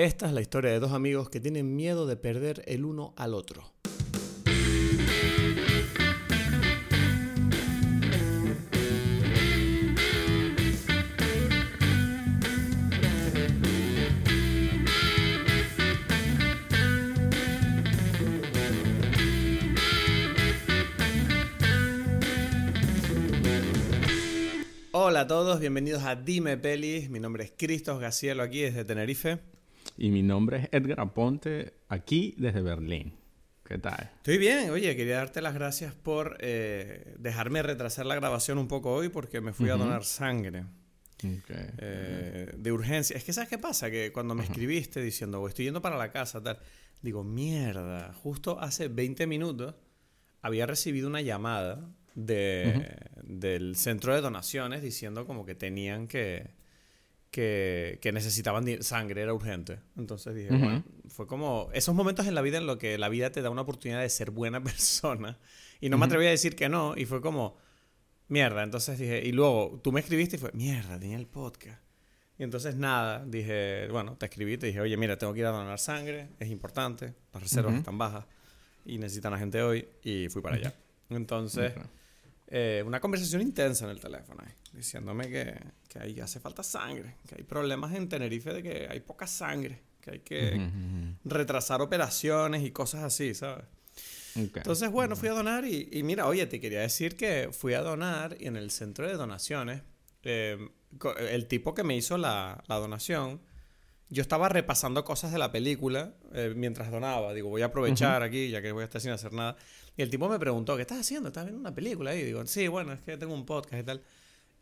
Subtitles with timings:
[0.00, 3.34] Esta es la historia de dos amigos que tienen miedo de perder el uno al
[3.34, 3.64] otro.
[24.92, 27.10] Hola a todos, bienvenidos a Dime Pelis.
[27.10, 29.57] Mi nombre es Cristos Gacielo aquí desde Tenerife.
[30.00, 33.14] Y mi nombre es Edgar Aponte, aquí desde Berlín.
[33.64, 34.10] ¿Qué tal?
[34.18, 38.92] Estoy bien, oye, quería darte las gracias por eh, dejarme retrasar la grabación un poco
[38.92, 40.66] hoy porque me fui a donar sangre.
[41.20, 43.16] Eh, de urgencia.
[43.16, 43.90] Es que ¿sabes qué pasa?
[43.90, 46.60] Que cuando me escribiste diciendo, estoy yendo para la casa, tal,
[47.02, 49.74] digo, mierda, justo hace 20 minutos
[50.42, 56.52] había recibido una llamada de, del centro de donaciones diciendo como que tenían que,
[57.30, 59.80] que, que necesitaban sangre, era urgente.
[59.96, 63.30] Entonces dije, bueno, fue como esos momentos en la vida en los que la vida
[63.30, 65.38] te da una oportunidad de ser buena persona.
[65.80, 67.56] Y no me atreví a decir que no, y fue como,
[68.28, 68.62] mierda.
[68.62, 71.80] Entonces dije, y luego tú me escribiste y fue, mierda, tenía el podcast.
[72.38, 75.50] Y entonces nada, dije, bueno, te escribí, te dije, oye, mira, tengo que ir a
[75.50, 78.26] donar sangre, es importante, las reservas están bajas
[78.84, 80.74] y necesitan a gente hoy, y fui para allá.
[81.10, 81.72] Entonces,
[82.46, 84.44] eh, una conversación intensa en el teléfono,
[84.78, 89.00] diciéndome que, que ahí hace falta sangre, que hay problemas en Tenerife de que hay
[89.00, 90.70] poca sangre, que hay que
[91.24, 93.64] retrasar operaciones y cosas así, ¿sabes?
[94.34, 98.36] Entonces, bueno, fui a donar y, mira, oye, te quería decir que fui a donar
[98.38, 99.82] y en el centro de donaciones,
[100.22, 100.70] em,
[101.18, 103.40] el tipo que me hizo la, la, donación,
[104.10, 107.34] yo estaba repasando cosas de la película eh, mientras donaba.
[107.34, 109.56] Digo, voy a aprovechar aquí, ya que voy a estar sin hacer nada.
[109.96, 111.28] Y el tipo me preguntó, ¿qué estás haciendo?
[111.28, 112.14] ¿Estás viendo una película?
[112.14, 114.02] Y digo, sí, bueno, es que tengo un podcast y tal.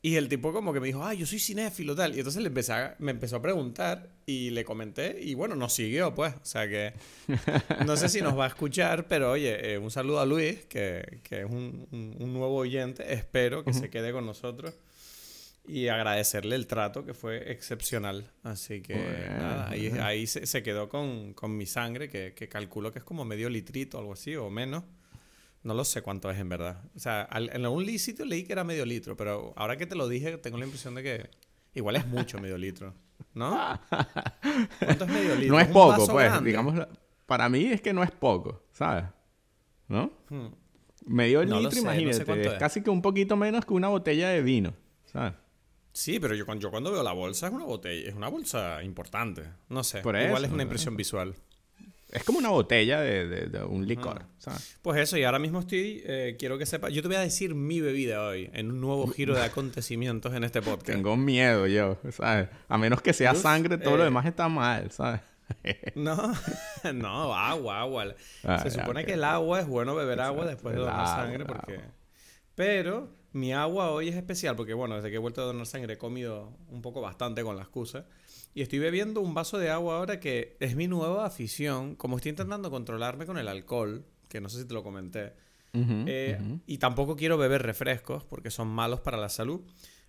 [0.02, 2.14] Y el tipo como que me dijo, ah, yo soy cinéfilo tal.
[2.14, 6.14] Y entonces le empecé me empezó a preguntar y le comenté y bueno, nos siguió
[6.14, 6.34] pues.
[6.34, 6.92] O sea que
[7.86, 11.20] no sé si nos va a escuchar, pero oye, eh, un saludo a Luis, que,
[11.22, 13.12] que es un, un, nuevo oyente.
[13.12, 14.74] Espero que se quede con nosotros.
[15.68, 18.30] Y agradecerle el trato que fue excepcional.
[18.44, 22.92] Así que nada, ahí, ahí se, se, quedó con, con mi sangre, que, que calculo
[22.92, 24.84] que es como medio litrito o algo así, o menos.
[25.66, 26.80] No lo sé cuánto es en verdad.
[26.94, 30.06] O sea, en algún sitio leí que era medio litro, pero ahora que te lo
[30.06, 31.30] dije, tengo la impresión de que
[31.74, 32.94] igual es mucho medio litro.
[33.34, 33.50] ¿No?
[34.78, 35.56] ¿Cuánto es medio litro?
[35.56, 36.44] No es, poco, pues.
[36.44, 36.86] Digamos,
[37.26, 39.06] para mí es que no es poco, ¿sabes?
[39.88, 40.12] ¿No?
[40.28, 40.50] Hmm.
[41.04, 42.46] Medio litro, imagínate.
[42.46, 44.72] es casi que un poquito menos que una botella de vino,
[45.06, 45.32] ¿sabes?
[45.92, 49.42] Sí, pero yo, yo cuando veo la bolsa es una botella, es una bolsa importante.
[49.68, 49.98] No sé.
[49.98, 51.34] igual es una impresión visual.
[52.10, 54.78] Es como una botella de, un licor, ¿sabes?
[54.80, 57.54] Pues eso, y ahora mismo estoy, eh, quiero que sepa, yo te voy a decir
[57.54, 60.86] mi bebida hoy, en un nuevo giro de acontecimientos en este podcast.
[60.86, 62.48] Tengo miedo yo, ¿sabes?
[62.68, 65.20] A menos que sea sangre, todo lo eh, demás está mal, ¿sabes?
[65.94, 66.16] no,
[66.94, 68.14] no, agua, agua.
[68.44, 71.80] Ah, Se supone que el agua es bueno beber agua después de donar sangre porque...
[72.54, 75.94] Pero mi agua hoy es especial porque, bueno, desde que he vuelto a donar sangre
[75.94, 78.06] he comido un poco bastante con la excusa.
[78.56, 81.94] Y estoy bebiendo un vaso de agua ahora que es mi nueva afición.
[81.94, 85.34] Como estoy intentando controlarme con el alcohol, que no sé si te lo comenté.
[85.74, 89.60] Eh, y tampoco quiero beber refrescos porque son malos para la salud.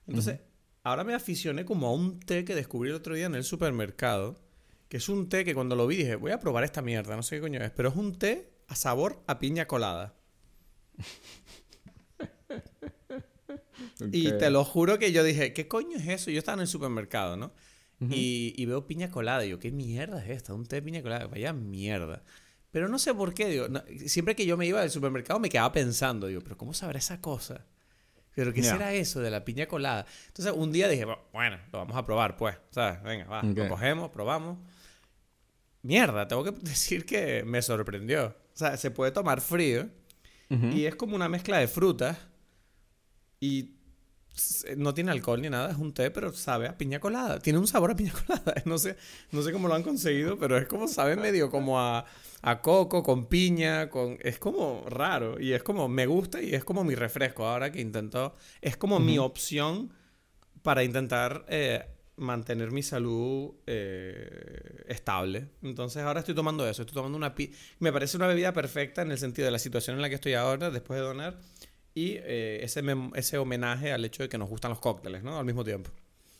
[0.07, 0.39] Entonces,
[0.83, 4.39] ahora me aficioné como a un té que descubrí el otro día en el supermercado.
[4.87, 7.23] Que es un té que cuando lo vi dije, voy a probar esta mierda, no
[7.23, 7.71] sé qué coño es.
[7.71, 10.15] Pero es un té a sabor a piña colada.
[14.11, 16.31] Y te lo juro que yo dije, ¿qué coño es eso?
[16.31, 17.51] Yo estaba en el supermercado, ¿no?
[17.99, 19.45] Y, veo piña colada.
[19.45, 20.53] Y yo, ¿qué mierda es esta?
[20.53, 21.27] Un té de piña colada.
[21.27, 22.23] Vaya mierda.
[22.71, 23.67] Pero no sé por qué, digo,
[24.05, 27.21] siempre que yo me iba al supermercado me quedaba pensando, digo, pero ¿cómo sabrá esa
[27.21, 27.65] cosa?
[28.35, 30.05] ¿Pero qué será eso de la piña colada?
[30.27, 32.55] Entonces un día dije, bueno, lo vamos a probar, pues.
[32.69, 33.01] ¿Sabes?
[33.01, 34.59] Venga, va, lo cogemos, probamos.
[35.81, 38.27] Mierda, tengo que decir que me sorprendió.
[38.27, 39.89] O sea, se puede tomar frío
[40.49, 42.15] y es como una mezcla de frutas
[43.39, 43.76] y
[44.75, 47.39] no tiene alcohol ni nada, es un té, pero sabe a piña colada.
[47.39, 48.61] Tiene un sabor a piña colada.
[48.65, 48.97] No sé,
[49.31, 52.05] no sé cómo lo han conseguido, pero es como sabe medio como a,
[52.41, 54.17] a coco, con piña, con...
[54.21, 57.81] Es como raro y es como me gusta y es como mi refresco ahora que
[57.81, 58.35] intento...
[58.61, 59.93] Es como mi opción
[60.61, 61.85] para intentar eh,
[62.17, 65.49] mantener mi salud eh, estable.
[65.61, 67.33] Entonces ahora estoy tomando eso, estoy tomando una...
[67.79, 70.33] Me parece una bebida perfecta en el sentido de la situación en la que estoy
[70.33, 71.39] ahora, después de donar
[71.97, 72.83] y eh, ese,
[73.15, 75.39] ese homenaje al hecho de que nos gustan los cócteles, ¿no?
[75.39, 75.89] Al mismo tiempo.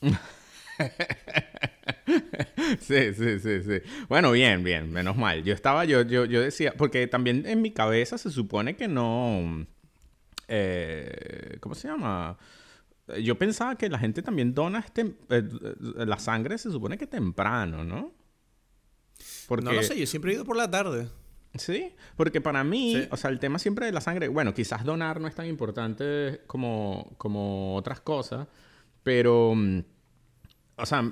[2.78, 3.80] sí, sí, sí, sí.
[4.08, 5.42] Bueno, bien, bien, menos mal.
[5.42, 9.66] Yo estaba, yo, yo, yo decía, porque también en mi cabeza se supone que no...
[10.46, 12.38] Eh, ¿Cómo se llama?
[13.20, 15.42] Yo pensaba que la gente también dona este, eh,
[16.06, 18.12] la sangre, se supone que temprano, ¿no?
[19.48, 19.64] Porque...
[19.64, 21.08] No lo sé, yo siempre he ido por la tarde.
[21.54, 25.20] Sí, porque para mí, o sea, el tema siempre de la sangre, bueno, quizás donar
[25.20, 28.46] no es tan importante como, como otras cosas,
[29.02, 29.80] pero, mm,
[30.76, 31.10] o sea,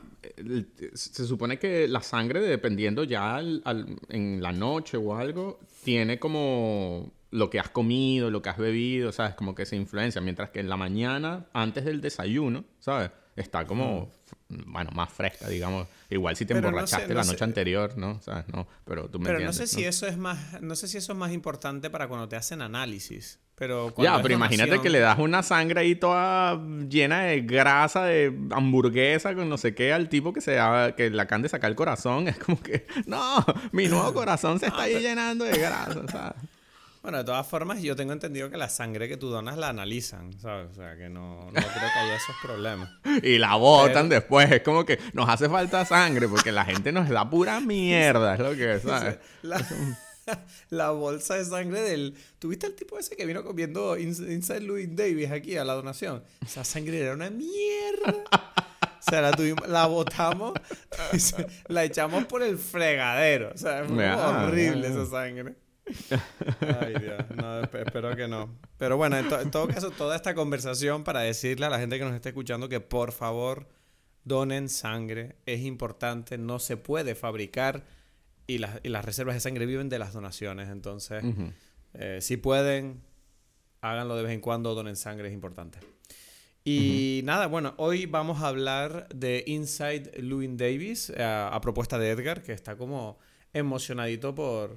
[0.94, 7.50] se supone que la sangre, dependiendo ya en la noche o algo, tiene como lo
[7.50, 9.35] que has comido, lo que has bebido, ¿sabes?
[9.35, 13.11] Como que se influencia, mientras que en la mañana, antes del desayuno, ¿sabes?
[13.35, 14.11] Está como,
[14.49, 15.89] bueno, más fresca, digamos.
[16.09, 18.21] Igual si te emborrachaste la noche anterior, ¿no?
[18.53, 21.13] No, pero tú me Pero no sé si eso es más, no sé si eso
[21.13, 23.41] es más importante para cuando te hacen análisis.
[23.57, 26.61] Pero ya, pero imagínate que le das una sangre ahí toda
[26.91, 30.59] llena de grasa, de hamburguesa, con no sé qué, al tipo que se
[30.95, 32.29] que le acaban de sacar el corazón.
[32.37, 36.37] Es como que, no, mi nuevo corazón se está ahí llenando de grasa, ¿sabes?
[37.06, 40.37] Bueno, de todas formas, yo tengo entendido que la sangre que tú donas la analizan,
[40.41, 40.73] ¿sabes?
[40.73, 42.91] O sea, que no, no creo que haya esos problemas.
[43.23, 44.50] y la botan después.
[44.50, 48.41] Es como que nos hace falta sangre porque la gente nos da pura mierda, es
[48.41, 49.19] lo que, ¿sabes?
[50.70, 52.17] La, bolsa de sangre del...
[52.41, 56.25] ¿Tuviste el tipo ese que vino comiendo Inside Louis Davis aquí a la donación?
[56.44, 58.25] Esa sangre era una mierda.
[58.99, 60.55] O sea, la, tuvimos, la botamos,
[61.69, 63.52] la echamos por el fregadero.
[63.55, 65.55] O sea, fue horrible esa sangre.
[66.81, 67.25] Ay, Dios.
[67.37, 68.59] No, espero que no.
[68.79, 72.15] Pero bueno, en, todo caso, toda esta conversación para decirle a la gente que nos
[72.15, 73.69] está escuchando que por favor
[74.25, 75.37] donen sangre.
[75.47, 76.38] Es importante.
[76.38, 77.85] No se puede fabricar
[78.47, 80.69] y, las reservas de sangre viven de las donaciones.
[80.69, 81.23] Entonces,
[81.94, 83.03] eh, si pueden,
[83.81, 84.75] háganlo de vez en cuando.
[84.75, 85.79] Donen sangre, es importante.
[86.65, 92.11] Y nada, bueno, hoy vamos a hablar de Inside Louis Davis eh, a propuesta de
[92.11, 93.19] Edgar, que está como
[93.53, 94.77] emocionadito por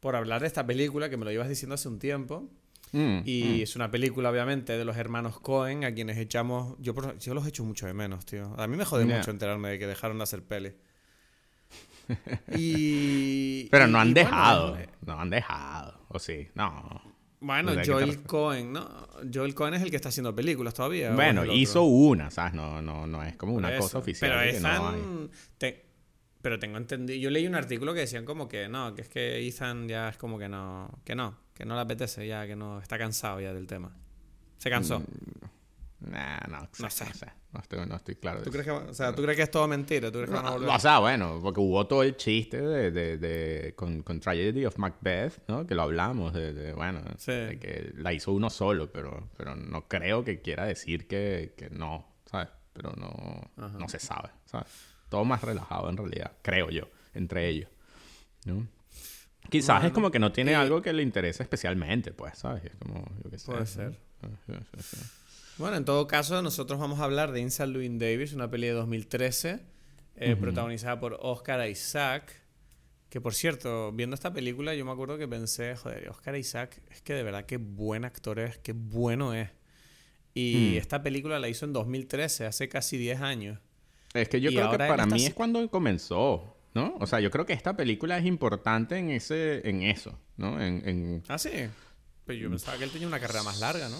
[0.00, 2.48] por hablar de esta película que me lo ibas diciendo hace un tiempo.
[2.92, 3.62] Mm, y mm.
[3.62, 6.76] es una película, obviamente, de los hermanos Cohen, a quienes echamos.
[6.78, 8.54] Yo, yo los echo mucho de menos, tío.
[8.56, 10.72] A mí me jode mucho enterarme de que dejaron de hacer peli.
[12.56, 13.68] y.
[13.70, 14.78] Pero no han dejado.
[14.78, 16.00] Eh, no han dejado.
[16.08, 17.16] O sí, no.
[17.40, 18.88] Bueno, Joel Cohen, ¿no?
[19.32, 21.12] Joel Cohen es el que está haciendo películas todavía.
[21.12, 22.54] Bueno, hizo una, ¿sabes?
[22.54, 24.30] No, no, no es como una cosa oficial.
[24.30, 25.30] Pero están...
[26.46, 27.18] Pero tengo entendido.
[27.18, 30.16] Yo leí un artículo que decían como que no, que es que Ethan ya es
[30.16, 33.52] como que no, que no, que no le apetece ya, que no, está cansado ya
[33.52, 33.90] del tema.
[34.56, 35.00] Se cansó.
[35.00, 37.04] Mm, nah, no, no, sé.
[37.50, 38.42] No, estoy, claro.
[38.42, 40.12] ¿Tú crees, que, o sea, ¿Tú crees que es todo mentira?
[40.12, 40.68] ¿Tú crees que van a volver?
[40.68, 44.78] O sea, bueno, porque hubo todo el chiste de, de, de con, con, Tragedy of
[44.78, 45.66] Macbeth, ¿no?
[45.66, 50.22] Que lo hablamos, de, bueno, de que la hizo uno solo, pero, pero no creo
[50.22, 52.50] que quiera decir que, que no, ¿sabes?
[52.72, 54.95] Pero no, no se sabe, ¿sabes?
[55.08, 57.68] Todo más relajado en realidad, creo yo, entre ellos.
[58.44, 58.66] ¿no?
[59.48, 62.64] Quizás es como que no tiene algo que le interese especialmente, pues, ¿sabes?
[62.64, 63.46] Es como, yo qué sé.
[63.46, 63.98] Puede ser.
[65.58, 68.74] Bueno, en todo caso, nosotros vamos a hablar de Inside Louis Davis, una peli de
[68.74, 69.60] 2013,
[70.16, 72.42] eh, protagonizada por Oscar Isaac.
[73.08, 77.00] Que por cierto, viendo esta película, yo me acuerdo que pensé, joder, Oscar Isaac, es
[77.00, 79.48] que de verdad qué buen actor es, qué bueno es.
[80.34, 80.78] Y mm.
[80.78, 83.58] esta película la hizo en 2013, hace casi 10 años.
[84.16, 86.94] Es que yo creo que para mí es cuando comenzó, ¿no?
[87.00, 90.60] O sea, yo creo que esta película es importante en ese, en eso, ¿no?
[90.60, 91.50] En, Ah, sí.
[92.24, 93.98] Pero yo pensaba que él tenía una carrera más larga, ¿no?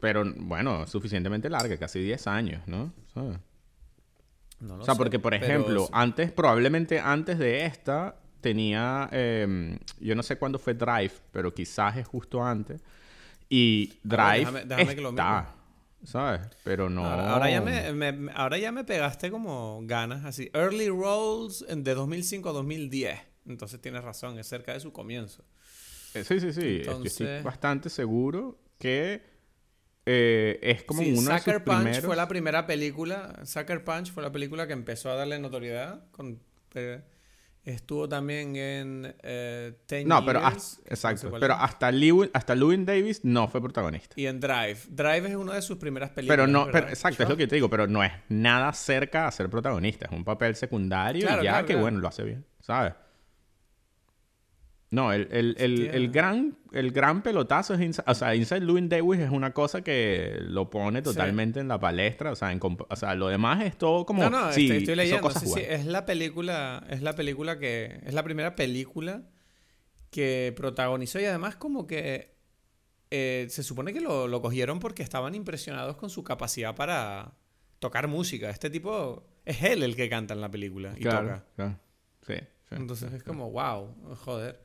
[0.00, 2.92] Pero bueno, suficientemente larga, casi 10 años, ¿no?
[3.14, 10.14] No lo o sea, porque por ejemplo, antes, probablemente antes de esta, tenía, em, yo
[10.14, 12.82] no sé cuándo fue Drive, pero quizás es justo antes.
[13.48, 15.54] Y Drive déjame, que lo está,
[16.04, 16.40] ¿sabes?
[16.64, 17.04] Pero no...
[17.04, 20.50] Ahora, ya me, ahora ya me pegaste como ganas, así.
[20.52, 23.20] Early Rolls de 2005 a 2010.
[23.46, 25.44] Entonces tienes razón, es cerca de su comienzo.
[26.14, 26.82] Eh, sí, sí, sí.
[26.84, 29.22] Yo estoy bastante seguro que
[30.04, 33.40] eh, es como sí, uno Sucker Punch fue la primera película.
[33.44, 36.40] Sucker Punch fue la película que empezó a darle notoriedad con...
[36.74, 37.02] Eh,
[37.64, 40.40] Estuvo también en eh, Ten No, pero
[40.86, 41.30] exacto.
[41.38, 44.14] pero hasta, Lewin, hasta Lewin Davis no fue protagonista.
[44.18, 44.78] Y en Drive.
[44.88, 46.36] Drive es una de sus primeras películas.
[46.36, 49.48] Pero no, exacto, es lo que te digo, pero no es nada cerca a ser
[49.48, 50.06] protagonista.
[50.06, 52.94] Es un papel secundario y ya que bueno, lo hace bien, ¿sabes?
[54.92, 58.86] No, el, el, el, el, gran, el gran pelotazo es Inside, o sea, Inside Louis
[58.90, 62.96] Davis es una cosa que lo pone totalmente en la palestra, o sea, en, o
[62.96, 66.04] sea, lo demás es todo como No, no, sí, estoy, leyendo, sí, sí, es la
[66.04, 69.22] película, es la película que es la primera película
[70.10, 72.34] que protagonizó y además como que
[73.10, 77.32] eh, se supone que lo, lo, cogieron porque estaban impresionados con su capacidad para
[77.78, 78.50] tocar música.
[78.50, 81.46] Este tipo es él el que canta en la película y toca.
[81.56, 81.78] Claro.
[82.26, 82.34] Sí,
[82.70, 84.60] Entonces es como, wow, joder.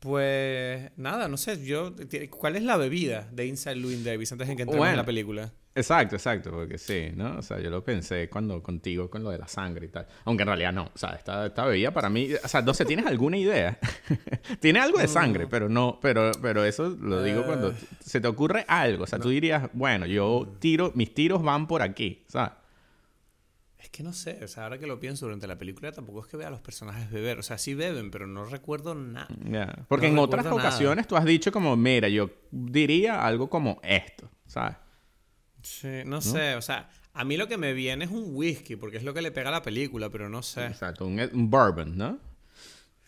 [0.00, 1.92] Pues nada, no sé, yo
[2.30, 5.52] ¿cuál es la bebida de Inside Louis Davis antes de que entremos en la película?
[5.74, 7.38] Exacto, exacto, porque sí, ¿no?
[7.38, 10.08] O sea, yo lo pensé cuando contigo con lo de la sangre y tal.
[10.24, 12.84] Aunque en realidad no, o sea, esta, esta bebida para mí, o sea, no sé,
[12.84, 13.78] ¿tienes alguna idea?
[14.60, 17.74] Tiene algo de sangre, pero no, pero, pero eso lo digo cuando eh.
[18.00, 21.82] se te ocurre algo, o sea, tú dirías, bueno, yo tiro, mis tiros van por
[21.82, 22.52] aquí, ¿sabes?
[23.88, 26.26] Es que no sé, o sea, ahora que lo pienso durante la película tampoco es
[26.26, 29.86] que vea a los personajes beber, o sea, sí beben, pero no recuerdo nada.
[29.88, 34.76] Porque en otras ocasiones tú has dicho como, mira, yo diría algo como esto, ¿sabes?
[35.62, 38.98] Sí, no, sé, o sea, a mí lo que me viene es un whisky, porque
[38.98, 40.66] es lo que le pega a la película, pero no sé.
[40.66, 42.18] Exacto, un, un bourbon, ¿no?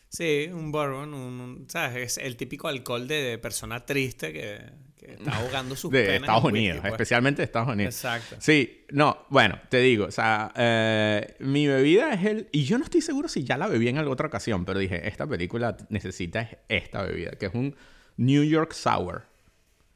[0.09, 2.17] Sí, un bourbon, un, ¿sabes?
[2.17, 4.63] Es el típico alcohol de, persona triste que,
[5.03, 6.93] está ahogando sus De Estados Unidos, pues.
[6.93, 7.95] especialmente de Estados Unidos.
[7.95, 8.37] Exacto.
[8.39, 12.49] Sí, no, bueno, te digo, o sea, eh, mi bebida es el...
[12.53, 15.09] Y yo no estoy seguro si ya la bebí en alguna otra ocasión, pero dije,
[15.09, 17.75] esta película necesita esta bebida, que es un
[18.17, 19.31] New York Sour.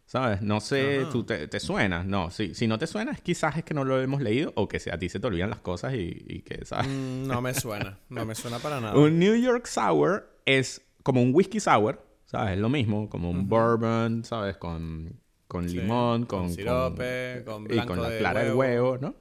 [0.06, 0.42] ¿Sabes?
[0.42, 2.04] No sé, ¿tú te, suena?
[2.04, 4.80] No, si, si no te suena, quizás es que no lo hemos leído o que
[4.92, 6.86] a ti se te olvidan las cosas y, que, ¿sabes?
[6.88, 8.96] Mm, no me suena, no me suena para nada.
[8.96, 12.54] un New York Sour es como un whisky sour, ¿sabes?
[12.54, 14.56] Es lo mismo, como un bourbon, ¿sabes?
[14.56, 19.14] Con, con limón, con, con sirope, con, blanco y con la clara de huevo, ¿no?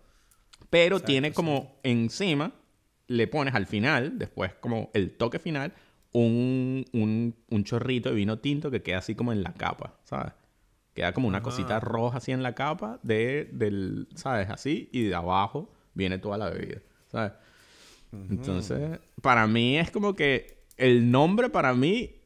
[0.70, 2.54] Pero tiene como encima,
[3.08, 5.74] le pones al final, después como el toque final,
[6.12, 10.34] un, un, un chorrito de vino tinto que queda así como en la capa, ¿sabes?
[10.94, 14.50] Queda como una cosita roja así en la capa de, del, ¿sabes?
[14.50, 17.34] Así, y de abajo viene toda la bebida, ¿sabes?
[18.12, 22.23] Entonces, para mí es como que el nombre para mí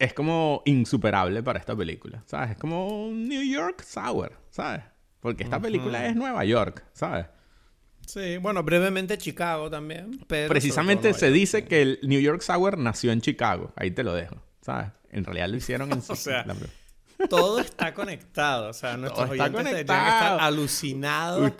[0.00, 2.52] es como insuperable para esta película, ¿sabes?
[2.52, 4.82] Es como New York Sour, ¿sabes?
[5.20, 7.26] Porque esta película es Nueva York, ¿sabes?
[8.06, 10.18] Sí, bueno, brevemente Chicago también.
[10.26, 13.72] Precisamente se dice que el New York Sour nació en Chicago.
[13.76, 14.88] Ahí te lo dejo, ¿sabes?
[15.10, 15.98] En realidad lo hicieron en...
[16.08, 16.46] o sea,
[17.28, 18.70] todo está conectado.
[18.70, 21.52] O sea, nuestros oyentes estar alucinados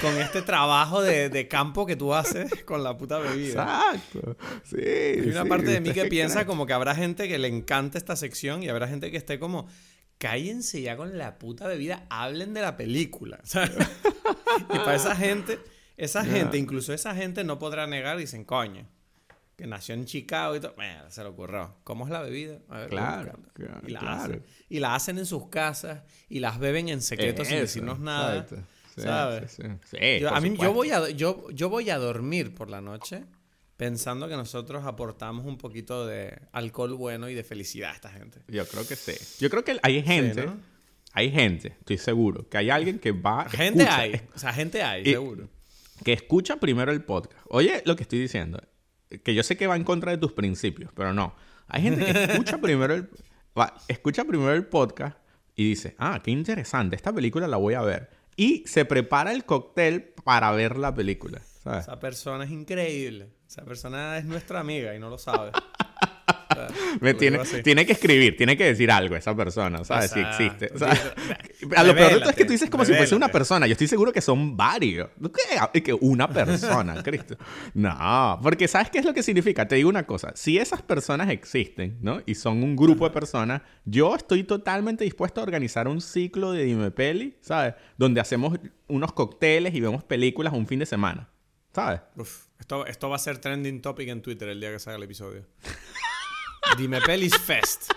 [0.00, 3.92] con este trabajo de, campo que tú haces con la puta bebida.
[3.94, 4.36] Exacto.
[4.64, 4.76] Sí.
[4.78, 8.16] Hay una parte de mí que piensa como que habrá gente que le encanta esta
[8.16, 9.68] sección y habrá gente que esté como
[10.18, 13.40] cállense ya con la puta bebida, hablen de la película.
[14.74, 15.58] y para esa gente,
[15.96, 18.86] esa gente, incluso esa gente no podrá negar, dicen, coño
[19.60, 20.74] que nació en Chicago y todo.
[21.08, 21.76] se le ocurrió.
[21.84, 22.60] ¿Cómo es la bebida?
[22.88, 23.38] claro,
[23.86, 27.58] y, la Hacen, y la hacen en sus casas y las beben en secreto sin
[27.58, 28.46] decirnos nada.
[29.02, 29.58] ¿Sabes?
[30.20, 33.24] yo, a mí, yo, voy a, yo, yo voy a dormir por la noche
[33.76, 38.40] pensando que nosotros aportamos un poquito de alcohol bueno y de felicidad a esta gente.
[38.48, 39.12] Yo creo que sí.
[39.40, 40.48] Yo creo que hay gente,
[41.12, 43.48] hay gente, estoy seguro, que hay alguien que va...
[43.48, 45.48] Gente hay, o sea, gente hay, seguro.
[46.04, 47.38] Que escucha primero el podcast.
[47.48, 48.60] Oye, lo que estoy diciendo
[49.18, 51.34] que yo sé que va en contra de tus principios, pero no.
[51.66, 53.08] Hay gente que escucha primero el,
[53.88, 55.18] escucha primero el podcast
[55.54, 58.10] y dice, ah, qué interesante, esta película la voy a ver.
[58.36, 61.40] Y se prepara el cóctel para ver la película.
[61.60, 63.30] Esa persona es increíble.
[63.46, 65.52] Esa persona es nuestra amiga y no lo sabe.
[67.00, 70.10] Me tiene, tiene que escribir, tiene que decir algo esa persona, ¿sabes?
[70.10, 70.70] Si existe.
[71.76, 73.66] a lo peor de todo es que tú dices como si fuese una persona.
[73.66, 75.08] Yo estoy seguro que son varios.
[75.72, 75.82] ¿Qué?
[75.82, 77.36] Que una persona, Cristo.
[77.74, 79.66] No, porque ¿sabes qué es lo que significa?
[79.66, 80.32] Te digo una cosa.
[80.34, 82.20] Si esas personas existen, ¿no?
[82.26, 86.64] Y son un grupo de personas, yo estoy totalmente dispuesto a organizar un ciclo de
[86.64, 87.74] Dime Peli, ¿sabes?
[87.96, 91.28] Donde hacemos unos cócteles y vemos películas un fin de semana.
[91.72, 92.00] ¿Sabes?
[92.58, 95.46] esto, esto va a ser trending topic en Twitter el día que salga el episodio.
[96.76, 97.92] Dime Pelis Fest.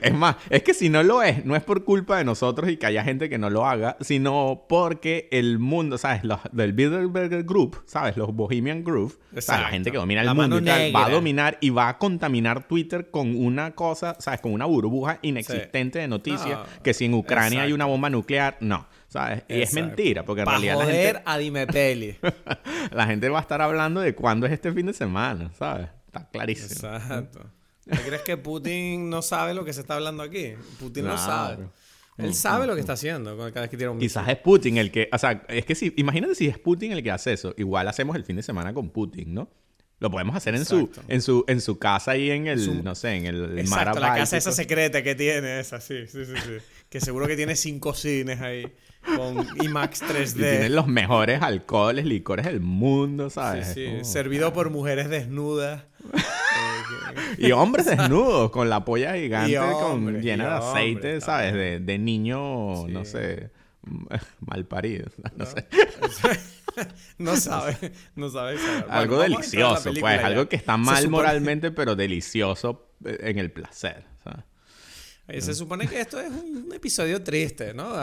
[0.00, 2.76] Es más, es que si no lo es, no es por culpa de nosotros y
[2.76, 6.24] que haya gente que no lo haga, sino porque el mundo, ¿sabes?
[6.24, 8.16] Los del Bilderberger Group, ¿sabes?
[8.16, 10.60] Los Bohemian Group, la gente que domina el mundo
[10.94, 14.40] va a dominar y va a contaminar Twitter con una cosa, ¿sabes?
[14.40, 18.86] Con una burbuja inexistente de noticias, que si en Ucrania hay una bomba nuclear, no.
[19.08, 19.42] ¿sabes?
[19.46, 21.22] Y es mentira, porque en realidad la gente...
[21.26, 22.16] a Dime Peli.
[22.90, 25.88] la gente va a estar hablando de cuándo es este fin de semana, ¿sabes?
[26.06, 26.94] Está clarísimo.
[26.94, 27.50] Exacto.
[27.84, 30.54] ¿Crees que Putin no sabe lo que se está hablando aquí?
[30.78, 31.68] Putin no sabe.
[32.18, 32.80] Él mm, sabe mm, lo que mm.
[32.80, 35.08] está haciendo cada vez que tira un Quizás es Putin el que...
[35.12, 35.92] O sea, es que si...
[35.96, 37.54] Imagínate si es Putin el que hace eso.
[37.56, 39.50] Igual hacemos el fin de semana con Putin, ¿no?
[39.98, 43.14] Lo podemos hacer en su, en su, en su casa ahí en el, no sé,
[43.14, 46.58] en el Exacto, la casa esa secreta que tiene, esa, sí, sí, sí, sí.
[46.88, 48.64] que seguro que tiene cinco cines ahí
[49.04, 50.36] con IMAX 3D.
[50.36, 53.68] Y tienen los mejores alcoholes, licores del mundo, ¿sabes?
[53.74, 54.04] Sí, sí.
[54.04, 55.84] Servido por mujeres desnudas.
[57.38, 61.52] y hombres desnudos con la polla gigante con, llena de aceite, ¿sabes?
[61.54, 63.50] De, de niño, no sé,
[64.40, 65.06] mal parido.
[65.36, 66.40] No, sé.
[67.18, 67.76] no sabe,
[68.16, 68.56] no sabe.
[68.88, 74.06] Algo delicioso, pues, algo que está mal moralmente, pero delicioso en el placer.
[75.40, 77.94] Se supone que esto es un episodio triste, ¿no?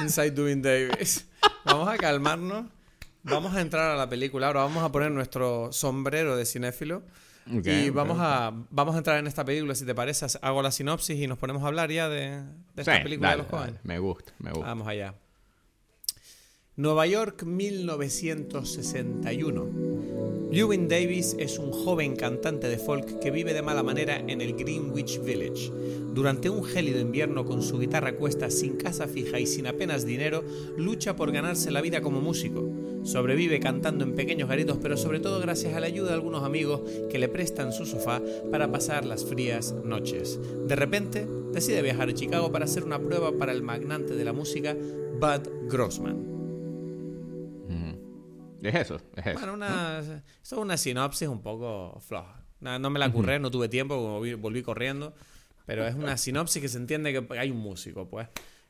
[0.00, 1.26] Inside Doing Davis.
[1.64, 2.66] Vamos a calmarnos.
[3.22, 4.48] Vamos a entrar a la película.
[4.48, 7.02] Ahora vamos a poner nuestro sombrero de cinéfilo.
[7.46, 10.26] y vamos, A, vamos a entrar en esta película, si te parece.
[10.42, 12.42] Hago la sinopsis y nos ponemos a hablar ya de,
[12.76, 13.80] esta película de los jóvenes.
[13.84, 14.66] Me gusta, me gusta.
[14.66, 15.14] Vamos allá.
[16.76, 20.37] Nueva York 1961.
[20.50, 24.54] Lewin Davis es un joven cantante de folk que vive de mala manera en el
[24.54, 25.70] Greenwich Village.
[26.14, 30.42] Durante un gélido invierno con su guitarra cuesta, sin casa fija y sin apenas dinero,
[30.78, 32.66] lucha por ganarse la vida como músico.
[33.02, 36.80] Sobrevive cantando en pequeños garitos, pero sobre todo gracias a la ayuda de algunos amigos
[37.10, 40.40] que le prestan su sofá para pasar las frías noches.
[40.66, 44.32] De repente, decide viajar a Chicago para hacer una prueba para el magnate de la
[44.32, 44.74] música,
[45.20, 46.37] Bud Grossman.
[48.62, 49.38] Es eso, es eso.
[49.38, 52.44] Bueno, una, es una sinopsis un poco floja.
[52.60, 55.14] No, me la curré, no tuve tiempo, volví, corriendo.
[55.66, 58.28] Pero es una sinopsis que se entiende que hay un músico, pues.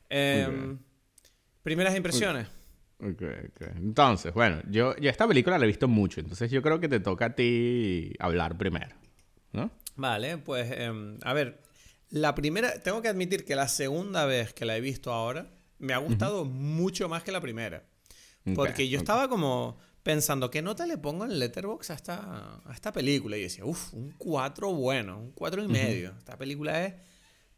[0.09, 0.79] Em,
[1.63, 2.47] primeras impresiones.
[3.01, 3.61] Ok, ok.
[3.77, 6.99] Entonces, bueno, yo, yo esta película la he visto mucho, entonces yo creo que te
[6.99, 8.93] toca a ti hablar primero,
[9.53, 9.71] ¿no?
[9.95, 11.61] Vale, pues, em, a ver,
[12.09, 15.93] la primera, tengo que admitir que la segunda vez que la he visto ahora, me
[15.93, 17.83] ha gustado mucho más que la primera.
[18.55, 22.91] Porque yo estaba como pensando, ¿qué nota le pongo en Letterboxd a esta, a esta
[22.91, 23.37] película?
[23.37, 26.13] Y decía, uff, un 4 bueno, un 4 y medio.
[26.17, 26.93] Esta película es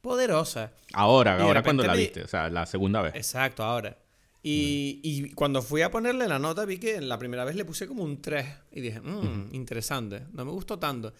[0.01, 0.74] poderosa.
[0.93, 3.15] Ahora, ahora cuando la viste, o sea, la segunda vez.
[3.15, 3.98] Exacto, ahora.
[4.43, 7.88] Y, y, cuando fui a ponerle la nota vi que la primera vez le puse
[7.88, 11.13] como un 3 y dije, mmm, interesante, no me gustó tanto.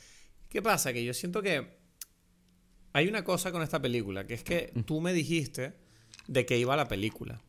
[0.50, 0.92] ¿Qué pasa?
[0.92, 1.82] Que yo siento que
[2.94, 5.74] hay una cosa con esta película, que es que tú me dijiste
[6.28, 7.42] de que iba la película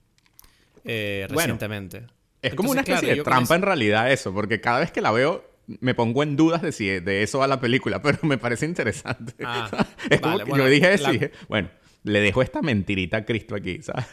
[0.85, 2.07] eh, recientemente.
[2.41, 5.53] es como una especie de trampa en realidad eso, porque cada vez que la veo
[5.81, 9.35] me pongo en dudas de si de eso va la película, pero me parece interesante.
[9.45, 11.71] Ah, es como que yo dije eso y dije, bueno,
[12.05, 14.07] le dejo esta mentirita a Cristo aquí, ¿sabes?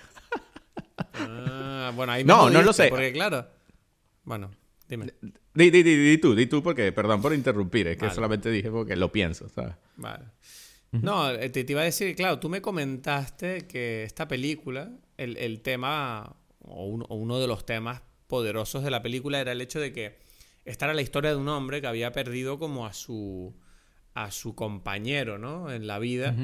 [1.13, 2.89] Ah, bueno, ahí no, no lo sé.
[2.89, 3.47] Porque claro,
[4.23, 4.51] bueno,
[4.87, 5.13] dime.
[5.53, 8.95] Di, di, di, tú, di tú, porque, perdón por interrumpir, es que solamente dije porque
[8.95, 9.75] lo pienso, ¿sabes?
[9.97, 10.25] Vale.
[10.91, 15.61] No, eh, te, iba a decir, claro, tú me comentaste que esta película, el, el
[15.61, 20.19] tema o, uno de los temas poderosos de la película era el hecho de que
[20.65, 23.55] esta era la historia de un hombre que había perdido como a su
[24.13, 25.71] a su compañero, ¿no?
[25.71, 26.35] En la vida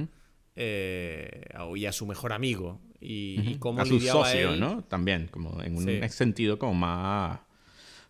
[0.56, 4.84] eh, y a su mejor amigo y, cómo a su socio, ¿no?
[4.84, 7.40] También como en un sentido como más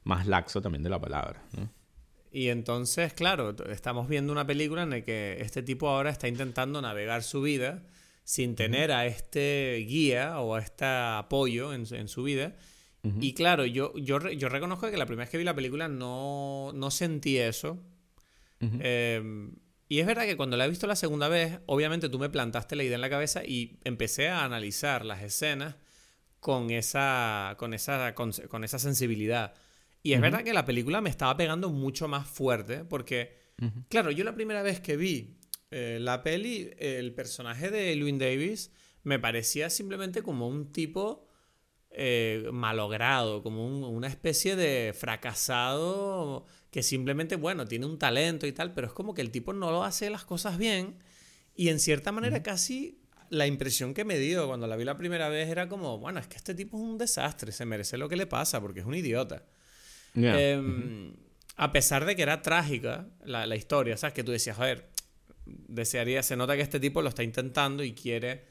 [0.03, 1.41] más laxo también de la palabra.
[2.31, 6.81] Y entonces, claro, estamos viendo una película en la que este tipo ahora está intentando
[6.81, 7.81] navegar su vida
[8.25, 12.55] sin tener a este guía o a este apoyo en, su vida.
[13.21, 16.71] Y claro, yo, yo, yo, reconozco que la primera vez que vi la película no,
[16.73, 17.79] no sentí eso.
[18.59, 19.53] Em,
[19.87, 22.75] y es verdad que cuando la he visto la segunda vez, obviamente tú me plantaste
[22.75, 25.75] la idea en la cabeza y empecé a analizar las escenas
[26.39, 29.53] con esa, con esa, con, esa sensibilidad.
[30.01, 33.37] Y es verdad que la película me estaba pegando mucho más fuerte porque,
[33.87, 35.37] claro, yo la primera vez que vi
[35.71, 38.71] eh, la peli, el personaje de Louis Davis
[39.03, 41.27] me parecía simplemente como un tipo
[41.91, 48.73] eh, malogrado, como una especie de fracasado que simplemente, bueno, tiene un talento y tal,
[48.73, 50.97] pero es como que el tipo no lo hace las cosas bien
[51.55, 52.99] y en cierta manera casi
[53.29, 56.27] la impresión que me dio cuando la vi la primera vez era como, bueno, es
[56.27, 58.95] que este tipo es un desastre, se merece lo que le pasa porque es un
[58.95, 59.45] idiota.
[60.15, 61.13] Em,
[61.55, 64.13] a pesar de que era trágica la, la historia, ¿sabes?
[64.13, 64.89] Que tú decías, joder,
[65.45, 68.45] desearía, se nota que este tipo lo está intentando y quiere,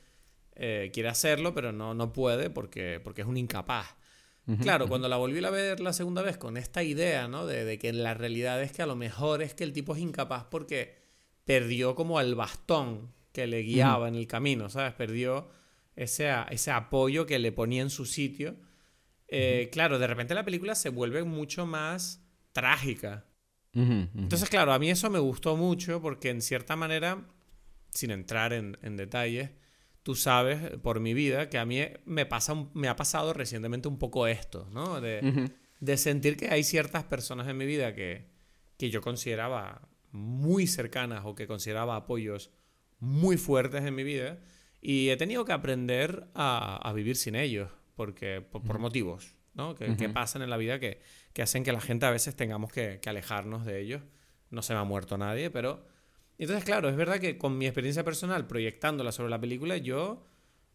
[0.55, 3.97] eh, quiere hacerlo, pero no, no puede porque, porque es un incapaz.
[4.61, 7.47] claro, cuando la volví a ver la segunda vez con esta idea, ¿no?
[7.47, 10.01] De, de, que la realidad es que a lo mejor es que el tipo es
[10.01, 10.97] incapaz porque
[11.45, 14.95] perdió como el bastón que le guiaba en el camino, ¿sabes?
[14.95, 15.49] Perdió
[15.97, 18.57] ese, ese apoyo que le ponía en su sitio.
[19.29, 23.27] Eh, claro, de repente la película se vuelve mucho más trágica.
[23.75, 27.27] Entonces, claro, a mí eso me gustó mucho porque en cierta manera,
[27.91, 29.51] sin entrar en, detalles,
[30.03, 33.99] tú sabes por mi vida que a mí me, pasa, me ha pasado recientemente un
[33.99, 35.01] poco esto, ¿no?
[35.01, 35.51] De,
[35.97, 38.27] sentir que hay ciertas personas en mi vida que,
[38.79, 42.51] que yo consideraba muy cercanas o que consideraba apoyos
[43.01, 44.39] muy fuertes en mi vida
[44.81, 49.75] y he tenido que aprender a, vivir sin ellos porque por motivos ¿no?
[49.75, 51.01] Que, pasan en la vida que,
[51.41, 54.03] hacen que la gente a veces tengamos que, alejarnos de ellos.
[54.51, 55.87] No se me ha muerto nadie, pero...
[56.37, 60.27] Entonces, claro, es verdad que con mi experiencia personal, proyectándola sobre la película, yo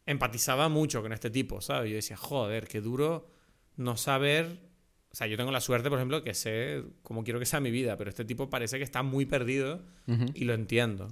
[0.06, 1.90] empatizaba mucho con este tipo, ¿sabes?
[1.90, 3.30] Yo decía, joder, qué duro
[3.76, 4.70] no saber
[5.12, 7.72] O sea, yo tengo la suerte, por ejemplo, que sé cómo quiero que sea mi
[7.72, 9.84] vida, pero este tipo parece que está muy perdido
[10.34, 11.10] y lo entiendo.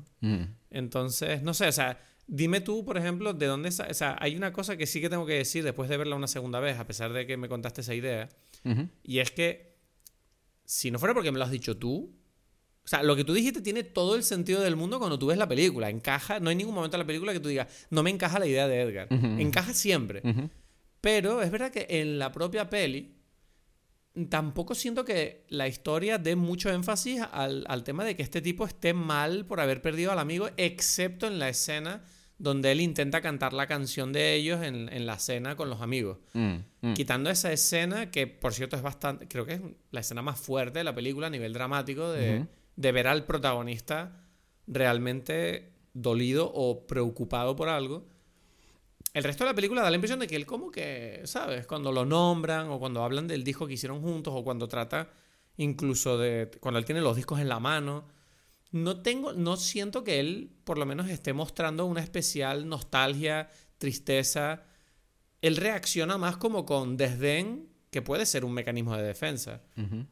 [0.70, 3.70] Entonces, no sé, o sea, dime tú, por ejemplo, de dónde...
[3.70, 6.28] O sea, hay una cosa que sí que tengo que decir después de verla una
[6.28, 8.30] segunda vez, a pesar de que me contaste esa idea,
[9.04, 9.78] y es que
[10.66, 12.14] si no fuera porque me lo has dicho tú,
[12.84, 15.38] o sea, lo que tú dijiste tiene todo el sentido del mundo cuando tú ves
[15.38, 15.90] la película.
[15.90, 18.48] Encaja, no hay ningún momento en la película que tú digas, no me encaja la
[18.48, 19.08] idea de Edgar.
[19.12, 20.22] Encaja siempre.
[21.02, 23.16] Pero es verdad que en la propia peli
[24.30, 28.66] tampoco siento que la historia dé mucho énfasis al, al, tema de que este tipo
[28.66, 32.04] esté mal por haber perdido al amigo, excepto en la escena
[32.40, 36.20] donde él intenta cantar la canción de ellos en, en la cena con los amigos.
[36.34, 36.94] Mm, mm.
[36.94, 40.80] Quitando esa escena, que por cierto es bastante, creo que es la escena más fuerte
[40.80, 42.46] de la película a nivel dramático, de,
[42.76, 44.24] de ver al protagonista
[44.68, 48.06] realmente dolido o preocupado por algo.
[49.14, 51.66] El resto de la película da la impresión de que él como que, ¿sabes?
[51.66, 55.10] Cuando lo nombran o cuando hablan del disco que hicieron juntos o cuando trata
[55.58, 56.52] incluso de...
[56.60, 58.06] cuando él tiene los discos en la mano.
[58.72, 64.64] No tengo, no siento que él por lo menos esté mostrando una especial nostalgia, tristeza.
[65.42, 69.62] Él reacciona más como con desdén, que puede ser un mecanismo de defensa,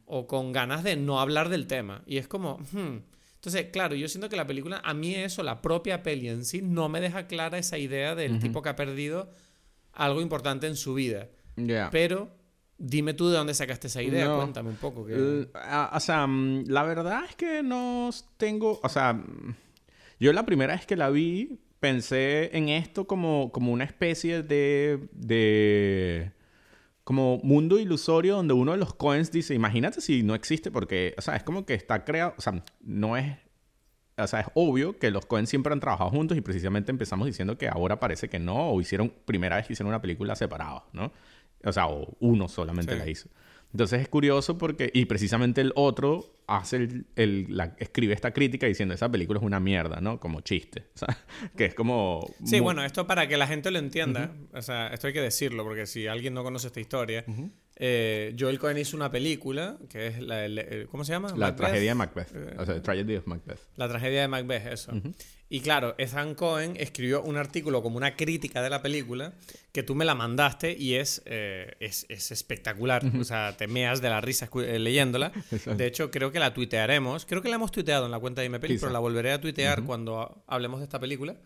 [0.06, 2.02] o con ganas de no hablar del tema.
[2.06, 2.98] Y es como, hmm,
[3.34, 6.62] entonces, claro, yo siento que la película, a mí eso, la propia peli en sí,
[6.62, 9.30] no me deja clara esa idea del tipo que ha perdido
[9.92, 11.28] algo importante en su vida.
[11.92, 12.35] Pero
[12.78, 15.06] dime tú de dónde sacaste esa idea, cuéntame un poco.
[15.06, 19.22] o sea, mm, la verdad es que no tengo, o sea,
[20.18, 25.08] yo la primera vez que la vi pensé en esto como, como una especie de,
[25.12, 26.32] de
[27.04, 31.22] como mundo ilusorio donde uno de los coins dice, imagínate si no existe, porque, o
[31.22, 33.36] sea, es como que está creado, o sea, no es,
[34.16, 37.58] o sea, es obvio que los coins siempre han trabajado juntos y precisamente empezamos diciendo
[37.58, 41.12] que ahora parece que no, o hicieron, primera vez que hicieron una película separada, ¿no?
[41.66, 43.28] O sea, o uno solamente la hizo.
[43.72, 48.94] Entonces es curioso porque, y precisamente el otro hace el, la, escribe esta crítica diciendo
[48.94, 50.20] esa película es una mierda, ¿no?
[50.20, 51.18] Como chiste, o sea,
[51.56, 52.26] que es como...
[52.44, 55.64] Sí, bueno, esto para que la gente lo entienda, o sea, esto hay que decirlo,
[55.64, 57.24] porque si alguien no conoce esta historia,
[57.74, 60.46] eh, Joel Cohen hizo una película que es la...
[60.90, 61.34] ¿Cómo se llama?
[61.36, 63.60] La tragedia de Macbeth, eh, o sea, Tragedy of Macbeth.
[63.76, 64.92] La tragedia de Macbeth, eso.
[65.48, 69.32] Y claro, Ethan Cohen escribió un artículo como una crítica de la película
[69.70, 73.04] que tú me la mandaste y es, eh, es, espectacular.
[73.20, 75.32] O sea, te meas de la risa eh, leyéndola.
[75.76, 77.26] De hecho, creo que la tuitearemos.
[77.26, 79.84] Creo que la hemos tuiteado en la cuenta de MPeli, pero la volveré a tuitear
[79.84, 81.36] cuando hablemos de esta película.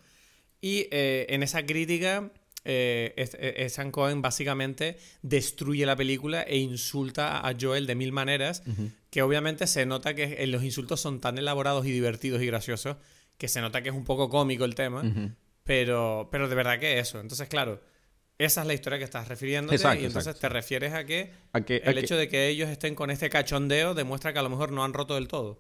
[0.63, 2.31] Y eh, en esa crítica,
[2.65, 8.63] Ethan Cohen básicamente destruye la película e insulta a Joel de mil maneras,
[9.11, 12.97] que obviamente se nota que los insultos son tan elaborados y divertidos y graciosos
[13.41, 15.03] que se nota que es un poco cómico el tema,
[15.65, 17.19] pero, pero de verdad que eso.
[17.21, 17.81] Entonces, claro,
[18.37, 22.17] esa es la historia que estás refiriéndote y entonces te refieres a que, el hecho
[22.17, 25.15] de que ellos estén con este cachondeo demuestra que a lo mejor no han roto
[25.15, 25.59] del todo.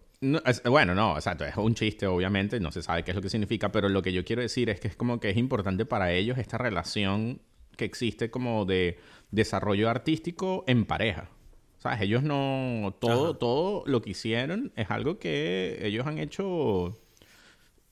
[0.67, 3.73] bueno, no, exacto, es un chiste obviamente, no se sabe qué es lo que significa,
[3.73, 6.37] pero lo que yo quiero decir es que es como que es importante para ellos
[6.37, 7.41] esta relación
[7.79, 8.99] que existe como de
[9.31, 11.31] desarrollo artístico en pareja.
[11.79, 12.03] ¿Sabes?
[12.03, 12.95] Ellos no...
[13.01, 17.01] Todo, todo lo que hicieron es algo que ellos han hecho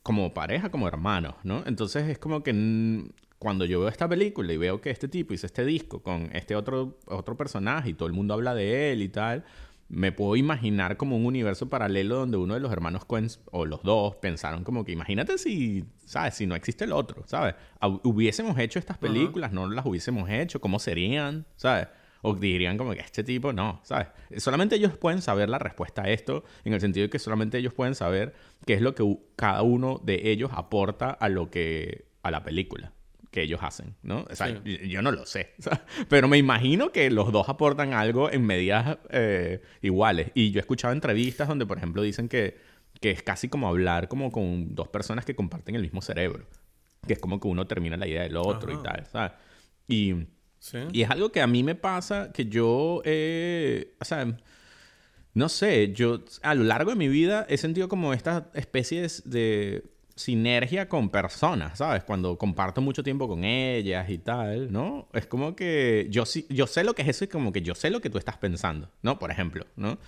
[0.09, 1.63] como pareja, como hermanos, ¿no?
[1.67, 5.45] Entonces es como que cuando yo veo esta película y veo que este tipo hizo
[5.45, 9.11] este disco con este otro, otro personaje y todo el mundo habla de él y
[9.11, 9.45] tal,
[9.91, 13.83] me puedo imaginar como un universo paralelo donde uno de los hermanos Coen o los
[13.83, 16.37] dos pensaron como que imagínate si, ¿sabes?
[16.37, 17.55] Si no existe el otro, ¿sabes?
[18.03, 21.45] Hubiésemos hecho estas películas, no las hubiésemos hecho, ¿cómo serían?
[21.57, 21.89] ¿Sabes?
[22.23, 24.09] O dirían como que este tipo no, ¿sabes?
[24.39, 27.75] Solamente ellos pueden saber la respuesta a esto, en el sentido de que solamente ellos
[27.75, 28.35] pueden saber
[28.67, 29.05] qué es lo que
[29.37, 32.93] cada uno de ellos aporta a lo que a la película
[33.31, 34.25] que ellos hacen, ¿no?
[34.31, 35.55] O sea, yo, no lo sé,
[36.09, 40.31] pero me imagino que los dos aportan algo en medidas eh, iguales.
[40.35, 42.59] Y yo he escuchado entrevistas donde, por ejemplo, dicen que,
[43.01, 46.47] que es casi como hablar como con dos personas que comparten el mismo cerebro,
[47.07, 49.33] que es como que uno termina la idea del otro y tal, ¿sabes?
[49.87, 50.15] Y
[50.93, 54.37] y es algo que a mí me pasa que yo, eh, o sea,
[55.35, 59.85] no sé, yo a lo largo de mi vida he sentido como estas especies de
[60.17, 62.03] sinergia con personas, ¿sabes?
[62.03, 65.09] Cuando comparto mucho tiempo con ellas y tal, ¿no?
[65.13, 67.91] Es como que yo, yo sé lo que es eso y como que yo sé
[67.91, 69.19] lo que tú estás pensando, ¿no?
[69.19, 69.99] Por ejemplo, ¿no?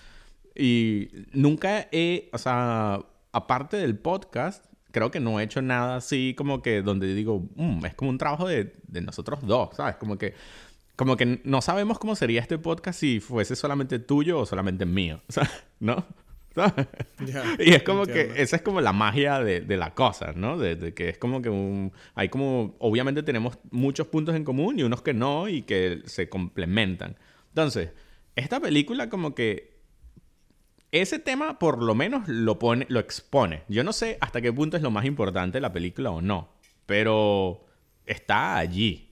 [0.53, 2.99] Y nunca he, o sea,
[3.31, 7.85] aparte del podcast, creo que no he hecho nada así como que donde digo, mm,
[7.85, 9.95] es como un trabajo de, de, nosotros dos, ¿sabes?
[9.95, 10.33] Como que,
[10.95, 15.21] como que no sabemos cómo sería este podcast si fuese solamente tuyo o solamente mío,
[15.79, 16.05] ¿no?
[17.59, 20.57] y es como que esa es como la magia de, de la cosa, ¿no?
[20.57, 24.83] De, que es como que un, hay como, obviamente tenemos muchos puntos en común y
[24.83, 27.15] unos que no y que se complementan.
[27.49, 27.91] Entonces,
[28.35, 29.70] esta película como que
[30.91, 33.63] ese tema por lo menos lo pone, lo expone.
[33.69, 36.53] Yo no sé hasta qué punto es lo más importante de la película o no,
[36.85, 37.65] pero
[38.05, 39.09] está allí.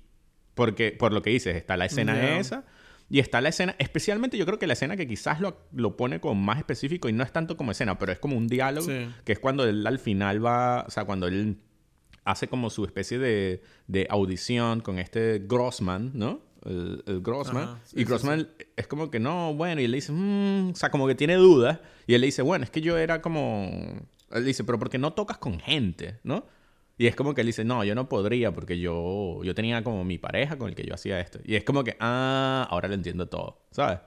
[0.55, 2.65] Porque, por lo que dices, está la escena esa.
[3.09, 6.19] Y está la escena, especialmente yo creo que la escena que quizás lo, lo, pone
[6.19, 8.87] como más específico y no es tanto como escena, pero es como un diálogo,
[9.25, 11.57] que es cuando él al final va, o sea, cuando él
[12.23, 16.41] hace como su especie de, de audición con este Grossman, ¿no?
[16.65, 17.79] El, Grossman.
[17.93, 21.07] y Grossman es como que no, bueno, y él le dice, mm", o sea, como
[21.07, 21.79] que tiene dudas.
[22.07, 23.69] Y él le dice, bueno, es que yo era como.
[24.31, 26.45] Él dice, pero porque no tocas con gente, ¿no?
[26.97, 30.03] Y es como que él dice, no, yo no podría porque yo, yo tenía como
[30.03, 31.39] mi pareja con el que yo hacía esto.
[31.45, 33.99] Y es como que, ah, ahora lo entiendo todo, ¿sabes?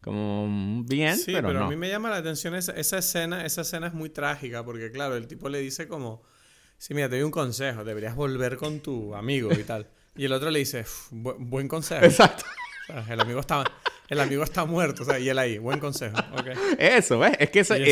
[0.00, 3.60] Como mm, bien, sí, pero, a mí me llama la atención esa, esa, escena, esa
[3.60, 6.24] escena es muy trágica porque claro, el tipo le dice como,
[6.78, 9.88] sí, mira, te doy un consejo, deberías volver con tu amigo y tal.
[10.16, 12.04] Y el otro le dice, buen consejo.
[12.04, 12.44] Exacto.
[13.08, 13.64] el amigo está,
[14.08, 16.16] el amigo está muerto, o sea, y él ahí, buen consejo.
[16.78, 17.36] Eso, ¿ves?
[17.38, 17.90] Es que ese,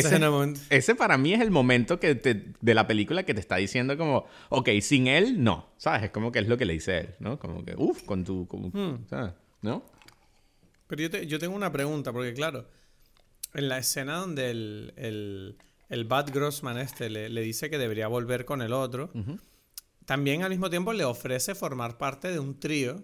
[0.70, 4.26] ese, para mí es el momento que de la película que te está diciendo como,
[4.50, 6.04] ok, sin él, no, ¿sabes?
[6.04, 7.38] Es como que es lo que le dice él, ¿no?
[7.38, 9.08] Como que, uff, con tu, hmm.
[9.08, 9.32] ¿sabes?
[9.62, 9.84] ¿No?
[10.86, 12.68] Pero yo, yo, tengo una pregunta, porque claro,
[13.54, 15.56] en la escena donde el, el,
[15.88, 19.10] el Bad Grossman este le, le, dice que debería volver con el otro,
[20.04, 23.02] también al mismo tiempo le ofrece formar parte de un trío.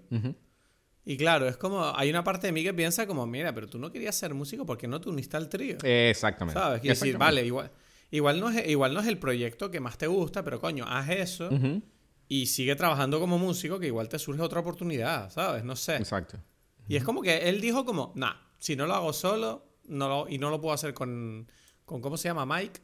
[1.04, 3.78] Y claro, es como, hay una parte de mí que piensa como, mira, pero tú
[3.78, 5.78] no querías ser músico porque no te uniste al trío.
[5.82, 6.60] Exactamente.
[6.60, 6.80] ¿Sabes?
[6.80, 7.70] Quiero decir, vale, igual,
[8.10, 11.08] igual, no es, igual no es el proyecto que más te gusta, pero coño, haz
[11.10, 11.48] eso
[12.28, 15.64] y sigue trabajando como músico que igual te surge otra oportunidad, ¿sabes?
[15.64, 15.96] No sé.
[15.96, 16.38] Exacto.
[16.86, 20.28] Y es como que él dijo como, nah, si no lo hago solo no lo,
[20.28, 21.50] y no lo puedo hacer con,
[21.84, 22.46] con ¿cómo se llama?
[22.46, 22.80] Mike,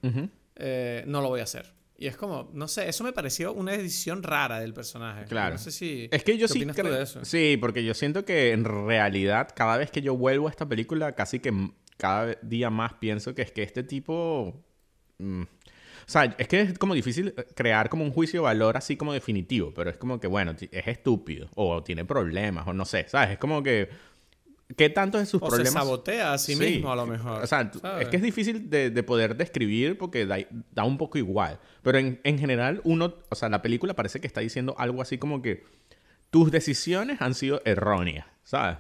[0.57, 1.73] eh, no lo voy a hacer.
[1.99, 5.25] Y es como, no sé, eso me pareció una decisión rara del personaje.
[5.25, 5.55] Claro.
[5.55, 6.09] No sé si.
[6.11, 6.93] Es que yo sí creo.
[6.93, 7.25] De eso?
[7.25, 11.15] Sí, porque yo siento que en realidad, cada vez que yo vuelvo a esta película,
[11.15, 14.63] casi que cada día más pienso que es que este tipo.
[15.19, 18.77] Mm, o sea, es que es como difícil eh, crear como un juicio de valor
[18.77, 22.85] así como definitivo, pero es como que, bueno, es estúpido, o tiene problemas, o no
[22.85, 23.31] sé, ¿sabes?
[23.31, 23.89] Es como que
[24.75, 25.73] ¿Qué tanto de sus o problemas?
[25.73, 27.43] se sabotea a sí, mismo, a lo mejor.
[27.43, 31.61] O sea, es que es difícil de, poder describir porque da, un poco igual.
[31.83, 35.41] Pero en, general, uno, o sea, la película parece que está diciendo algo así como
[35.41, 35.65] que
[36.31, 38.79] tus decisiones han sido erróneas, ¿sabes?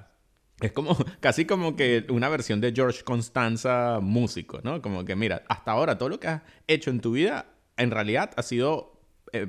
[0.60, 4.82] Es como, casi como que una versión de George Constanza músico, ¿no?
[4.82, 7.46] Como que, mira, hasta ahora todo lo que has hecho en tu vida,
[7.76, 9.00] en realidad ha sido
[9.32, 9.46] eh,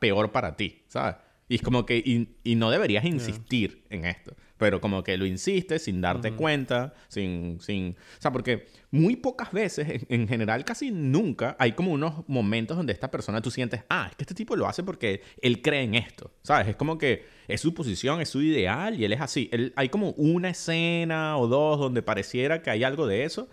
[0.00, 1.14] peor para ti, ¿sabes?
[1.50, 5.84] Y es como que, y, no deberías insistir en esto pero como que lo insistes
[5.84, 7.96] sin darte cuenta, sin, sin...
[8.18, 12.92] O sea, porque muy pocas veces, en, general casi nunca, hay como unos momentos donde
[12.92, 15.94] esta persona tú sientes, ah, es que este tipo lo hace porque él cree en
[15.94, 16.68] esto, ¿sabes?
[16.68, 19.48] Es como que es su posición, es su ideal y él es así.
[19.50, 23.48] Él, hay como una escena o dos donde pareciera que hay algo de eso,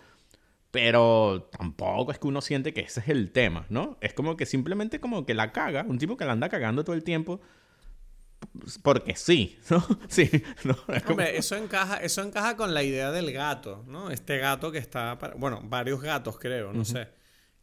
[0.70, 3.96] pero tampoco es que uno siente que ese es el tema, ¿no?
[4.02, 6.94] Es como que simplemente como que la caga, un tipo que la anda cagando todo
[6.94, 7.40] el tiempo
[8.82, 9.84] porque sí, ¿no?
[10.08, 10.30] Sí,
[10.64, 10.76] no,
[11.08, 14.10] Hombre, eso encaja, eso encaja con la idea del gato, ¿no?
[14.10, 17.08] Este gato que está, bueno, varios gatos creo, no sé,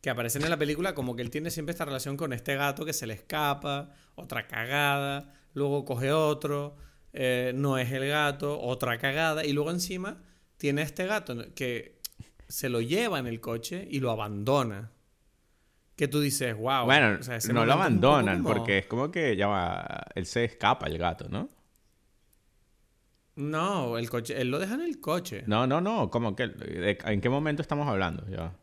[0.01, 2.85] que aparecen en la película como que él tiene siempre esta relación con este gato
[2.85, 6.77] que se le escapa, otra cagada, luego coge otro,
[7.13, 10.21] eh, no es el gato, otra cagada, y luego encima
[10.57, 11.99] tiene este gato que
[12.47, 14.91] se lo lleva en el coche y lo abandona
[15.95, 16.85] que tú dices, wow.
[16.85, 17.19] Bueno,
[17.53, 21.49] no lo abandonan porque es como que ya va, él se escapa el gato, ¿no?
[23.35, 25.43] No, el coche, él lo deja en el coche.
[25.45, 26.95] No, no, no, ¿cómo que?
[27.05, 28.25] ¿En qué momento estamos hablando?
[28.29, 28.55] Ya.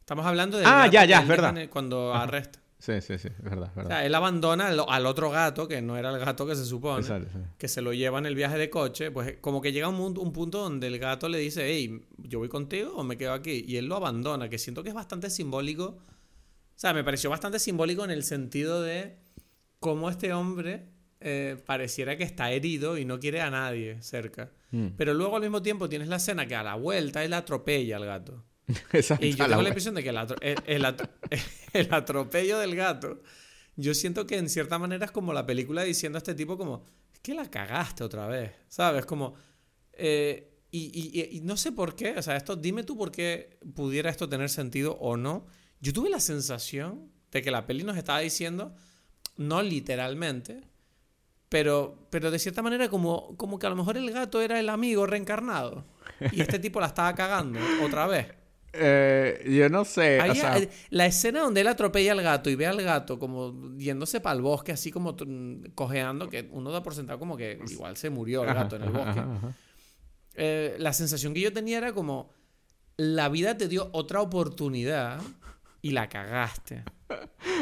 [0.00, 1.54] Estamos hablando de Ah, ya, ya, es verdad.
[1.70, 2.58] Cuando arresta.
[2.78, 3.92] Sí, sí, sí, es verdad, es verdad.
[3.92, 7.06] O sea, él abandona al, otro gato, que no era el gato que se supone,
[7.58, 10.32] que se lo lleva en el viaje de coche, pues como que llega un, un
[10.32, 13.76] punto donde el gato le dice, hey, yo voy contigo o me quedo aquí, y
[13.76, 15.98] él lo abandona, que siento que es bastante simbólico
[16.80, 19.18] o sea, me pareció bastante simbólico en el sentido de
[19.80, 20.88] cómo este hombre
[21.20, 24.50] eh, pareciera que está herido y no quiere a nadie cerca.
[24.70, 24.86] Mm.
[24.96, 28.06] Pero luego al mismo tiempo tienes la escena que a la vuelta él atropella al
[28.06, 28.46] gato.
[28.94, 30.08] Exacto, y yo tengo la, impresión de que
[31.74, 33.20] el, atropello del gato,
[33.76, 36.86] yo siento que en cierta manera es como la película diciendo a este tipo como,
[37.12, 39.04] es que la cagaste otra vez, ¿sabes?
[39.04, 39.34] Como...
[39.92, 44.08] Eh, y, y, no sé por qué, o sea, esto, dime tú por qué pudiera
[44.08, 45.46] esto tener sentido o no,
[45.80, 48.74] yo tuve la sensación de que la peli nos estaba diciendo,
[49.36, 50.62] no literalmente,
[51.48, 54.68] pero, pero de cierta manera como, como que a lo mejor el gato era el
[54.68, 55.84] amigo reencarnado.
[56.32, 58.26] Y este tipo la estaba cagando otra vez.
[58.72, 60.20] Eh, yo no sé.
[60.90, 64.42] La escena donde él atropella al gato y ve al gato como yéndose para el
[64.42, 65.16] bosque, así como
[65.74, 68.90] cojeando, que uno da por sentado como que igual se murió el gato en el
[68.90, 69.22] bosque.
[70.34, 72.30] eh, la sensación que yo tenía era como,
[72.96, 75.20] la vida te dio otra oportunidad
[75.82, 76.84] y la cagaste.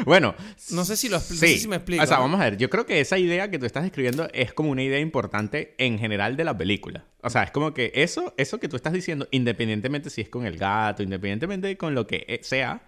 [0.05, 0.35] Bueno,
[0.71, 2.03] no sé si lo si me explico.
[2.03, 4.53] O sea, vamos a ver, yo creo que esa idea que tú estás describiendo es
[4.53, 7.05] como una idea importante en general de la película.
[7.21, 10.45] O sea, es como que eso, eso que tú estás diciendo, independientemente si es con
[10.45, 12.83] el gato, independientemente con lo que eh, sea,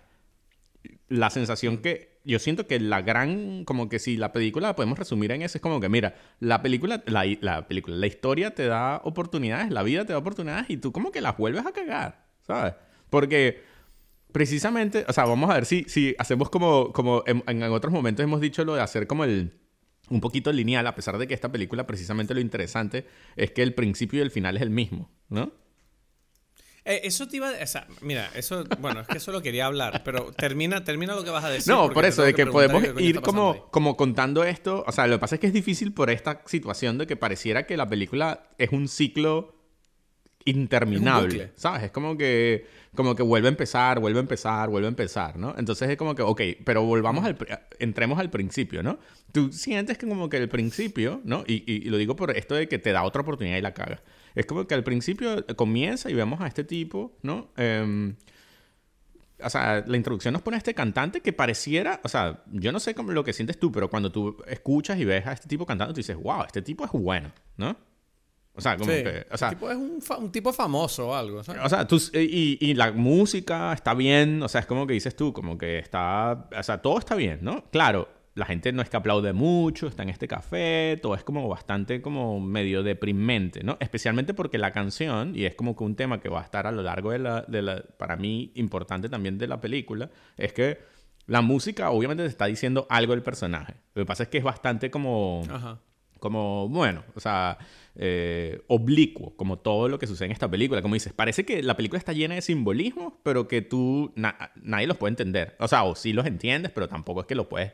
[1.10, 4.98] la sensación que yo siento que la gran, como que si la película la podemos
[4.98, 8.68] resumir en eso, es como que, mira, la película, la, la película, la historia te
[8.68, 12.26] da oportunidades, la vida te da oportunidades y tú como que las vuelves a cagar,
[12.46, 12.76] ¿sabes?
[13.10, 13.64] Porque
[14.32, 18.24] precisamente, o sea, vamos a ver si, si hacemos como, como en, en, otros momentos
[18.24, 19.54] hemos dicho lo de hacer como el
[20.10, 23.74] un poquito lineal, a pesar de que esta película precisamente lo interesante es que el
[23.74, 25.54] principio y el final es el mismo, ¿no?
[26.84, 27.64] Eh, eso te iba a...
[27.64, 28.66] O sea, mira, eso...
[28.80, 31.72] Bueno, es que eso lo quería hablar, pero termina, termina lo que vas a decir.
[31.72, 34.84] No, por eso, de que, podemos ir como, como contando esto.
[34.88, 37.68] O sea, lo que pasa es que es difícil por esta situación de que pareciera
[37.68, 39.61] que la película es un ciclo
[40.46, 41.84] interminable, ¿sabes?
[41.84, 45.56] Es como que, como que vuelve a empezar, vuelve a empezar, vuelve a empezar, ¿no?
[45.58, 47.38] Entonces es como que, ok, pero volvamos al,
[47.80, 49.00] entremos al principio, ¿no?
[49.32, 51.44] Tú sientes que como que el principio, ¿no?
[51.48, 54.02] Y, y, lo digo por esto de que te da otra oportunidad y la caga.
[54.36, 57.52] Es como que al principio comienza y vemos a este tipo, ¿no?
[57.58, 58.16] Em,
[59.44, 62.80] o sea, la introducción nos pone a este cantante que pareciera, o sea, yo no
[62.80, 65.66] sé cómo lo que sientes tú, pero cuando tú escuchas y ves a este tipo
[65.66, 67.76] cantando, tú dices, wow, este tipo es bueno, ¿no?
[68.62, 69.26] O sea, como que.
[69.32, 71.40] O sea, el tipo es un, tipo famoso o algo.
[71.40, 74.44] O sea, tú, y, y, la música está bien.
[74.44, 76.48] O sea, es como que dices tú, como que está.
[76.58, 77.64] O sea, todo está bien, ¿no?
[77.72, 81.48] Claro, la gente no es que aplaude mucho, está en este café, todo es como
[81.50, 83.78] bastante como medio deprimente, ¿no?
[83.80, 86.72] Especialmente porque la canción, y es como que un tema que va a estar a
[86.72, 90.80] lo largo de la, de la para mí, importante también de la película, es que
[91.26, 93.74] la música obviamente te está diciendo algo del personaje.
[93.96, 95.42] Lo que pasa es que es bastante como...
[95.50, 95.80] Ajá
[96.22, 97.58] como, bueno, o sea,
[97.96, 100.82] eh, oblicuo, como todo lo que sucede en esta película.
[100.82, 104.98] Como dices, parece que la película está llena de simbolismos, pero que tú, nadie los
[104.98, 105.56] puede entender.
[105.60, 107.74] O sea, o sí los entiendes, pero tampoco es que lo puedes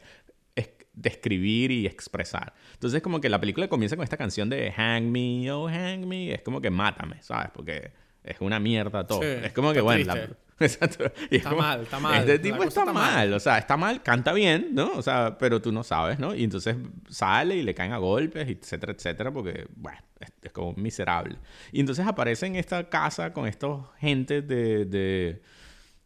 [0.98, 2.54] describir y expresar.
[2.74, 6.34] Entonces, como que la película comienza con esta canción de Hang me, oh, hang me,
[6.34, 7.52] es como que mátame, ¿sabes?
[7.54, 7.92] Porque
[8.24, 9.22] es una mierda todo.
[9.24, 10.14] es como que, bueno,
[10.60, 11.12] Exacto.
[11.30, 12.20] está mal, está mal.
[12.20, 13.34] Este tipo está, mal.
[13.34, 14.92] o sea, está mal, canta bien, ¿no?
[14.94, 16.34] O sea, pero tú no sabes, ¿no?
[16.34, 16.76] Y entonces
[17.10, 21.38] sale y le caen a golpes, etcétera, etcétera, porque, bueno, es, como miserable.
[21.72, 25.42] Y entonces aparece en esta casa con estos gentes de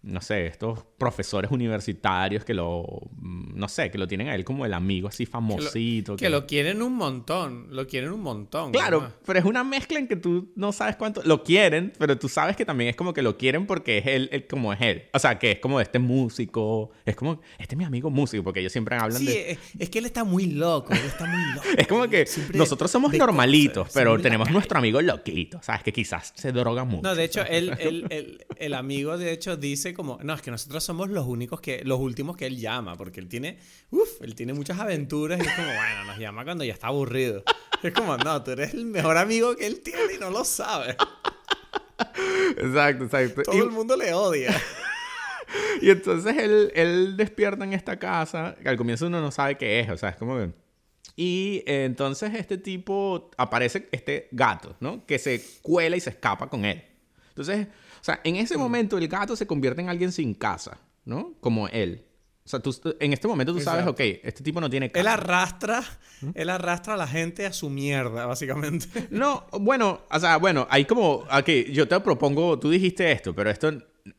[0.03, 4.43] no sé, estos profesores universitarios que lo, mm, no sé, que lo tienen a él
[4.43, 6.15] como el amigo así famosito.
[6.15, 8.71] Que lo, quieren un montón, lo quieren un montón.
[8.71, 12.29] Claro, pero es una mezcla en que tú no sabes cuánto, lo quieren, pero tú
[12.29, 15.03] sabes que también es como que lo quieren porque es él, como es él.
[15.13, 18.59] O sea, que es como este músico, es como, este es mi amigo músico, porque
[18.59, 19.51] ellos siempre hablan de...
[19.51, 21.67] Es, es que él está muy loco, él está muy loco.
[21.77, 25.83] es como que nosotros somos normalitos, pero tenemos nuestro amigo loquito, ¿sabes?
[25.83, 27.03] Que quizás se droga mucho.
[27.03, 30.83] No, de hecho, él, él, el amigo de hecho dice como, no, es que nosotros
[30.83, 34.53] somos los únicos que, los últimos que él llama, porque él tiene, uff, él tiene
[34.53, 37.43] muchas aventuras y es como, bueno, nos llama cuando ya está aburrido.
[37.83, 40.95] Es como, no, tú eres el mejor amigo que él tiene y no lo sabe.
[42.57, 43.43] Exacto, exacto.
[43.43, 44.55] Todo el mundo le odia.
[45.81, 49.79] y entonces él, él despierta en esta casa, que al comienzo uno no sabe qué
[49.79, 50.51] es, o sea, es como que...
[51.15, 55.05] Y eh, entonces este tipo aparece este gato, ¿no?
[55.05, 56.83] Que se cuela y se escapa con él.
[57.29, 57.67] Entonces,
[58.01, 58.59] o sea, en ese mm.
[58.59, 61.35] momento el gato se convierte en alguien sin casa, ¿no?
[61.39, 62.03] Como él.
[62.43, 65.01] O sea, tú, en este momento tú sabes, ok, este tipo no tiene casa.
[65.01, 65.83] Él arrastra,
[66.21, 66.29] ¿Mm?
[66.33, 68.87] él arrastra a la gente a su mierda, básicamente.
[69.11, 73.51] No, bueno, o sea, bueno, hay como, ok, yo te propongo, tú dijiste esto, pero
[73.51, 73.71] esto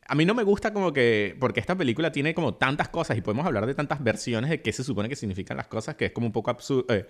[0.07, 3.21] a mí no me gusta como que, porque esta película tiene como tantas cosas y
[3.21, 6.11] podemos hablar de tantas versiones de qué se supone que significan las cosas, que es
[6.13, 7.05] como un poco absurdo, eh,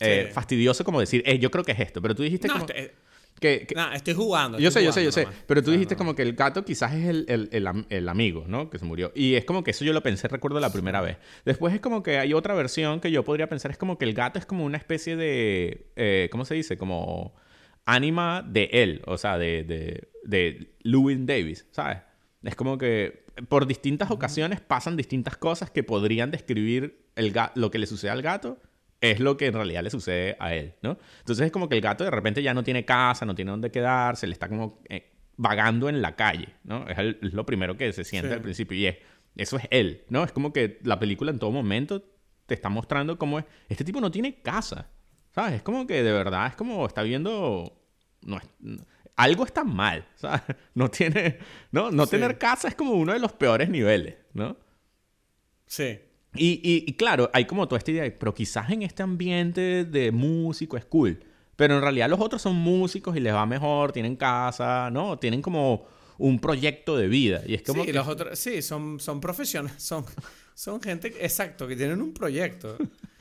[0.00, 2.64] eh, fastidioso como decir, eh, yo creo que es esto, pero tú dijiste como...
[2.64, 2.94] Este,
[3.40, 4.58] que, estoy jugando.
[4.58, 5.26] yo sé, yo sé, yo sé.
[5.46, 8.70] Pero tú dijiste como que el gato quizás es el, amigo, ¿no?
[8.70, 9.12] Que se murió.
[9.14, 11.16] Y es como que eso yo lo pensé, recuerdo la primera vez.
[11.44, 14.14] Después es como que hay otra versión que yo podría pensar, es como que el
[14.14, 16.76] gato es como una especie de, eh, ¿cómo se dice?
[16.76, 17.34] Como
[17.86, 21.98] ánima de él, o sea, de, de, de Lewin Davis, ¿sabes?
[22.42, 27.78] Es como que por distintas ocasiones pasan distintas cosas que podrían describir el lo que
[27.78, 28.58] le sucede al gato
[29.00, 30.98] es lo que en realidad le sucede a él, ¿no?
[31.20, 33.70] Entonces es como que el gato de repente ya no tiene casa, no tiene dónde
[33.70, 36.86] quedarse, le está como eh, vagando en la calle, ¿no?
[36.86, 38.98] Es, lo primero que se siente al principio y es,
[39.36, 40.22] eso es él, ¿no?
[40.24, 42.04] Es como que la película en todo momento
[42.44, 44.90] te está mostrando cómo es, este tipo no tiene casa,
[45.34, 45.54] ¿sabes?
[45.54, 47.80] Es como que de verdad es como está viendo,
[48.22, 48.38] no,
[49.16, 50.42] algo está mal, ¿sabes?
[50.74, 51.38] No tiene,
[51.72, 54.58] no, no tener casa es como uno de los peores niveles, ¿no?
[55.64, 56.00] Sí.
[56.34, 60.76] Y, y, claro, hay como toda esta idea, pero quizás en este ambiente de músico
[60.76, 61.18] es cool.
[61.56, 65.18] Pero en realidad los otros son músicos y les va mejor, tienen casa, ¿no?
[65.18, 65.86] Tienen como
[66.18, 67.42] un proyecto de vida.
[67.46, 70.04] Y es como sí, los otros, sí, son, son profesionales, son,
[70.54, 72.78] son gente, exacto, que tienen un proyecto.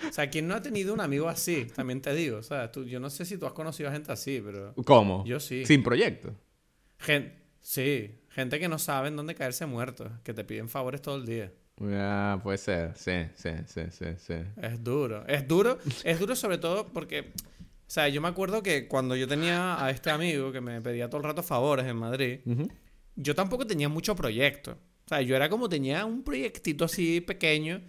[0.07, 1.65] O sea, ¿quién no ha tenido un amigo así?
[1.75, 2.37] También te digo.
[2.37, 4.73] O sea, tú, yo no sé si tú has conocido a gente así, pero...
[4.85, 5.25] ¿Cómo?
[5.25, 5.65] Yo sí.
[5.65, 6.35] Sin proyecto.
[7.61, 11.25] sí, gente que no sabe en dónde caerse muerto, que te piden favores todo el
[11.25, 11.51] día.
[11.79, 14.33] Ya, puede ser, sí, sí, sí, sí, sí.
[14.61, 18.87] Es duro, es duro, es duro sobre todo porque, o sea, yo me acuerdo que
[18.87, 22.39] cuando yo tenía a este amigo que me pedía todo el rato favores en Madrid,
[23.15, 24.71] yo tampoco tenía mucho proyecto.
[25.05, 27.81] O sea, yo era como tenía un proyectito así pequeño,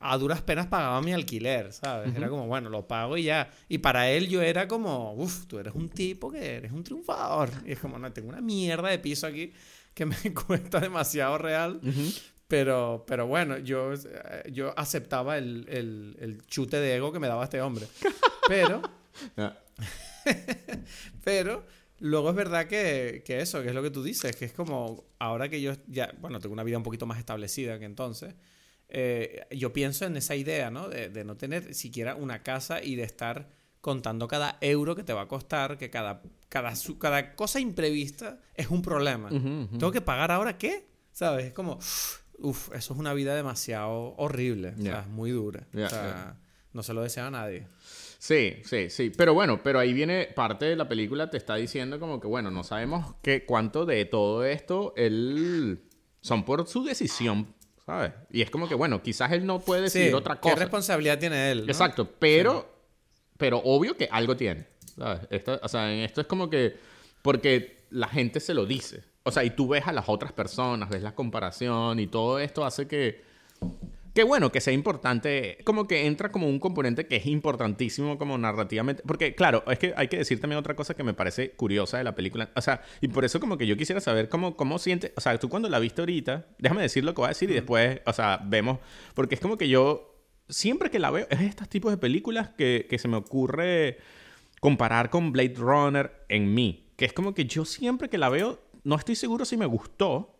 [0.00, 2.14] a duras penas pagaba mi alquiler, ¿sabes?
[2.14, 3.50] Era como, bueno, lo pago y ya.
[3.68, 7.50] Y para él yo era como, uff, tú eres un tipo que eres un triunfador.
[7.64, 9.52] Y es como, no, tengo una mierda de piso aquí
[9.94, 10.16] que me
[10.46, 11.80] cuesta demasiado real.
[12.48, 13.92] Pero, pero bueno, yo,
[14.52, 17.86] yo aceptaba el, el, el, chute de ego que me daba este hombre.
[18.48, 18.82] Pero...
[21.24, 21.64] pero
[22.00, 25.04] Luego es verdad que, que, eso, que es lo que tú dices, que es como
[25.18, 28.34] ahora que yo ya, bueno, tengo una vida un poquito más establecida que entonces,
[28.88, 30.88] eh, yo pienso en esa idea, ¿no?
[30.88, 33.48] De, de, no tener siquiera una casa y de estar
[33.80, 38.68] contando cada euro que te va a costar, que cada, cada, cada cosa imprevista es
[38.68, 39.28] un problema.
[39.30, 40.86] ¿Tengo que pagar ahora qué?
[41.12, 41.46] ¿Sabes?
[41.46, 42.18] Es como, uff,
[42.50, 45.66] eso es una vida demasiado horrible, o sea, muy dura.
[45.72, 46.36] o sea,
[46.72, 47.66] no se lo desea a nadie.
[48.18, 49.12] Sí, sí, sí.
[49.14, 52.50] Pero bueno, pero ahí viene parte de la película, te está diciendo como que, bueno,
[52.50, 55.82] no sabemos qué, cuánto de todo esto él
[56.22, 58.12] son por su decisión, ¿sabes?
[58.30, 60.54] Y es como que, bueno, quizás él no puede decidir otra cosa.
[60.54, 61.64] ¿Qué responsabilidad tiene él?
[61.68, 62.66] Exacto, pero,
[63.36, 65.20] pero obvio que algo tiene, ¿sabes?
[65.28, 66.76] Esto, o sea, en esto es como que,
[67.20, 69.04] porque la gente se lo dice.
[69.24, 72.64] O sea, y tú ves a las otras personas, ves la comparación y todo esto
[72.64, 73.22] hace que
[74.14, 78.38] Qué bueno que sea importante, como que entra como un componente que es importantísimo como
[78.38, 81.98] narrativamente, porque claro, es que hay que decir también otra cosa que me parece curiosa
[81.98, 84.78] de la película, o sea, y por eso como que yo quisiera saber cómo, cómo
[84.78, 87.50] siente, o sea, tú cuando la viste ahorita, déjame decir lo que voy a decir
[87.50, 88.78] y después, o sea, vemos,
[89.14, 90.14] porque es como que yo,
[90.48, 93.98] siempre que la veo, es estos tipos de películas que, que se me ocurre
[94.60, 98.60] comparar con Blade Runner en mí, que es como que yo siempre que la veo,
[98.84, 100.38] no estoy seguro si me gustó,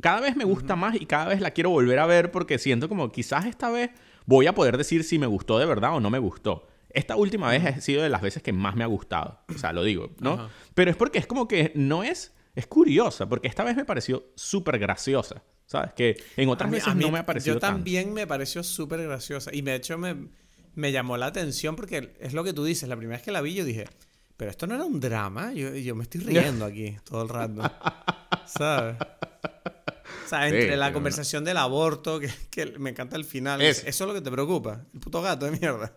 [0.00, 2.88] cada vez me gusta más y cada vez la quiero volver a ver porque siento
[2.88, 3.90] como quizás esta vez
[4.26, 6.66] voy a poder decir si me gustó de verdad o no me gustó.
[6.90, 9.40] Esta última vez ha sido de las veces que más me ha gustado.
[9.54, 10.48] O sea, lo digo, ¿no?
[10.74, 12.34] Pero es porque es como que no es...
[12.54, 15.44] Es curiosa, porque esta vez me pareció súper graciosa.
[15.66, 15.92] ¿Sabes?
[15.92, 19.54] Que en otras veces no me ha parecido Yo también me pareció súper graciosa.
[19.54, 20.28] Y de hecho me,
[20.74, 22.88] me llamó la atención porque es lo que tú dices.
[22.88, 23.84] La primera vez que la vi yo dije,
[24.38, 25.52] pero esto no era un drama.
[25.52, 27.60] Yo, yo me estoy riendo aquí todo el rato.
[28.46, 28.96] ¿Sabes?
[30.24, 33.60] O sea, entre la conversación del aborto, que, me encanta el final.
[33.60, 34.84] Eso es lo que te preocupa.
[34.94, 35.92] El puto gato de mierda.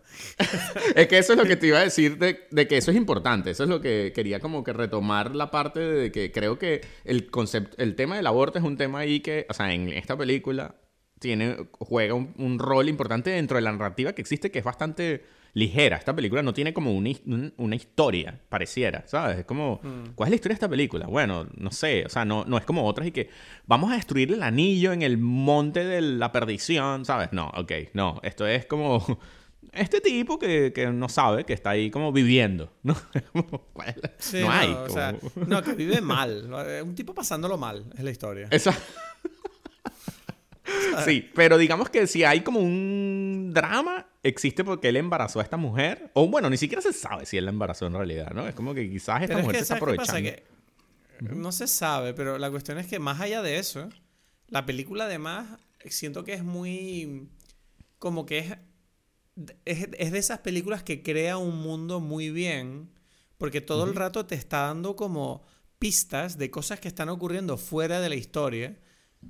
[0.96, 2.96] es que eso es lo que te iba a decir de, de, que eso es
[2.96, 3.50] importante.
[3.50, 7.30] Eso es lo que quería como que retomar la parte de que creo que el
[7.30, 10.74] concepto, el tema del aborto es un tema ahí que, o sea, en esta película
[11.22, 15.22] tiene, juega un rol importante dentro de la narrativa que existe que es bastante
[15.54, 15.96] ligera.
[15.96, 19.40] Esta película no tiene como una, historia, pareciera, ¿sabes?
[19.40, 20.14] Es como, mm.
[20.14, 21.06] ¿cuál es la historia de esta película?
[21.06, 23.28] Bueno, no sé, o sea, no, no es como otras y que
[23.66, 27.28] vamos a destruir el anillo en el monte de la perdición, ¿sabes?
[27.32, 29.18] No, ok, no, esto es como
[29.72, 32.96] este tipo que, no sabe, que está ahí como viviendo, ¿no?
[33.34, 34.72] no hay.
[34.72, 35.14] O sea,
[35.46, 36.50] no, que vive mal.
[36.82, 38.48] Un tipo pasándolo mal, es la historia.
[38.50, 38.82] Exacto.
[41.04, 45.56] sí, pero digamos que si hay como un drama, existe porque él embarazó a esta
[45.56, 46.10] mujer.
[46.14, 48.46] O bueno, ni siquiera se sabe si él la embarazó en realidad, ¿no?
[48.46, 50.30] Es como que quizás esta mujer se está aprovechando.
[51.20, 53.88] No se sabe, pero la cuestión es que más allá de eso,
[54.48, 55.46] la película además
[55.86, 57.28] siento que es muy...
[57.98, 58.56] como que es...
[59.64, 62.90] Es, de esas películas que crea un mundo muy bien,
[63.38, 65.42] porque todo el rato te está dando como
[65.78, 68.76] pistas de cosas que están ocurriendo fuera de la historia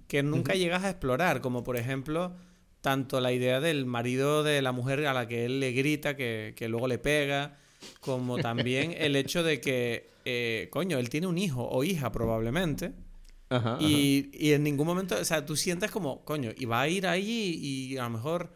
[0.09, 2.35] que nunca llegas a explorar, como por ejemplo
[2.81, 6.67] tanto la idea del marido de la mujer a la que él le grita, que,
[6.69, 7.57] luego le pega,
[8.01, 12.93] como también el hecho de que, eh, coño, él tiene un hijo o hija probablemente.
[13.79, 17.07] y, y, en ningún momento, o sea, tú sientes como, coño, y va a ir
[17.07, 18.53] ahí y a lo mejor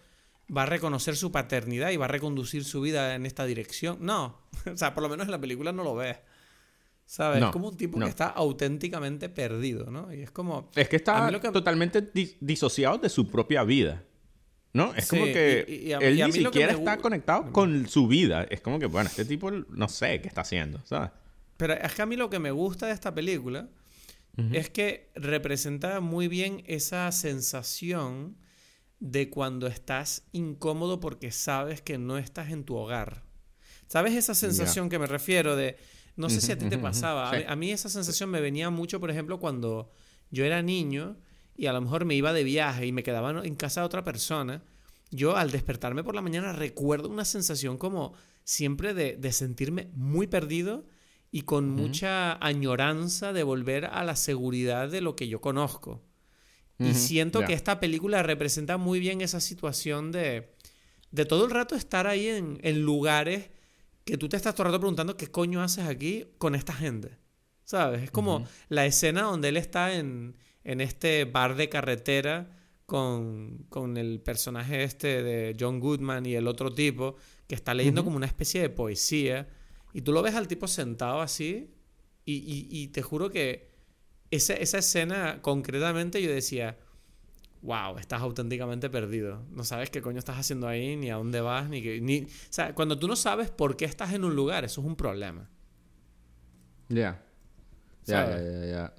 [0.54, 3.98] va a reconocer su paternidad y va a reconducir su vida en esta dirección.
[4.00, 4.40] No,
[4.72, 6.18] o sea, por lo menos en la película no lo ves.
[7.06, 7.42] ¿Sabes?
[7.42, 10.12] es como un tipo que está auténticamente perdido, ¿no?
[10.12, 10.70] Y es como...
[10.74, 14.02] Es que está totalmente disociado de su propia vida.
[14.72, 14.92] ¿No?
[14.94, 18.42] Es como que él ni siquiera está conectado con su vida.
[18.50, 21.10] Es como que, bueno, este tipo no sé qué está haciendo, ¿sabes?
[21.56, 23.68] Pero es que a mí lo que me gusta de esta película
[24.52, 28.36] es que representa muy bien esa sensación
[29.00, 33.22] de cuando estás incómodo porque sabes que no estás en tu hogar.
[33.86, 35.78] ¿Sabes esa sensación que me refiero de...
[36.16, 37.30] No sé si a ti te pasaba.
[37.30, 39.92] A, mí esa sensación me venía mucho, por ejemplo, cuando
[40.30, 41.18] yo era niño
[41.54, 44.02] y a lo mejor me iba de viaje y me quedaba en casa de otra
[44.02, 44.62] persona.
[45.10, 48.14] Yo al despertarme por la mañana recuerdo una sensación como
[48.44, 50.86] siempre de, sentirme muy perdido
[51.30, 56.02] y con mucha añoranza de volver a la seguridad de lo que yo conozco.
[56.78, 60.54] Y siento que esta película representa muy bien esa situación de,
[61.10, 63.50] de todo el rato estar ahí en, en lugares
[64.06, 67.18] que tú te estás todo el rato preguntando qué coño haces aquí con esta gente.
[67.64, 68.04] ¿Sabes?
[68.04, 73.96] Es como la escena donde él está en, en este bar de carretera con, con,
[73.96, 77.16] el personaje este de John Goodman y el otro tipo
[77.48, 79.48] que está leyendo como una especie de poesía.
[79.92, 81.74] Y tú lo ves al tipo sentado así
[82.24, 83.72] y, y, y te juro que
[84.30, 86.78] esa, esa escena concretamente yo decía,
[87.66, 89.42] wow, estás auténticamente perdido.
[89.50, 92.00] No sabes qué coño estás haciendo ahí, ni a dónde vas, ni que...
[92.00, 92.20] Ni...
[92.20, 94.94] O sea, cuando tú no sabes por qué estás en un lugar, eso es un
[94.94, 95.50] problema.
[96.88, 97.22] Ya.
[98.04, 98.94] Ya, ya, ya,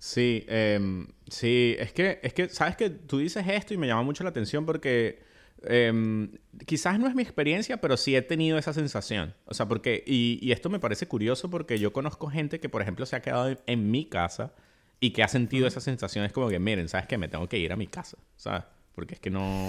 [0.00, 4.02] Sí, em, sí, es que, es que, sabes que tú dices esto y me llama
[4.02, 5.22] mucho la atención porque
[5.62, 6.32] em,
[6.66, 9.34] quizás no es mi experiencia, pero sí he tenido esa sensación.
[9.44, 12.82] O sea, porque, y, y, esto me parece curioso porque yo conozco gente que, por
[12.82, 14.52] ejemplo, se ha quedado en mi casa
[15.00, 17.16] y que ha sentido esa sensación es como que, miren, ¿sabes qué?
[17.16, 18.62] Me tengo que ir a mi casa, ¿sabes?
[18.94, 19.68] Porque es que no...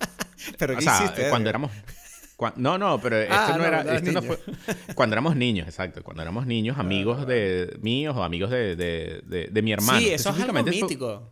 [0.58, 1.70] pero ¿qué o sea, cuando éramos...
[2.56, 3.82] No, no, pero esto ah, no, era...
[3.94, 4.38] Esto no fue...
[4.96, 6.02] Cuando éramos niños, exacto.
[6.02, 10.00] Cuando éramos niños, amigos de míos o amigos de, de, de, mi hermano.
[10.00, 11.30] Sí, eso es algo mítico.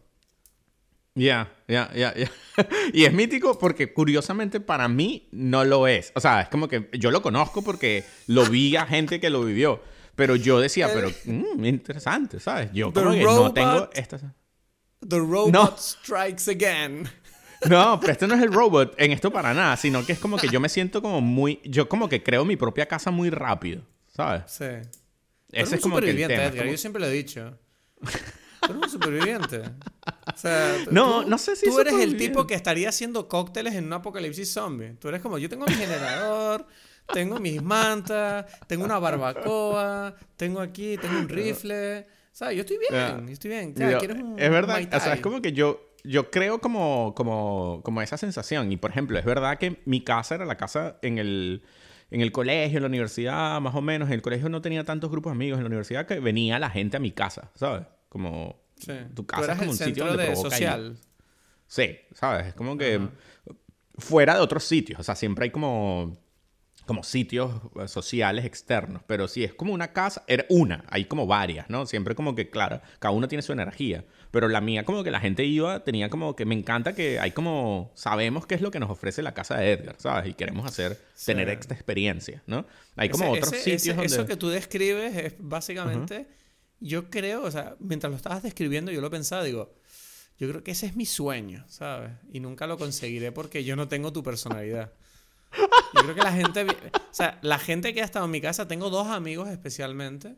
[1.16, 2.30] Ya, ya, ya, ya.
[2.92, 6.12] Y es mítico porque curiosamente para mí no lo es.
[6.14, 9.42] O sea, es como que yo lo conozco porque lo vi a gente que lo
[9.42, 9.82] vivió.
[10.20, 12.70] Pero yo decía, pero mmm, interesante, ¿sabes?
[12.74, 14.20] Yo como que no tengo estas...
[15.08, 17.08] The robot strikes again.
[17.66, 20.36] No, pero esto no es el robot en esto para nada, sino que es como
[20.36, 21.58] que yo me siento como muy...
[21.64, 23.80] Yo como que creo mi propia casa muy rápido,
[24.14, 24.42] ¿sabes?
[24.48, 24.66] Sí.
[25.52, 26.44] Ese es como que el tema.
[26.44, 27.58] Edgar, yo siempre lo he dicho.
[28.60, 29.62] Tú eres un superviviente.
[29.62, 33.86] O sea, no, no sé si Tú eres el tipo que estaría haciendo cócteles en
[33.86, 34.96] un apocalipsis zombie.
[35.00, 36.66] Tú eres como, yo tengo mi generador,
[37.12, 42.00] tengo mis mantas, tengo una barbacoa, tengo aquí, tengo un rifle.
[42.00, 43.74] O sea, yo estoy bien, yo estoy bien.
[44.38, 48.72] es verdad, o sea, es como que yo, yo creo como, como, como esa sensación.
[48.72, 51.62] Y por ejemplo, es verdad que mi casa era la casa en el,
[52.10, 54.08] en el colegio, en la universidad, más o menos.
[54.08, 55.58] En el colegio no tenía tantos grupos de amigos.
[55.58, 57.86] En la universidad que venía la gente a mi casa, ¿sabes?
[58.08, 58.60] Como
[59.14, 60.96] tu casa es como un sitio donde social.
[61.66, 62.48] Sí, ¿sabes?
[62.48, 63.00] Es como que
[63.98, 65.00] fuera de otros sitios.
[65.00, 66.16] O sea, siempre hay como
[66.90, 71.24] como sitios eh, sociales externos, pero si es como una casa, era una, hay como
[71.24, 71.86] varias, ¿no?
[71.86, 75.20] Siempre como que, claro, cada uno tiene su energía, pero la mía como que la
[75.20, 78.80] gente iba, tenía como que me encanta que hay como, sabemos qué es lo que
[78.80, 80.30] nos ofrece la casa de Edgar, ¿sabes?
[80.30, 82.66] Y queremos hacer, tener esta experiencia, ¿no?
[82.96, 84.06] Hay como otros sitios donde...
[84.06, 86.26] Eso que tú describes es básicamente,
[86.80, 89.76] yo creo, o sea, mientras lo estabas describiendo yo lo pensaba, digo,
[90.38, 92.10] yo creo que ese es mi sueño, ¿sabes?
[92.32, 94.90] Y nunca lo conseguiré porque yo no tengo tu personalidad.
[95.94, 98.68] Yo creo que la gente, o sea, la gente que ha estado en mi casa,
[98.68, 100.36] tengo dos amigos especialmente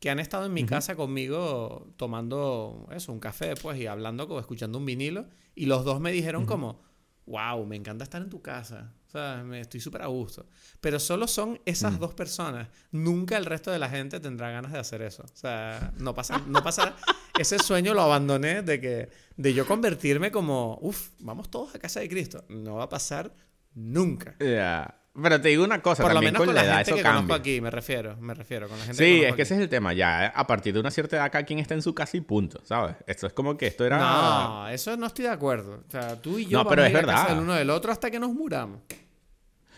[0.00, 4.40] que han estado en mi casa conmigo tomando eso, un café pues y hablando, como
[4.40, 6.80] escuchando un vinilo y los dos me dijeron como,
[7.24, 10.46] wow, me encanta estar en tu casa, o sea, me estoy súper a gusto.
[10.80, 14.78] Pero solo son esas dos personas, nunca el resto de la gente tendrá ganas de
[14.78, 16.94] hacer eso, o sea, no pasa, no pasa,
[17.38, 22.00] ese sueño lo abandoné de que, de yo convertirme como, uff, vamos todos a casa
[22.00, 23.34] de Cristo, no va a pasar
[23.76, 24.34] Nunca.
[24.40, 25.02] Ya.
[25.22, 27.36] Pero te digo una cosa, Por lo menos con, la, edad gente eso que cambia.
[27.36, 29.94] aquí, me refiero, me refiero, con la gente Sí, es que ese es el tema,
[29.94, 32.60] ya a partir de una cierta edad cada quien está en su casa y punto,
[32.64, 32.96] ¿sabes?
[33.06, 33.98] Esto es como que esto era...
[33.98, 35.84] No, eso no estoy de acuerdo.
[35.88, 37.70] O sea, tú y yo no, vamos pero a ir es casa del uno del
[37.70, 38.80] otro hasta que nos muramos.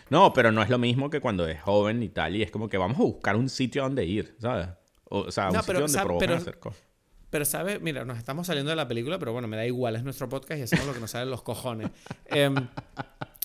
[0.09, 2.67] No, pero no es lo mismo que cuando es joven y tal, y es como
[2.67, 4.67] que vamos a buscar un sitio donde ir, ¿sabes?
[5.05, 6.83] O, sea, un sitio donde provocar hacer cosas.
[7.29, 7.79] Pero, ¿sabes?
[7.79, 10.59] Mira, nos estamos saliendo de la película, pero bueno, me da igual, es nuestro podcast
[10.59, 11.91] y hacemos lo que nos salen los cojones.
[12.25, 12.49] eh,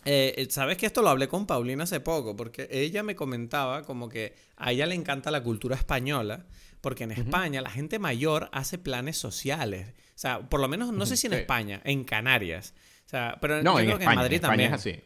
[0.04, 3.82] eh, eh, Sabes que esto lo hablé con Paulina hace poco, porque ella me comentaba
[3.82, 6.46] como que a ella le encanta la cultura española,
[6.80, 9.88] porque en España la gente mayor hace planes sociales.
[9.88, 12.74] O sea, por lo menos, no sé si en España, en Canarias.
[13.06, 14.74] O sea, pero no, en, España, en Madrid también.
[14.74, 15.00] es así.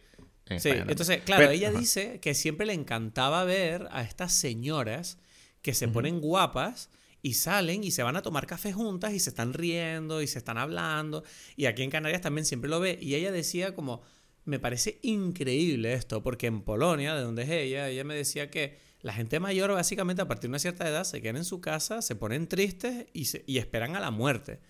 [0.58, 5.18] sí, entonces, claro, ella dice que siempre le encantaba ver a estas señoras
[5.62, 6.90] que se ponen guapas
[7.22, 10.38] y salen y se van a tomar café juntas y se están riendo y se
[10.38, 11.24] están hablando.
[11.56, 12.98] Y aquí en Canarias también siempre lo ve.
[13.00, 14.02] Y ella decía como
[14.48, 18.78] me parece increíble esto, porque en Polonia, de donde es ella, ella me decía que
[19.00, 22.02] la gente mayor básicamente a partir de una cierta edad se quedan en su casa,
[22.02, 24.60] se ponen tristes y, se, y esperan a la muerte.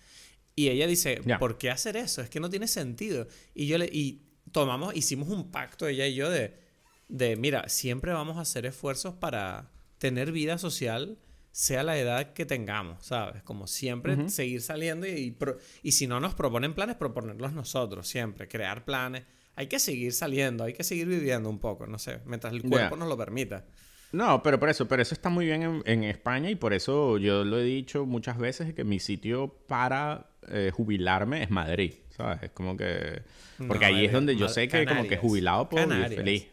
[0.55, 2.21] Y ella dice, ¿por qué hacer eso?
[2.21, 3.27] Es que no tiene sentido.
[3.55, 6.69] Y yo le y tomamos, hicimos un pacto ella y yo de
[7.09, 11.17] de, mira, siempre vamos a hacer esfuerzos para tener vida social,
[11.51, 13.43] sea la edad que tengamos, ¿sabes?
[13.43, 15.35] Como siempre, seguir saliendo y,
[15.81, 19.23] y, si no nos proponen planes, proponerlos nosotros, siempre, crear planes.
[19.59, 22.95] Hay que seguir saliendo, hay que seguir viviendo un poco, no sé, mientras el cuerpo
[22.95, 23.65] nos lo permita.
[24.13, 27.43] No, pero por eso, pero eso está muy bien en, España y por eso yo
[27.43, 32.43] lo he dicho muchas veces que mi sitio para eh, jubilarme es Madrid, ¿sabes?
[32.43, 33.21] Es como que...
[33.67, 36.47] Porque ahí es donde yo sé que como que jubilado puedo vivir feliz.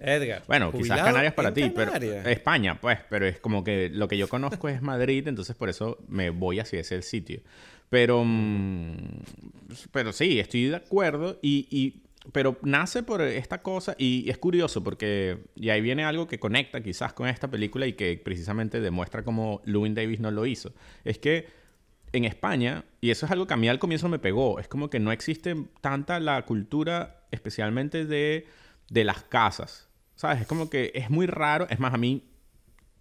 [0.00, 0.42] Edgar.
[0.48, 4.28] Bueno, quizás Canarias para ti, pero España, pues, pero es como que lo que yo
[4.28, 7.40] conozco es Madrid, entonces por eso me voy hacia ese sitio.
[7.92, 8.96] Pero, mm,
[9.92, 15.38] pero sí, estoy de acuerdo y, pero nace por esta cosa y es curioso porque
[15.56, 19.60] y ahí viene algo que conecta quizás con esta película y que precisamente demuestra cómo
[19.64, 20.72] Lewin Davis no lo hizo.
[21.04, 21.48] Es que
[22.12, 24.90] en España, y eso es algo que a mí al comienzo me pegó, es como
[24.90, 28.46] que no existe tanta la cultura especialmente de,
[28.90, 29.88] de las casas.
[30.14, 30.42] ¿Sabes?
[30.42, 31.66] Es como que es muy raro.
[31.70, 32.28] Es más, a mí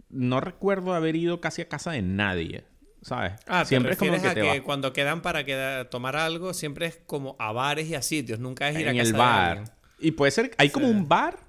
[0.10, 2.64] no recuerdo haber ido casi a casa de nadie.
[3.02, 3.34] ¿Sabes?
[3.48, 5.44] Ah, siempre es como que, que cuando quedan para
[5.90, 8.40] tomar algo, siempre es como a bares y a sitios.
[8.40, 9.64] Nunca es ir a casa el bar.
[10.00, 10.52] y puede ser.
[10.58, 11.40] Hay como un bar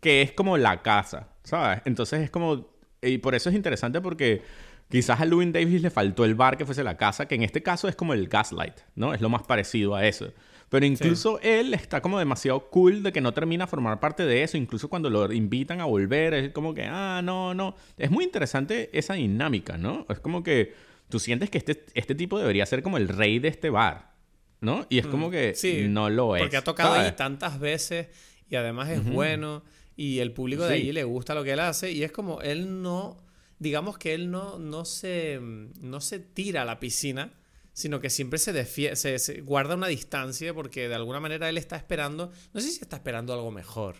[0.00, 1.28] que es como la casa.
[1.42, 1.82] ¿Sabes?
[1.84, 2.68] Entonces es como.
[3.02, 4.42] Y por eso es interesante porque.
[4.90, 7.62] Quizás a Louis Davis le faltó el bar que fuese la casa, que en este
[7.62, 9.14] caso es como el gaslight, ¿no?
[9.14, 10.32] Es lo más parecido a eso.
[10.68, 14.42] Pero incluso él está como demasiado cool de que no termina a formar parte de
[14.42, 14.56] eso.
[14.56, 17.76] Incluso cuando lo invitan a volver, es como que, ah, no, no.
[17.96, 20.04] Es muy interesante esa dinámica, ¿no?
[20.08, 20.74] Es como que
[21.08, 24.14] tú sientes que este, este tipo debería ser como el rey de este bar,
[24.60, 24.86] ¿no?
[24.88, 26.42] Y es como mm, que no lo es.
[26.42, 28.08] Porque ha tocado ahí tantas veces
[28.48, 29.62] y además es bueno
[29.96, 32.82] y el público de ahí le gusta lo que él hace y es como él
[32.82, 33.16] no,
[33.58, 37.32] digamos que él no, no, se, no se tira a la piscina
[37.74, 42.30] sino que siempre se, se, guarda una distancia porque de alguna manera él está esperando,
[42.52, 43.96] no sé si está esperando algo mejor,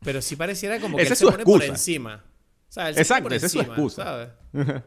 [0.00, 2.24] pero sí pareciera como que él se pone por encima.
[2.74, 4.34] Exacto, esa es su excusa.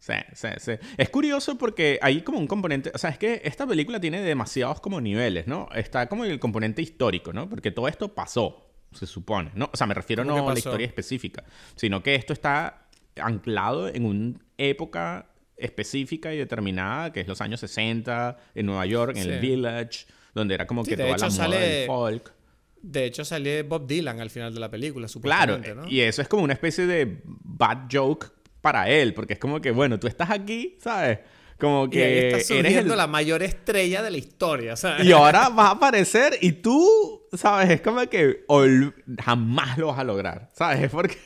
[0.00, 0.72] Sí, sí, sí.
[0.96, 4.80] Es curioso porque hay como un componente, o sea, es que esta película tiene demasiados
[4.80, 5.68] como niveles, ¿no?
[5.74, 7.50] Está como el componente histórico, ¿no?
[7.50, 9.68] Porque todo esto pasó, se supone, ¿no?
[9.70, 11.44] O sea, me refiero no a la historia específica,
[11.76, 12.79] sino que esto está
[13.16, 19.16] anclado en una época específica y determinada, que es los años 60, en Nueva York,
[19.16, 22.32] en el Village, donde era como que toda la moda del folk.
[22.82, 26.44] De hecho, sale Bob Dylan al final de la película, Claro, y eso es como
[26.44, 28.32] una especie de bad joke
[28.62, 31.18] para él, porque es como que, bueno, tú estás aquí, ¿sabes?
[31.58, 35.04] Como que y eres la mayor estrella de la historia, ¿sabes?
[35.04, 37.68] Y ahora vas a aparecer y tú, ¿sabes?
[37.68, 38.46] Es como que
[39.22, 40.84] jamás lo vas a lograr, ¿sabes?
[40.84, 41.18] Es porque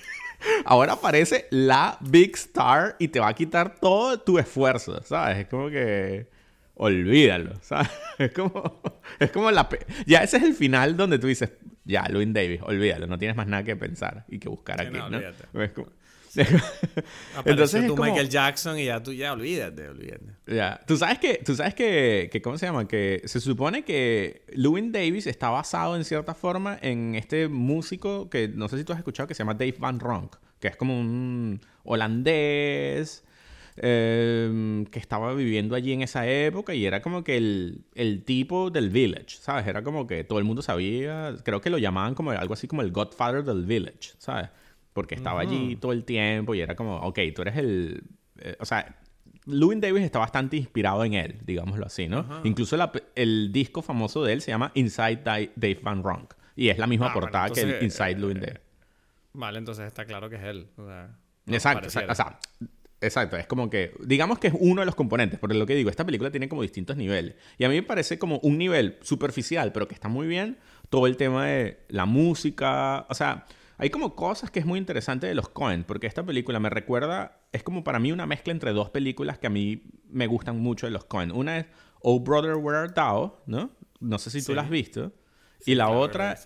[0.64, 5.38] Ahora aparece la Big Star y te va a quitar todo tu esfuerzo, ¿sabes?
[5.38, 6.26] Es como que
[6.74, 7.90] olvídalo, ¿sabes?
[8.18, 8.80] Es como,
[9.18, 9.68] es como la...
[10.06, 11.52] Ya ese es el final donde tú dices,
[11.84, 15.18] ya, Louis Davis, olvídalo, no tienes más nada que pensar y que buscar aquí, ¿no?
[15.62, 15.88] Es como...
[17.44, 20.24] Entonces tú Michael Jackson y ya tú ya olvídate, olvídate.
[20.46, 22.88] Ya, tú sabes que, tú sabes que, que, ¿cómo se llama?
[22.88, 28.48] Que se supone que Lewin Davis está basado en cierta forma en este músico que
[28.48, 30.98] no sé si tú has escuchado que se llama Dave Van Ronk, que es como
[30.98, 33.24] un holandés
[33.76, 38.70] em, que estaba viviendo allí en esa época y era como que el, el tipo
[38.70, 39.66] del village, ¿sabes?
[39.66, 42.82] Era como que todo el mundo sabía, creo que lo llamaban como algo así como
[42.82, 44.48] el Godfather del village, ¿sabes?
[44.94, 48.04] Porque estaba allí todo el tiempo y era como, ok, tú eres el...
[48.38, 48.96] Eh, o sea,
[49.44, 52.40] Louis Davis está bastante inspirado en él, digámoslo así, ¿no?
[52.44, 52.78] Incluso
[53.14, 57.08] el disco famoso de él se llama Inside Dave Van Ronk y es la misma
[57.08, 58.60] ah, portada que el Inside eh, Louis Davis.
[59.32, 60.68] Vale, entonces está claro que es él.
[61.48, 62.38] exacto, exacto, o sea,
[63.00, 65.90] exacto, es como que, digamos que es uno de los componentes, porque lo que digo,
[65.90, 67.34] esta película tiene como distintos niveles.
[67.58, 70.56] Y a mí me parece como un nivel superficial, pero que está muy bien,
[70.88, 73.44] todo el tema de la música, o sea,
[73.76, 77.40] hay como cosas que es muy interesante de los Coen, porque esta película me recuerda,
[77.52, 80.86] es como para mí una mezcla entre dos películas que a mí me gustan mucho
[80.86, 81.32] de los Coen.
[81.32, 81.66] Una es
[82.00, 83.70] Oh Brother Where Art Thou, ¿no?
[84.00, 85.12] No sé si tú la has visto.
[85.66, 86.38] y la otra,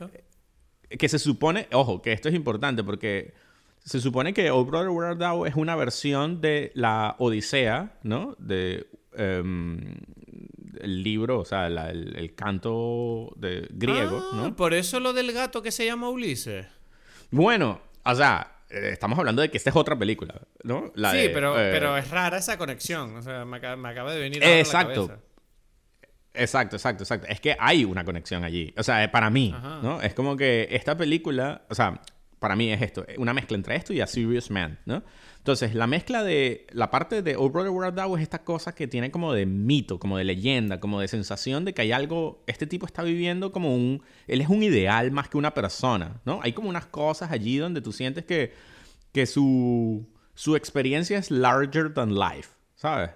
[0.89, 3.35] que se supone, ojo, que esto es importante porque
[3.85, 8.37] se supone que Oh Brother Where Art Thou es una versión de la Odisea, ¿no?
[8.39, 9.97] De em,
[10.81, 14.57] el libro, o sea, el, canto de griego, ah, ¿no?
[14.57, 16.78] Por eso lo del gato que se llama Ulises.
[17.31, 20.93] Bueno, o sea, eh, estamos hablando de que esta es otra película, ¿no?
[20.95, 23.16] sí, pero, eh, pero es rara esa conexión.
[23.16, 25.09] O sea, me, acaba, de venir a Exacto.
[25.09, 25.18] La
[26.35, 27.26] Exacto, exacto, exacto.
[27.29, 28.72] Es que hay una conexión allí.
[28.76, 30.01] O sea, para mí, ¿no?
[30.01, 32.01] Es como que esta película, o sea,
[32.39, 35.03] para mí es esto, una mezcla entre esto y A Serious Man, ¿no?
[35.49, 38.86] Entonces, la mezcla de la parte de Oh Brother Where Art es esta cosa que
[38.86, 42.66] tiene como de mito, como de leyenda, como de sensación de que hay algo, este
[42.66, 46.40] tipo está viviendo como un, él es un ideal más que una persona, ¿no?
[46.42, 48.53] Hay como unas cosas allí donde tú sientes que,
[49.11, 53.12] que su, su experiencia es larger than life, ¿sabes?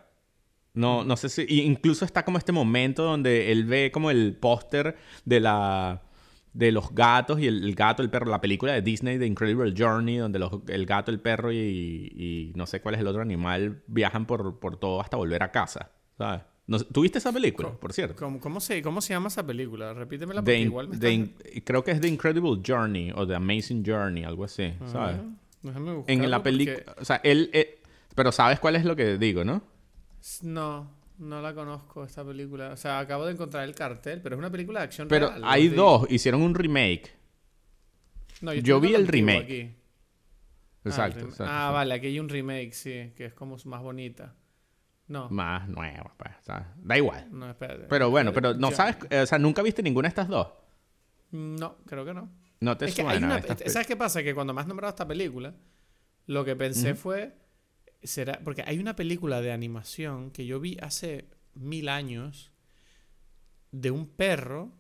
[0.73, 4.97] No, no sé si, incluso está como este momento donde él ve como el póster
[5.27, 6.01] de la
[6.53, 10.19] de los gatos y el, gato, el perro, la película de Disney de Incredible Journey,
[10.19, 10.39] donde
[10.69, 14.77] el gato, el perro y, no sé cuál es el otro animal viajan por, por
[14.77, 16.43] todo hasta volver a casa, ¿sabes?
[16.93, 18.17] ¿Tuviste esa película, por cierto?
[18.17, 19.93] ¿Cómo, cómo, se, ¿Cómo se llama esa película?
[19.93, 21.35] Repítemela porque igual me
[21.65, 25.17] Creo que es The Incredible Journey o The Amazing Journey, algo así, ah, ¿sabes?
[26.07, 26.95] en la película...
[26.99, 27.51] O sea, él,
[28.15, 29.63] Pero sabes cuál es lo que digo, ¿no?
[30.43, 31.02] No.
[31.19, 32.71] No la conozco esta película.
[32.71, 35.69] O sea, acabo de encontrar el cartel, pero es una película de acción Pero hay
[35.69, 37.13] dos, hicieron un remake.
[38.41, 39.43] No, yo, vi el remake.
[39.43, 39.71] Aquí.
[40.85, 44.35] Exacto, ah, Ah, vale, aquí hay un remake, sí, que es como más bonita.
[45.07, 45.29] No.
[45.31, 46.33] Más nueva, pues.
[46.47, 47.29] da igual.
[47.31, 47.85] No, espérate.
[47.89, 50.49] Pero bueno, pero no sabes, o sea, nunca viste ninguna de estas dos.
[51.31, 52.31] No, creo que no.
[52.61, 53.43] No te suena.
[53.67, 54.23] ¿Sabes qué pasa?
[54.23, 55.55] Que cuando me has nombrado esta película,
[56.27, 57.37] lo que pensé fue
[58.03, 58.41] será.
[58.45, 62.53] Porque hay una película de animación que yo vi hace mil años
[63.71, 64.73] de un perro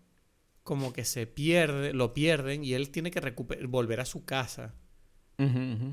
[0.62, 3.20] como que se pierde, lo pierden y él tiene que
[3.66, 4.74] volver a su casa.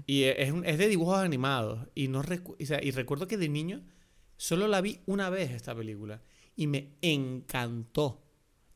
[0.06, 1.88] Y es, es, de dibujos animados.
[1.96, 2.22] Y, no
[2.60, 3.84] y recuerdo que de niño
[4.38, 6.22] solo la vi una vez esta película.
[6.56, 8.22] Y me encantó.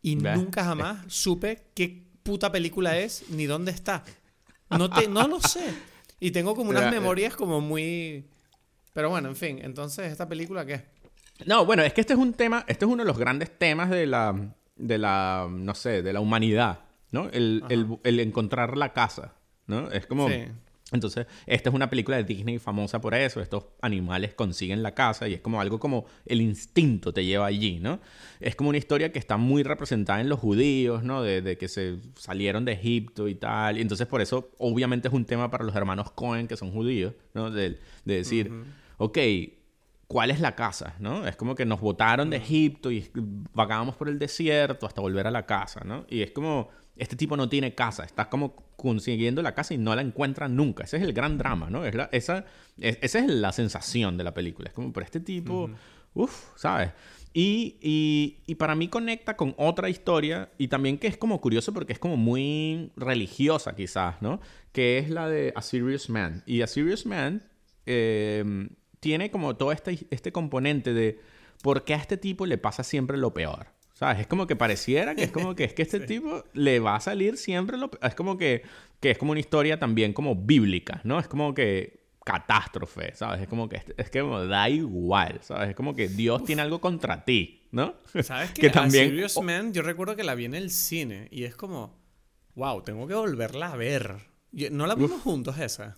[0.01, 4.03] Y nunca jamás supe qué puta película es ni dónde está.
[4.69, 5.73] No, te, no lo sé.
[6.19, 8.25] Y tengo como unas eh, memorias como muy
[8.93, 10.85] pero bueno, en fin, entonces, ¿esta película qué?
[11.45, 13.89] No, bueno, es que este es un tema, este es uno de los grandes temas
[13.89, 16.81] de la, de la, no sé, de la humanidad,
[17.11, 17.29] ¿no?
[17.31, 17.63] El,
[18.03, 19.33] encontrar la casa,
[19.67, 19.91] ¿no?
[19.91, 20.29] Es como...
[20.29, 20.45] Sí.
[20.91, 23.41] Entonces, esta es una película de Disney famosa por eso.
[23.41, 27.79] Estos animales consiguen la casa y es como algo como el instinto te lleva allí,
[27.79, 27.99] ¿no?
[28.39, 31.23] Es como una historia que está muy representada en los judíos, ¿no?
[31.23, 33.79] De, que se salieron de Egipto y tal.
[33.79, 37.15] Y entonces, por eso, obviamente, es un tema para los hermanos Cohen, que son judíos,
[37.33, 37.49] ¿no?
[37.49, 38.51] De, decir
[38.97, 39.17] ok,
[40.07, 40.95] ¿cuál es la casa?
[40.99, 41.27] ¿no?
[41.27, 43.09] Es como que nos botaron de Egipto y
[43.53, 46.05] vagábamos por el desierto hasta volver a la casa, ¿no?
[46.07, 49.95] Y es como, este tipo no tiene casa, está como consiguiendo la casa y no
[49.95, 50.83] la encuentra nunca.
[50.83, 51.85] Ese es el gran drama, ¿no?
[51.85, 52.45] Es esa,
[52.77, 54.69] esa es la sensación de la película.
[54.69, 55.69] Es como, pero este tipo,
[56.13, 56.91] uff, ¿sabes?
[57.35, 61.73] Y, y, y, para mí conecta con otra historia y también que es como curioso
[61.73, 64.39] porque es como muy religiosa quizás, ¿no?
[64.71, 66.43] Que es la de A Serious Man.
[66.45, 67.41] Y A Serious Man
[67.87, 68.69] eh,
[69.03, 71.19] tiene como todo este, este componente de
[71.61, 73.67] por qué a este tipo le pasa siempre lo peor.
[73.93, 74.21] ¿Sabes?
[74.21, 76.99] Es como que pareciera que es como que es que este tipo le va a
[77.01, 78.05] salir siempre lo peor.
[78.05, 78.63] Es como que,
[79.01, 81.19] que es como una historia también como bíblica, ¿no?
[81.19, 83.41] Es como que catástrofe, ¿sabes?
[83.41, 85.71] Es como que es que da igual, ¿sabes?
[85.71, 87.95] Es como que Dios tiene algo contra ti, ¿no?
[88.23, 91.43] ¿Sabes que, que también Serious Man, yo recuerdo que la vi en el cine y
[91.43, 92.01] es como
[92.55, 94.15] wow, tengo que volverla a ver.
[94.71, 95.97] ¿No la vimos juntos esa?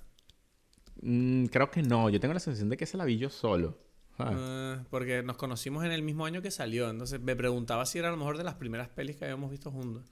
[1.06, 2.10] Mm, creo que no.
[2.10, 3.78] Yo tengo la sensación de que se la vi yo solo.
[4.18, 6.90] Ah, porque nos conocimos en el mismo año que salió.
[6.90, 9.70] Entonces me preguntaba si era a lo mejor de las primeras pelis que habíamos visto
[9.70, 10.04] juntos.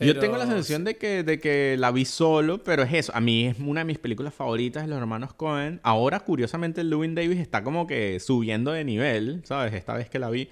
[0.00, 3.12] Yo tengo la sensación de que, de que la vi solo, pero es eso.
[3.16, 5.80] A mí es una de mis películas favoritas de los hermanos Cohen.
[5.82, 9.74] Ahora, curiosamente, Lewin Davis está como que subiendo de nivel, ¿sabes?
[9.74, 10.48] Esta vez que la vi.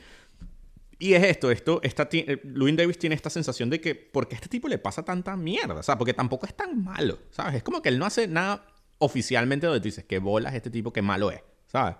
[0.98, 4.34] Y es esto, esto, esta, eh, Lewin Davis tiene esta sensación de que, ¿por qué
[4.34, 5.74] a este tipo le pasa tanta mierda?
[5.74, 7.56] O sea, porque tampoco es tan malo, ¿sabes?
[7.56, 8.64] Es como que él no hace nada
[8.98, 11.96] oficialmente donde tú dices, que bolas este tipo, que malo es, ¿sabes?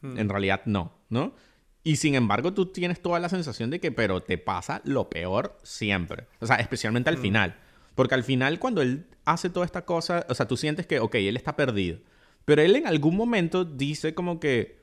[0.00, 0.18] Hmm.
[0.18, 1.34] En realidad no, ¿no?
[1.82, 5.58] Y sin embargo, tú tienes toda la sensación de que, pero te pasa lo peor
[5.62, 6.26] siempre.
[6.40, 7.22] O sea, especialmente al hmm.
[7.22, 7.56] final.
[7.94, 11.14] Porque al final, cuando él hace toda esta cosa, o sea, tú sientes que, ok,
[11.16, 11.98] él está perdido.
[12.44, 14.80] Pero él en algún momento dice como que,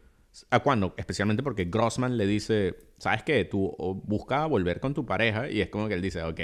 [0.50, 0.94] ¿a cuándo?
[0.98, 3.46] Especialmente porque Grossman le dice, ¿sabes qué?
[3.46, 6.40] Tú busca volver con tu pareja y es como que él dice, ok,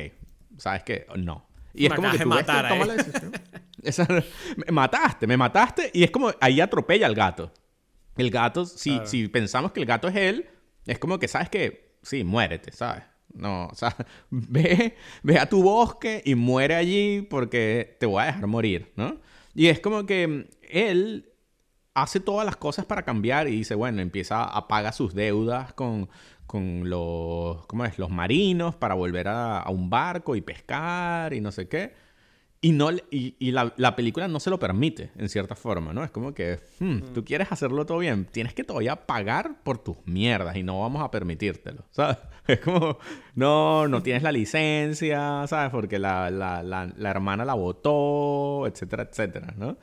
[0.58, 1.06] ¿sabes qué?
[1.18, 1.46] No.
[1.74, 3.32] Y es como que tú matar ves la decisión.
[4.58, 5.92] me mataste, me mataste.
[5.94, 7.52] Y es como ahí atropella al gato.
[8.16, 10.50] El gato, si, si pensamos que el gato es él,
[10.86, 13.04] es como que, ¿sabes que Sí, muérete, ¿sabes?
[13.34, 13.96] No, o sea,
[14.30, 19.18] ve, ve a tu bosque y muere allí porque te voy a dejar morir, ¿no?
[19.56, 21.32] Y es como que él
[21.94, 26.10] hace todas las cosas para cambiar y dice, bueno, empieza a pagar sus deudas con,
[26.46, 27.98] con los, ¿cómo es?
[27.98, 31.94] los marinos para volver a, a, un barco y pescar y no sé qué.
[32.64, 36.02] Y, no, y, la, la, película no se lo permite, en cierta forma, ¿no?
[36.02, 37.02] Es como que, hmm, mm.
[37.14, 41.04] tú quieres hacerlo todo bien, tienes que todavía pagar por tus mierdas y no vamos
[41.04, 42.20] a permitírtelo, ¿sabes?
[42.48, 43.00] Es como,
[43.36, 45.72] no, no tienes la licencia, ¿sabes?
[45.72, 49.78] Porque la, la, la, la hermana la votó, etcétera, etcétera, ¿no?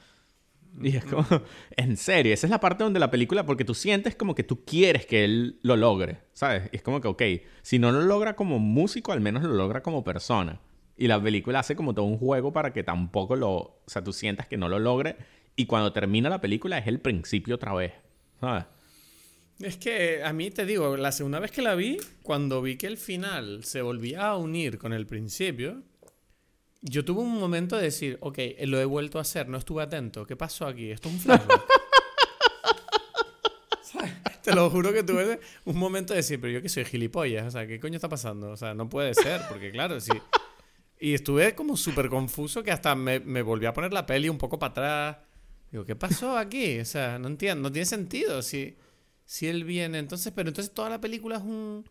[0.81, 1.27] Y es como,
[1.77, 4.65] en serio, esa es la parte donde la película, porque tú sientes como que tú
[4.65, 6.71] quieres que él lo logre, ¿sabes?
[6.73, 7.23] Y es como que, ok,
[7.61, 10.61] si no lo logra como músico, al menos lo logra como persona.
[11.01, 14.13] Y la película hace como todo un juego para que tampoco lo, o sea, tú
[14.13, 15.17] sientas que no lo logre.
[15.57, 17.95] Y cuando termina la película es el principio otra vez,
[18.39, 18.67] ¿sabes?
[19.61, 22.87] Es que a mí te digo, la segunda vez que la vi, cuando vi que
[22.87, 25.83] el final se volvía a unir con el principio,
[26.83, 30.27] yo tuve un momento de decir, ok, lo he vuelto a hacer, no estuve atento,
[30.27, 30.91] ¿qué pasó aquí?
[30.91, 31.63] Esto es un flashback.
[34.43, 37.51] Te lo juro que tuve un momento de decir, pero yo que soy gilipollas, o
[37.51, 38.51] sea, ¿qué coño está pasando?
[38.51, 40.13] O sea, no puede ser, porque claro, si...
[41.03, 44.37] Y estuve como súper confuso que hasta me, me volví a poner la peli un
[44.37, 45.17] poco para atrás.
[45.71, 46.79] Digo, ¿qué pasó aquí?
[46.79, 48.77] O sea, no entiendo, no tiene sentido si,
[49.25, 49.99] si él viene.
[49.99, 51.89] Entonces, pero entonces toda la película es un.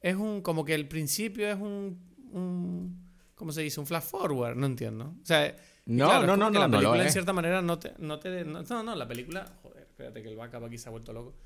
[0.00, 0.42] Es un.
[0.42, 2.00] Como que el principio es un.
[2.32, 3.78] un ¿Cómo se dice?
[3.78, 4.56] Un flash forward.
[4.56, 5.14] No entiendo.
[5.22, 5.54] O sea.
[5.86, 6.58] No, no, no, no.
[6.58, 7.92] La película, no en cierta manera, no te.
[7.98, 9.46] No, te, no, no, la película.
[9.62, 11.36] Joder, espérate que el backup aquí se ha vuelto loco.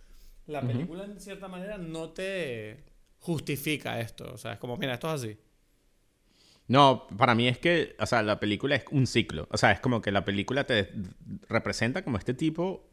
[0.46, 2.84] La película, en cierta manera, no te
[3.18, 4.32] justifica esto.
[4.32, 5.38] O sea, es como, mira, esto es así.
[6.67, 9.47] No, para mí es que, o sea, la película es un ciclo.
[9.51, 10.93] O sea, es como que la película te
[11.49, 12.89] representa como este tipo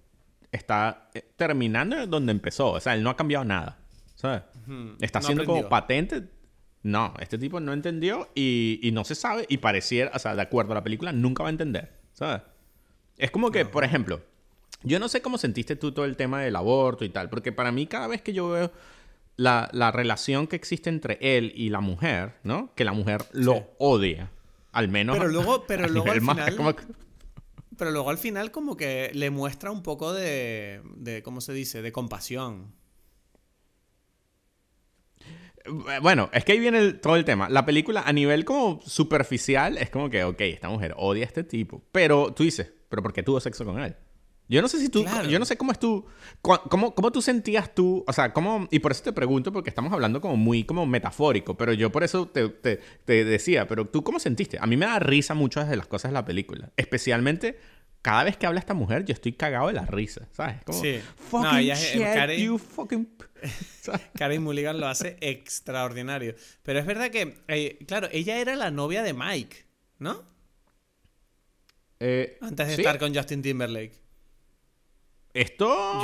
[0.51, 2.71] está eh, terminando donde empezó.
[2.71, 3.77] O sea, él no ha cambiado nada.
[4.15, 4.43] ¿Sabes?
[4.99, 6.23] Está siendo como patente.
[6.83, 10.41] No, este tipo no entendió y, y, no se sabe y pareciera, o sea, de
[10.41, 11.91] acuerdo a la película, nunca va a entender.
[12.13, 12.41] ¿Sabes?
[13.17, 14.21] Es como que, por ejemplo,
[14.83, 17.71] yo no sé cómo sentiste tú todo el tema del aborto y tal, porque para
[17.71, 18.71] mí cada vez que yo veo
[19.41, 22.73] la, la, relación que existe entre él y la mujer, ¿no?
[22.75, 24.31] Que la mujer lo odia.
[24.71, 25.17] Al menos.
[25.17, 26.75] Pero luego, pero luego al final.
[27.77, 30.81] Pero luego al final, como que le muestra un poco de.
[30.95, 31.81] de ¿Cómo se dice?
[31.81, 32.73] De compasión.
[36.01, 37.49] Bueno, es que ahí viene todo el tema.
[37.49, 41.43] La película, a nivel como superficial, es como que, ok, esta mujer odia a este
[41.43, 41.83] tipo.
[41.91, 43.95] Pero tú dices, ¿pero por qué tuvo sexo con él?
[44.51, 46.05] Yo no sé si tú, yo no sé cómo es tú,
[46.41, 49.93] cómo, cómo tú sentías tú, o sea, cómo, y por eso te pregunto, porque estamos
[49.93, 54.19] hablando como muy como metafórico, pero yo por eso te, te, decía, pero tú cómo
[54.19, 54.57] sentiste?
[54.59, 57.57] A mí me da risa muchas de las cosas de la película, especialmente
[58.01, 60.61] cada vez que habla esta mujer, yo estoy cagado de la risa, ¿sabes?
[60.65, 60.99] Como, sí.
[61.29, 63.07] Fucking no, ella shit, Karen, you fucking...
[64.17, 66.35] Karen Mulligan lo hace extraordinario.
[66.63, 69.65] Pero es verdad que, eh, claro, ella era la novia de Mike,
[69.97, 70.23] ¿no?
[72.01, 74.00] Eh, Antes de estar con Justin Timberlake.
[75.33, 75.99] Esto...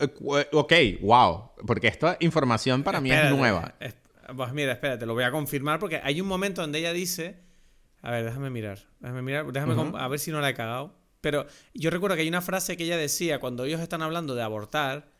[0.00, 1.50] Eh, ok, wow.
[1.66, 3.74] Porque esta información para mí es nueva.
[4.36, 7.40] Pues mira, espérate, lo voy a confirmar porque hay un momento donde ella dice...
[8.00, 8.78] A ver, déjame mirar.
[9.00, 10.94] Déjame mirar, déjame a ver si no la he cagado.
[11.20, 14.42] Pero yo recuerdo que hay una frase que ella decía cuando ellos están hablando de
[14.42, 15.10] abortar,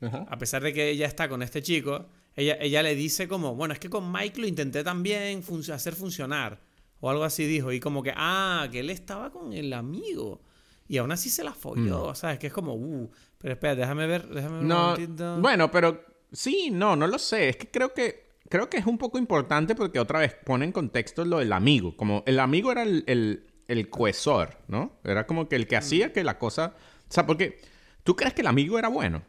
[0.00, 2.06] a pesar de que ella está con este chico,
[2.36, 6.60] ella, ella le dice como, bueno, es que con Mike lo intenté también hacer funcionar.
[7.00, 7.72] O algo así dijo.
[7.72, 10.42] Y como que, ah, que él estaba con el amigo.
[10.90, 12.14] Y aún así se la folló, mm.
[12.16, 12.40] ¿sabes?
[12.40, 16.96] Que es como, uh, pero espera, déjame ver, déjame ver no, Bueno, pero sí, no,
[16.96, 17.50] no lo sé.
[17.50, 20.72] Es que creo que creo que es un poco importante porque otra vez pone en
[20.72, 21.96] contexto lo del amigo.
[21.96, 24.98] Como el amigo era el, el, el cohesor, ¿no?
[25.04, 26.10] Era como que el que hacía mm.
[26.10, 26.74] que la cosa.
[27.08, 27.60] O sea, porque.
[28.02, 29.22] ¿Tú crees que el amigo era bueno?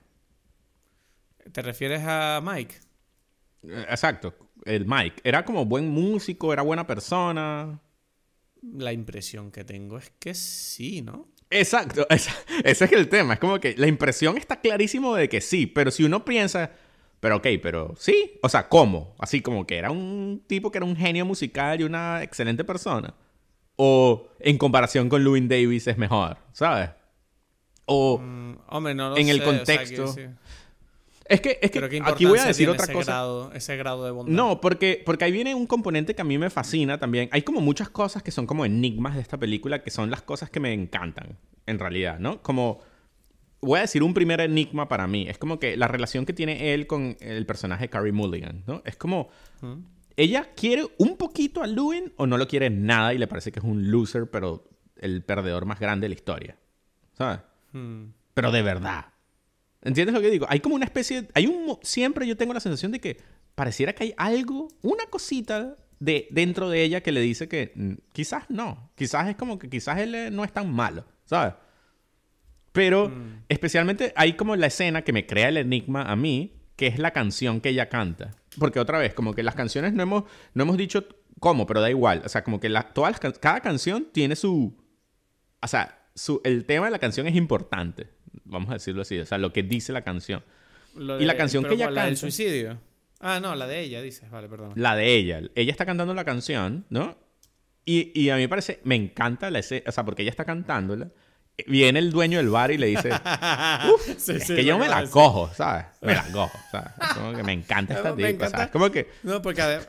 [1.52, 2.74] ¿Te refieres a Mike?
[3.68, 4.34] Eh, exacto,
[4.66, 5.22] el Mike.
[5.24, 7.80] Era como buen músico, era buena persona.
[8.64, 11.28] La impresión que tengo es que sí, ¿no?
[11.52, 12.32] Exacto, ese,
[12.64, 13.34] es el tema.
[13.34, 16.72] Es como que la impresión está clarísimo de que sí, pero si uno piensa,
[17.20, 19.16] pero ok, pero sí, o sea, ¿cómo?
[19.20, 23.14] Así como que era un tipo que era un genio musical y una excelente persona.
[23.76, 26.90] O en comparación con Louis Davis es mejor, ¿sabes?
[27.86, 30.16] O mm, hombre, no en el contexto.
[31.32, 33.12] Es que, es que aquí voy a decir otra ese cosa.
[33.12, 34.34] Grado, ese grado de bondad.
[34.34, 37.30] No, porque, porque ahí viene un componente que a mí me fascina también.
[37.32, 40.50] Hay como muchas cosas que son como enigmas de esta película, que son las cosas
[40.50, 42.42] que me encantan, en realidad, ¿no?
[42.42, 42.82] Como,
[43.62, 45.26] voy a decir un primer enigma para mí.
[45.30, 48.82] Es como que la relación que tiene él con el personaje Carrie Mulligan, ¿no?
[48.84, 49.30] Es como,
[50.18, 53.60] ella quiere un poquito a Lewin o no lo quiere nada y le parece que
[53.60, 54.68] es un loser, pero
[54.98, 56.58] el perdedor más grande de la historia,
[57.14, 57.40] ¿sabes?
[58.34, 59.06] Pero de verdad.
[59.82, 60.46] ¿Entiendes lo que digo?
[60.50, 63.18] Hay como una especie, hay un, siempre yo tengo la sensación de que
[63.56, 67.94] pareciera que hay algo, una cosita de, dentro de ella que le dice que mm,
[68.12, 71.54] quizás no, quizás es como que quizás él eh, no es tan malo, ¿sabes?
[72.72, 73.44] Pero mm.
[73.50, 77.12] especialmente hay como la escena que me crea el enigma a mí, que es la
[77.12, 78.32] canción que ella canta.
[78.58, 80.24] Porque otra vez, como que las canciones no hemos,
[80.54, 81.06] no hemos dicho
[81.40, 82.22] cómo, pero da igual.
[82.26, 84.78] O sea, como que la, todas cada canción tiene su...
[85.62, 88.10] O sea, su, el tema de la canción es importante.
[88.44, 89.20] Vamos a decirlo así.
[89.20, 90.44] O sea, lo que dice la canción.
[90.96, 92.02] y la canción que ella canta...
[92.02, 92.80] ¿La del suicidio?
[93.20, 94.30] Ah, no, la de ella, dices.
[94.30, 94.74] Vale, perdón.
[94.76, 95.42] La de ella.
[95.56, 97.18] Ella está cantando la canción, ¿no?
[97.86, 98.80] Y, y a mí me parece...
[98.84, 99.84] Me encanta la escena...
[99.88, 101.12] O sea, porque ella está cantándola
[101.68, 103.10] viene el dueño del bar y le dice,
[103.94, 105.86] Uf, es que yo me la cojo, ¿sabes?
[106.02, 106.92] Me la cojo, ¿sabes?
[107.14, 108.68] Como que me encanta esta tipa, ¿sabes?
[108.70, 109.10] Como que...
[109.24, 109.80] No, porque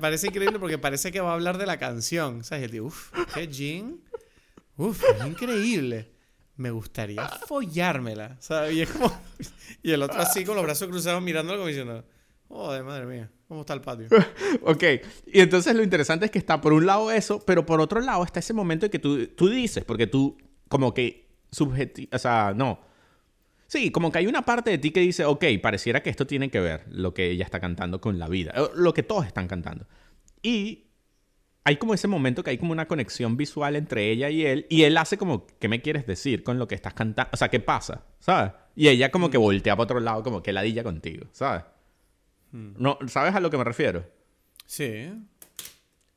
[0.00, 2.62] parece increíble porque parece que va a hablar de la canción, ¿sabes?
[2.62, 4.00] Y él dice, uf, qué jean.
[4.76, 6.11] Uf, es increíble.
[6.56, 8.74] Me gustaría follármela, ¿sabes?
[8.74, 9.12] Y es como...
[9.84, 12.04] Y el otro así con los brazos cruzados mirándolo como diciendo,
[12.48, 13.30] oh, de madre mía.
[13.48, 14.06] ¿Cómo está el patio?
[14.62, 14.82] ok,
[15.26, 18.24] y entonces lo interesante es que está por un lado eso, pero por otro lado
[18.24, 20.38] está ese momento en que tú, tú dices, porque tú
[20.68, 22.80] como que subjetivo, o sea, no.
[23.66, 26.50] Sí, como que hay una parte de ti que dice, ok, pareciera que esto tiene
[26.50, 29.86] que ver lo que ella está cantando con la vida, lo que todos están cantando.
[30.42, 30.91] Y
[31.64, 34.82] hay como ese momento que hay como una conexión visual entre ella y él, y
[34.82, 37.30] él hace como, ¿qué me quieres decir con lo que estás cantando?
[37.32, 38.04] O sea, ¿qué pasa?
[38.18, 38.52] ¿Sabes?
[38.74, 41.64] Y ella como que voltea para otro lado, como que ladilla contigo, ¿sabes?
[42.50, 42.72] Hmm.
[42.76, 44.04] No, ¿Sabes a lo que me refiero?
[44.66, 45.12] Sí.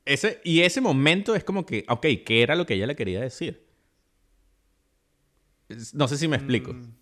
[0.06, 3.22] Ese, y ese momento es como que, ok, ¿qué era lo que ella le quería
[3.22, 3.66] decir?
[5.94, 6.74] No sé si me explico.
[6.74, 6.94] Mm.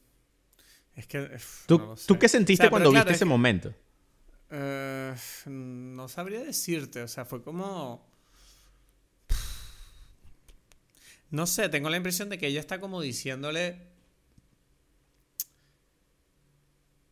[0.95, 1.37] Es que.
[1.65, 3.73] ¿Tú, ¿Tú qué sentiste cuando viste ese momento?
[4.49, 5.13] Eh,
[5.47, 7.01] no sabría decirte.
[7.01, 8.12] O sea, fue como.
[11.33, 13.87] No sé, tengo la impresión de que ella está como diciéndole.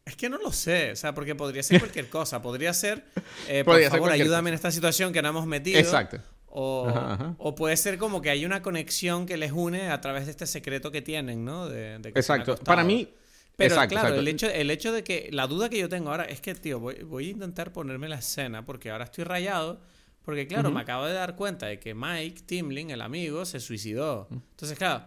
[0.06, 2.40] Es que no lo sé, o sea, porque podría ser cualquier cosa.
[2.40, 3.04] Podría ser,
[3.48, 5.80] eh, por favor, ayúdame en esta situación que no hemos metido.
[5.80, 6.20] Exacto.
[6.46, 10.46] O, puede ser como que hay una conexión que les une a través de este
[10.46, 11.68] secreto que tienen, ¿no?
[11.68, 12.58] De, exacto.
[12.58, 13.12] Para mí.
[13.56, 15.30] Pero claro, El, hecho, el hecho de que.
[15.32, 18.20] La duda que yo tengo ahora es que, tío, voy, voy a intentar ponerme la
[18.20, 19.82] escena porque ahora estoy rayado.
[20.24, 24.28] Porque, claro, me acabo de dar cuenta de que Mike Timlin, el amigo, se suicidó.
[24.32, 25.06] Entonces, claro,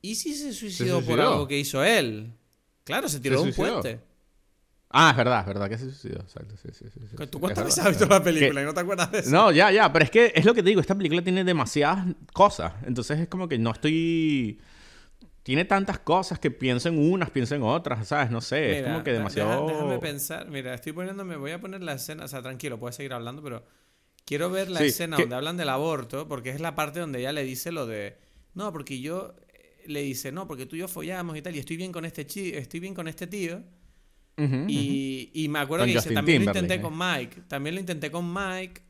[0.00, 2.32] ¿y si se suicidó, por algo que hizo él?
[2.84, 4.00] Claro, se tiró de un puente.
[4.94, 6.20] Ah, es verdad, es verdad que se suicidó.
[6.20, 7.26] Exacto, sí, sí, sí.
[7.26, 9.30] ¿Tú cuántas veces has visto la película y no te acuerdas de eso?
[9.30, 12.06] No, ya, ya, pero es que es lo que te digo, esta película tiene demasiadas
[12.32, 12.74] cosas.
[12.84, 14.60] Entonces es como que no estoy.
[15.42, 18.30] Tiene tantas cosas que pienso en unas, pienso en otras, ¿sabes?
[18.30, 19.66] No sé, es como que demasiado.
[19.66, 20.48] déjame pensar.
[20.48, 23.64] Mira, estoy poniéndome, voy a poner la escena, o sea, tranquilo, puedes seguir hablando, pero
[24.32, 27.44] quiero ver la escena donde hablan del aborto, porque es la parte donde ella le
[27.44, 28.16] dice lo de.
[28.54, 29.34] No, porque yo.
[29.84, 32.24] Le dice, no, porque tú y yo follamos y tal, y estoy bien con este
[32.24, 33.64] chi estoy bien con este tío
[34.36, 37.42] y, me acuerdo que también lo intenté con Mike.
[37.48, 38.80] También lo intenté con Mike.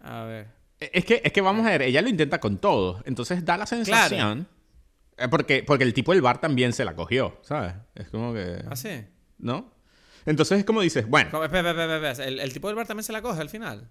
[0.00, 0.46] A ver.
[0.80, 3.02] E, es que, es que vamos a ver, ella lo intenta con todo.
[3.06, 4.48] Entonces da la sensación.
[5.16, 7.74] Eh, porque, porque el tipo del bar también se la cogió, ¿sabes?
[7.94, 8.64] Es como que.
[8.68, 9.04] ¿Ah, sí?
[9.38, 9.72] ¿No?
[10.26, 11.44] Entonces es como dices, bueno.
[11.44, 13.88] ¿El, tipo del bar también se la coge al final.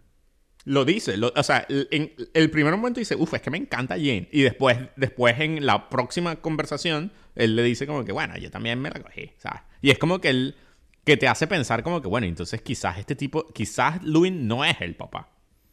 [0.66, 4.30] Lo dice, o sea, en el primer momento dice, uff, es que me encanta Jane.
[4.32, 8.80] Y después, después en la próxima conversación, él le dice como que, bueno, yo también
[8.80, 9.62] me la cogí, ¿sabes?
[9.82, 10.56] Y es como que él
[11.04, 14.80] que te hace pensar como que, bueno, entonces quizás este tipo, quizás Luin no es
[14.80, 15.30] el papá.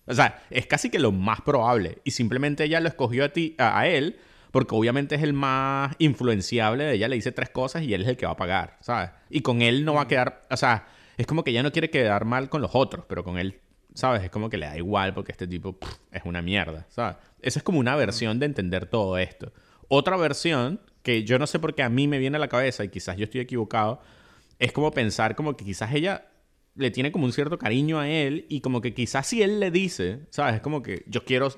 [0.07, 1.99] O sea, es casi que lo más probable.
[2.05, 4.19] Y simplemente ella lo escogió a ti, a, él,
[4.51, 6.93] porque obviamente es el más influenciable.
[6.93, 9.11] Ella le dice tres cosas y él es el que va a pagar, ¿sabes?
[9.29, 11.91] Y con él no va a quedar, o sea, es como que ella no quiere
[11.91, 13.61] quedar mal con los otros, pero con él,
[13.95, 14.23] ¿sabes?
[14.23, 15.79] Es como que le da igual porque este tipo
[16.11, 17.17] es una mierda, ¿sabes?
[17.41, 19.53] Esa es como una versión de entender todo esto.
[19.89, 22.85] Otra versión que yo no sé por qué a mí me viene a la cabeza
[22.85, 24.01] y quizás yo estoy equivocado,
[24.59, 26.27] es como pensar como que quizás ella
[26.75, 29.71] le tiene como un cierto cariño a él y como que quizás si él le
[29.71, 30.57] dice, ¿sabes?
[30.57, 31.49] Es como que yo quiero,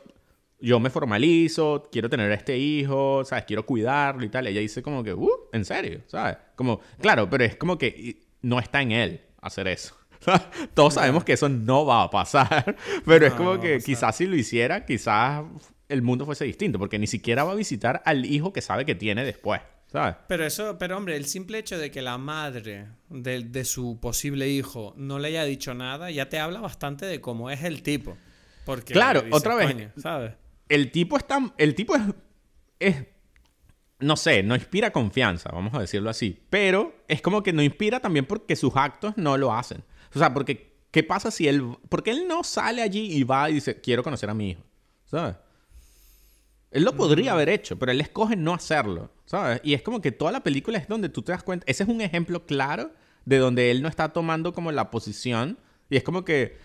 [0.61, 3.45] yo me formalizo, quiero tener a este hijo, ¿sabes?
[3.45, 4.47] Quiero cuidarlo y tal.
[4.47, 6.39] Ella dice como que, uh, en serio, ¿sabes?
[6.57, 9.97] Como, claro, pero es como que no está en él hacer eso.
[10.75, 14.37] Todos sabemos que eso no va a pasar, pero es como que quizás si lo
[14.37, 15.45] hiciera, quizás
[15.89, 18.95] el mundo fuese distinto, porque ni siquiera va a visitar al hijo que sabe que
[18.95, 19.61] tiene después.
[20.27, 24.95] Pero eso, pero hombre, el simple hecho de que la madre de, su posible hijo
[24.97, 28.17] no le haya dicho nada, ya te habla bastante de cómo es el tipo.
[28.65, 30.33] Porque claro, otra vez, ¿sabes?
[30.69, 32.03] El tipo es tan, el tipo es,
[32.79, 33.07] es,
[33.99, 36.43] no sé, no inspira confianza, vamos a decirlo así.
[36.49, 39.85] Pero es como que no inspira también porque sus actos no lo hacen.
[40.15, 43.55] O sea, porque, ¿qué pasa si él, porque él no sale allí y va y
[43.55, 44.63] dice, quiero conocer a mi hijo?
[45.07, 45.37] ¿Sabes?
[46.71, 49.61] Él lo podría haber hecho, pero él escoge no hacerlo, ¿sabes?
[49.63, 51.65] Y es como que toda la película es donde tú te das cuenta.
[51.69, 52.93] Ese es un ejemplo claro
[53.27, 55.59] de donde él no está tomando como la posición.
[55.91, 56.57] Y es como que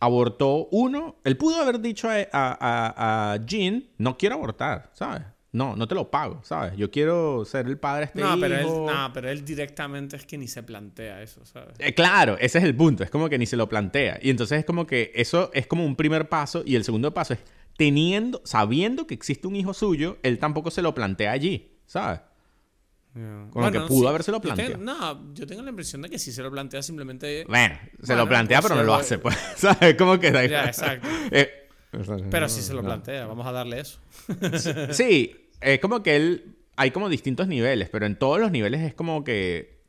[0.00, 1.16] abortó uno.
[1.24, 5.22] Él pudo haber dicho a, a, Jean, no quiero abortar, ¿sabes?
[5.50, 6.76] No, no te lo pago, ¿sabes?
[6.76, 8.40] Yo quiero ser el padre de este no, hijo.
[8.40, 11.74] Pero él, no, pero él directamente es que ni se plantea eso, ¿sabes?
[11.78, 13.02] Eh, claro, ese es el punto.
[13.02, 14.18] Es como que ni se lo plantea.
[14.20, 16.62] Y entonces es como que eso es como un primer paso.
[16.66, 17.40] Y el segundo paso es
[17.78, 22.20] teniendo, sabiendo que existe un hijo suyo, él tampoco se lo plantea allí, ¿sabes?
[23.14, 24.76] Con lo que pudo haberse lo planteado.
[24.76, 27.44] no, yo tengo la impresión de que si se lo plantea simplemente...
[27.48, 29.36] Bueno, se lo plantea pero no lo hace, pues.
[29.56, 29.94] ¿Sabes?
[29.96, 30.30] Como que...
[30.30, 31.08] Ya, exacto.
[31.30, 31.67] Eh,
[32.30, 33.98] pero si se lo plantea, vamos a darle eso.
[34.92, 36.54] sí, es como que él.
[36.76, 39.82] Hay como distintos niveles, pero en todos los niveles es como que.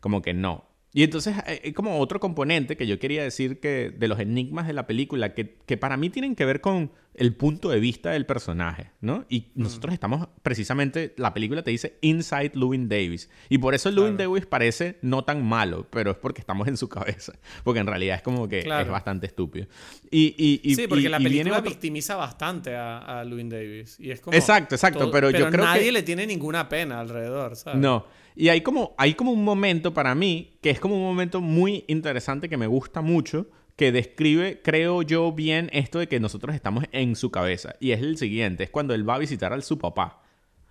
[0.00, 0.71] Como que no.
[0.94, 4.66] Y entonces hay eh, como otro componente que yo quería decir que de los enigmas
[4.66, 8.10] de la película, que, que para mí tienen que ver con el punto de vista
[8.10, 9.26] del personaje, ¿no?
[9.28, 9.62] Y mm.
[9.62, 13.28] nosotros estamos precisamente, la película te dice Inside Lewin Davis.
[13.48, 16.88] Y por eso Lewin Davis parece no tan malo, pero es porque estamos en su
[16.88, 17.34] cabeza.
[17.64, 19.66] Porque en realidad es como que es bastante estúpido.
[20.10, 23.98] Y, y, sí, porque la película victimiza bastante a, a Lewin Davis.
[24.00, 25.10] Y es como exacto, exacto.
[25.10, 27.80] pero, yo creo nadie le tiene ninguna pena alrededor, ¿sabes?
[27.80, 28.06] No.
[28.34, 31.84] Y hay como, hay como un momento para mí, que es como un momento muy
[31.86, 36.84] interesante que me gusta mucho, que describe, creo yo, bien esto de que nosotros estamos
[36.90, 37.76] en su cabeza.
[37.78, 40.22] Y es el siguiente, es cuando él va a visitar a su papá.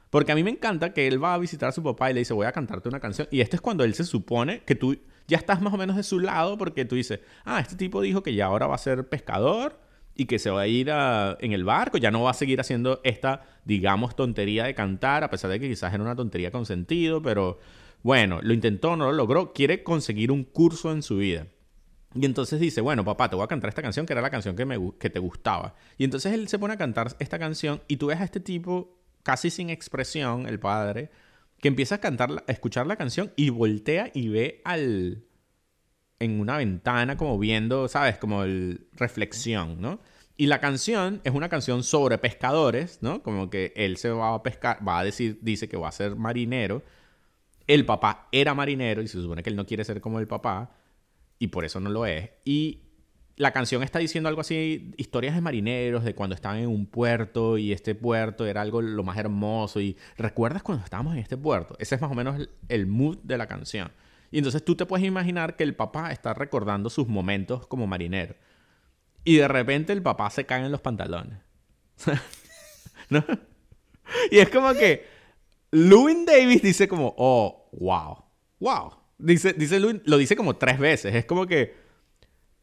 [0.09, 2.19] Porque a mí me encanta que él va a visitar a su papá y le
[2.19, 3.29] dice, voy a cantarte una canción.
[3.31, 4.97] Y esto es cuando él se supone que tú
[5.27, 8.21] ya estás más o menos de su lado porque tú dices, ah, este tipo dijo
[8.21, 9.79] que ya ahora va a ser pescador
[10.13, 12.99] y que se va a ir en el barco, ya no va a seguir haciendo
[13.05, 17.21] esta, digamos, tontería de cantar, a pesar de que quizás era una tontería con sentido,
[17.21, 17.59] pero
[18.03, 21.47] bueno, lo intentó, no lo logró, quiere conseguir un curso en su vida.
[22.13, 24.55] Y entonces dice, bueno, papá, te voy a cantar esta canción que era la canción
[24.55, 25.75] que, me, que te gustaba.
[25.97, 28.97] Y entonces él se pone a cantar esta canción y tú ves a este tipo
[29.23, 31.09] casi sin expresión, el padre,
[31.59, 35.23] que empieza a cantar, escuchar la canción y voltea y ve al...
[36.19, 38.17] en una ventana como viendo, ¿sabes?
[38.17, 40.01] Como el reflexión, ¿no?
[40.37, 43.21] Y la canción es una canción sobre pescadores, ¿no?
[43.21, 46.15] Como que él se va a pescar, va a decir, dice que va a ser
[46.15, 46.83] marinero.
[47.67, 50.71] El papá era marinero y se supone que él no quiere ser como el papá
[51.39, 52.29] y por eso no lo es.
[52.45, 52.81] Y
[53.35, 57.57] la canción está diciendo algo así, historias de marineros, de cuando estaban en un puerto
[57.57, 61.75] y este puerto era algo lo más hermoso y recuerdas cuando estábamos en este puerto.
[61.79, 63.91] Ese es más o menos el mood de la canción.
[64.29, 68.35] Y entonces tú te puedes imaginar que el papá está recordando sus momentos como marinero.
[69.23, 71.39] Y de repente el papá se cae en los pantalones.
[73.09, 73.23] ¿No?
[74.29, 75.05] Y es como que
[75.71, 78.23] Lewin Davis dice como, oh, wow,
[78.59, 78.91] wow.
[79.17, 81.15] Dice, dice lo dice como tres veces.
[81.15, 81.79] Es como que.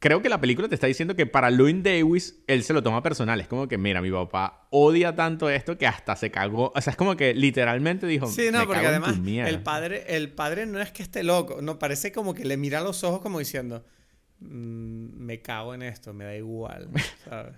[0.00, 3.02] Creo que la película te está diciendo que para Louis Davis él se lo toma
[3.02, 3.40] personal.
[3.40, 6.72] Es como que, mira, mi papá odia tanto esto que hasta se cagó.
[6.72, 8.28] O sea, es como que literalmente dijo.
[8.28, 11.62] Sí, no, porque además el padre, el padre no es que esté loco.
[11.62, 13.84] No, parece como que le mira a los ojos como diciendo.
[14.38, 16.90] Mm, me cago en esto, me da igual.
[17.24, 17.56] ¿sabes?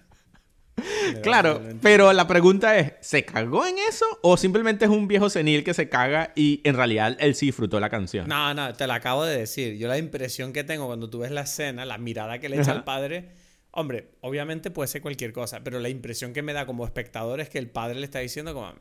[1.23, 5.65] claro, pero la pregunta es, ¿se cagó en eso o simplemente es un viejo senil
[5.65, 8.29] que se caga y en realidad él sí disfrutó la canción?
[8.29, 9.77] No, no, te la acabo de decir.
[9.77, 12.73] Yo la impresión que tengo cuando tú ves la escena, la mirada que le echa
[12.73, 13.31] al padre,
[13.73, 17.49] hombre, obviamente puede ser cualquier cosa, pero la impresión que me da como espectador es
[17.49, 18.73] que el padre le está diciendo como,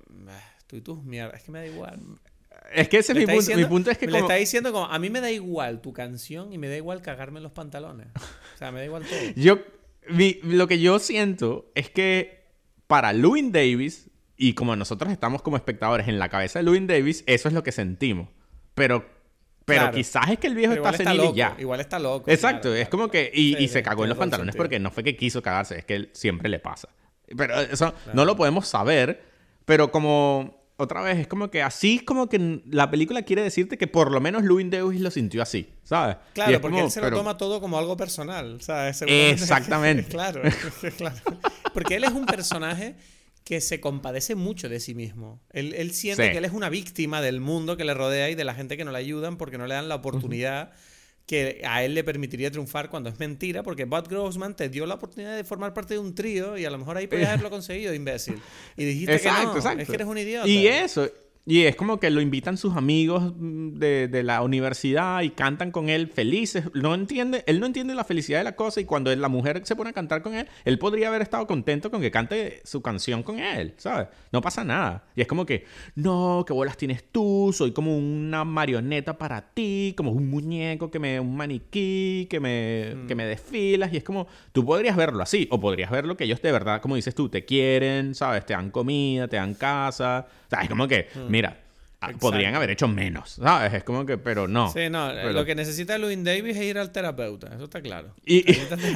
[0.68, 2.00] tú y tú, mierda, es que me da igual.
[2.74, 3.56] Es que ese es mi punto.
[3.56, 6.54] mi punto es que Le está diciendo como, a mí me da igual tu canción
[6.54, 8.08] y me da igual cagarme en los pantalones.
[8.16, 9.20] O sea, me da igual todo.
[9.36, 9.60] Yo
[10.44, 12.40] lo que yo siento es que
[12.88, 17.24] para Louis Davis, y como nosotros estamos como espectadores en la cabeza de Louis Davis,
[17.28, 18.30] eso es lo que sentimos.
[18.74, 19.06] Pero,
[19.66, 21.56] pero quizás es que el viejo está senil y ya.
[21.60, 22.32] Igual está loco.
[22.32, 23.30] Exacto, es como que.
[23.34, 26.10] Y, se cagó en los pantalones porque no fue que quiso cagarse, es que él
[26.14, 26.90] siempre le pasa.
[27.38, 29.22] Pero eso no lo podemos saber,
[29.66, 33.78] pero como otra vez, es como que así es como que la película quiere decirte
[33.78, 36.16] que por lo menos Louis Davis lo sintió así, ¿sabes?
[36.34, 39.02] Claro, porque él se lo toma todo como algo personal, ¿sabes?
[39.08, 40.06] Exactamente.
[40.06, 40.42] claro,
[40.98, 41.18] claro.
[41.74, 42.96] Porque él es un personaje
[43.44, 45.42] que se compadece mucho de sí mismo.
[45.52, 48.54] Él, siente que él es una víctima del mundo que le rodea y de la
[48.54, 50.72] gente que no le ayudan porque no le dan la oportunidad
[51.30, 54.96] que a él le permitiría triunfar cuando es mentira, porque Bud Grossman te dio la
[54.96, 57.94] oportunidad de formar parte de un trío y a lo mejor ahí podías haberlo conseguido,
[57.94, 58.42] imbécil.
[58.76, 60.48] Y dijiste que no, es que eres un idiota.
[60.48, 61.08] Y eso,
[61.46, 65.90] y es como que lo invitan sus amigos mm, de, la universidad y cantan con
[65.90, 66.66] él felices.
[66.74, 69.76] No entiende, él no entiende la felicidad de la cosa y cuando la mujer se
[69.76, 73.24] pone a cantar con él, él podría haber estado contento con que cante su canción
[73.24, 74.10] con él, ¿sabes?
[74.32, 75.06] No pasa nada.
[75.16, 75.66] Y es como que,
[75.96, 81.00] no, qué bolas tienes tú, soy como una marioneta para ti, como un muñeco que
[81.00, 83.30] me, un maniquí, que me, que me mm.
[83.30, 83.94] desfilas.
[83.94, 86.96] Y es como, tú podrías verlo así, o podrías verlo que ellos de verdad, como
[86.96, 88.46] dices tú, te quieren, ¿sabes?
[88.46, 90.28] Te dan comida, te dan casa.
[90.50, 91.30] O sea, es como que, mm.
[91.30, 91.58] mira,
[92.02, 93.74] Ah, podrían haber hecho menos, ¿sabes?
[93.74, 94.72] Es como que, pero no.
[94.72, 98.16] Sí, no, lo que necesita Louis Davis es ir al terapeuta, eso está claro.
[98.26, 98.46] Y,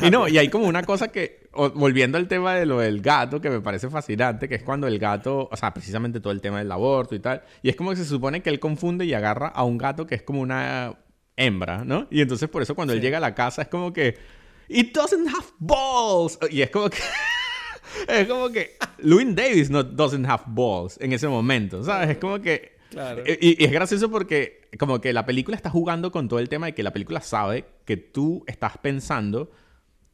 [0.09, 3.49] no, y hay como una cosa que, volviendo al tema de lo del gato, que
[3.49, 6.71] me parece fascinante, que es cuando el gato, o sea, precisamente todo el tema del
[6.71, 9.65] aborto y tal, y es como que se supone que él confunde y agarra a
[9.65, 10.95] un gato que es como una
[11.35, 12.07] hembra, ¿no?
[12.09, 14.17] Y entonces por eso cuando él llega a la casa es como que,
[14.69, 16.99] it doesn't have balls, y es como que...
[18.07, 22.11] es como que Louis Davis no doesn't have balls en ese momento, ¿sabes?
[22.11, 22.73] Es como que
[23.41, 26.73] y, es gracioso porque como que la película está jugando con todo el tema de
[26.73, 29.51] que la película sabe que tú estás pensando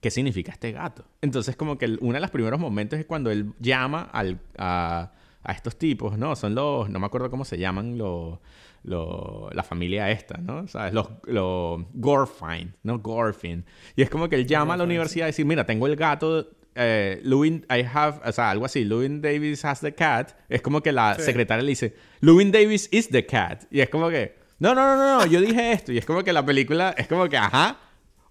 [0.01, 1.05] qué significa este gato.
[1.21, 5.11] Entonces como que uno de los primeros momentos es cuando él llama al, a,
[5.49, 6.35] estos tipos, ¿no?
[6.35, 8.39] Son los, no me acuerdo cómo se llaman los...
[8.83, 10.67] la familia esta, ¿no?
[10.67, 10.93] ¿Sabes?
[10.93, 12.99] Los, los Gorfine, ¿no?
[12.99, 13.65] Gorfin.
[13.95, 16.47] Y es como que él llama a la universidad y dice, mira, tengo el gato
[16.79, 20.81] eh, Louis, I have, o sea, algo así, Louis Davis has the cat, es como
[20.81, 23.65] que la secretaria le dice, Louis Davis is the cat.
[23.69, 25.91] Y es como que, no, no, no, no, yo dije esto.
[25.91, 27.77] Y es como que la película, es como que, ajá,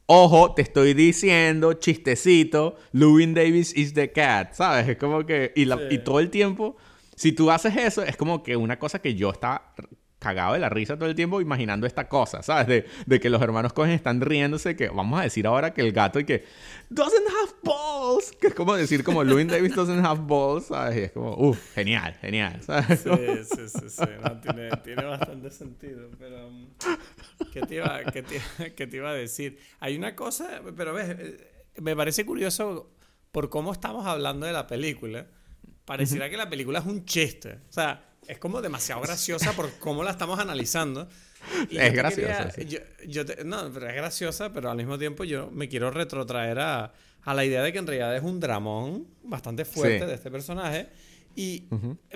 [0.06, 4.88] ojo, te estoy diciendo, chistecito, Louis Davis is the cat, ¿sabes?
[4.88, 6.76] Es como que, y, y todo el tiempo,
[7.14, 9.74] si tú haces eso, es como que una cosa que yo estaba
[10.28, 12.84] cagado de la risa todo el tiempo imaginando esta cosa, ¿sabes?
[13.06, 16.20] De, que los hermanos Cohen están riéndose, que vamos a decir ahora que el gato
[16.20, 16.44] y que
[16.90, 20.96] doesn't have balls, que es como decir como Louis Davis doesn't have balls, ¿sabes?
[20.96, 23.00] Y es como, uff, genial, genial, ¿sabes?
[23.00, 23.10] Sí,
[23.56, 24.04] sí, sí, sí.
[24.42, 26.68] tiene, tiene, bastante sentido, pero um,
[27.52, 29.58] ¿qué te, iba, qué, te, ¿qué te iba a decir?
[29.80, 32.90] Hay una cosa, pero ves, eh, me parece curioso
[33.32, 35.26] por cómo estamos hablando de la película.
[35.88, 37.60] Pareciera que la película es un chiste.
[37.70, 41.08] O sea, es como demasiado graciosa por cómo la estamos analizando.
[41.70, 42.52] es graciosa.
[43.06, 46.92] Yo, no, pero es graciosa, pero al mismo tiempo yo me quiero retrotraer a,
[47.22, 50.90] a la idea de que en realidad es un dramón bastante fuerte de este personaje.
[51.34, 51.64] Y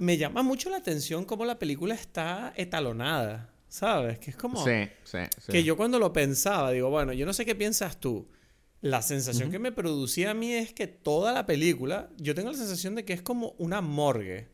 [0.01, 4.19] me llama mucho la atención cómo la película está etalonada, ¿sabes?
[4.19, 4.63] Que es como...
[4.63, 5.19] Sí, sí,
[5.51, 8.29] Que yo cuando lo pensaba, digo, bueno, yo no sé qué piensas tú.
[8.83, 12.57] La sensación que me producía a mí es que toda la película, yo tengo la
[12.57, 14.49] sensación de que es como una morgue.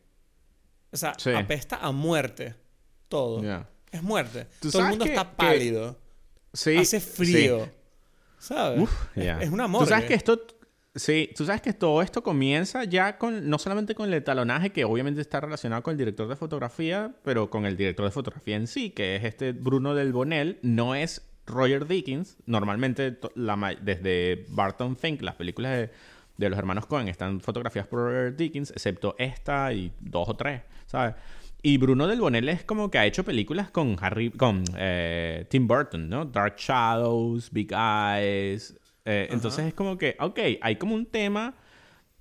[0.92, 2.54] O sea, apesta a muerte.
[3.08, 3.42] Todo.
[3.90, 4.46] Es muerte.
[4.60, 5.98] Todo el mundo está pálido.
[6.52, 7.70] Sí, Hace frío.
[8.38, 8.86] ¿Sabes?
[9.16, 9.86] es, una morgue.
[9.86, 10.46] Tú sabes que esto...
[10.94, 14.84] Sí, tú sabes que todo esto comienza ya con, no solamente con el etalonaje, que
[14.84, 18.66] obviamente está relacionado con el director de fotografía, pero con el director de fotografía en
[18.66, 22.36] sí, que es este Bruno del Bonel, no es Roger Dickens.
[22.46, 23.18] Normalmente,
[23.82, 25.90] desde Barton Fink, las películas de,
[26.36, 30.62] de los hermanos Cohen están fotografiadas por Roger Dickens, excepto esta y dos o tres.
[30.88, 31.14] ¿sabes?
[31.62, 35.66] Y Bruno Del Bonel es como que ha hecho películas con Harry, con eh, Tim
[35.66, 36.24] Burton, ¿no?
[36.24, 38.76] Dark Shadows, Big Eyes.
[39.04, 41.54] Eh, entonces es como que, ok, hay como un tema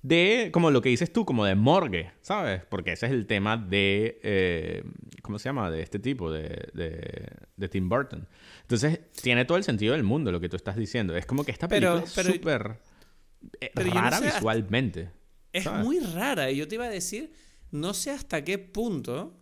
[0.02, 2.62] de, como lo que dices tú, como de morgue, ¿sabes?
[2.64, 4.84] Porque ese es el tema de, eh,
[5.22, 5.70] ¿cómo se llama?
[5.70, 6.68] De este tipo, de,
[7.56, 8.28] de, Tim Burton.
[8.62, 11.16] Entonces tiene todo el sentido del mundo lo que tú estás diciendo.
[11.16, 12.78] Es como que esta película es súper
[13.74, 15.10] rara visualmente.
[15.52, 16.50] Es muy rara.
[16.50, 17.32] Y yo te iba a decir
[17.70, 19.34] no sé hasta qué punto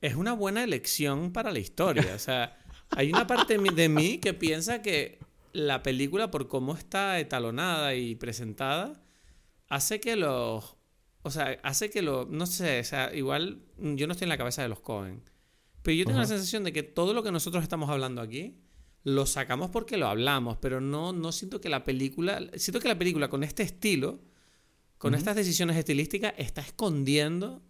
[0.00, 2.14] es una buena elección para la historia.
[2.14, 2.58] O sea,
[2.90, 5.18] hay una parte de mí que piensa que
[5.52, 9.02] la película, por cómo está etalonada y presentada,
[9.68, 10.76] hace que los...
[11.22, 12.26] O sea, hace que lo...
[12.26, 15.22] No sé, o sea, igual yo no estoy en la cabeza de los Cohen.
[15.82, 18.58] Pero yo tengo la sensación de que todo lo que nosotros estamos hablando aquí
[19.04, 22.40] lo sacamos porque lo hablamos, pero no, no siento que la película...
[22.56, 24.20] Siento que la película con este estilo
[24.98, 27.62] con estas decisiones estilísticas está escondiendo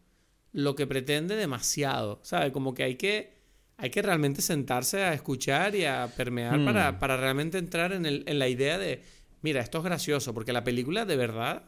[0.52, 2.52] lo que pretende demasiado, ¿sabes?
[2.52, 3.34] Como que hay que,
[3.76, 6.98] hay que realmente sentarse a escuchar y a permear para, hmm.
[6.98, 9.02] para, realmente entrar en, el, en la idea de,
[9.46, 11.62] mira, esto es gracioso, porque la película de verdad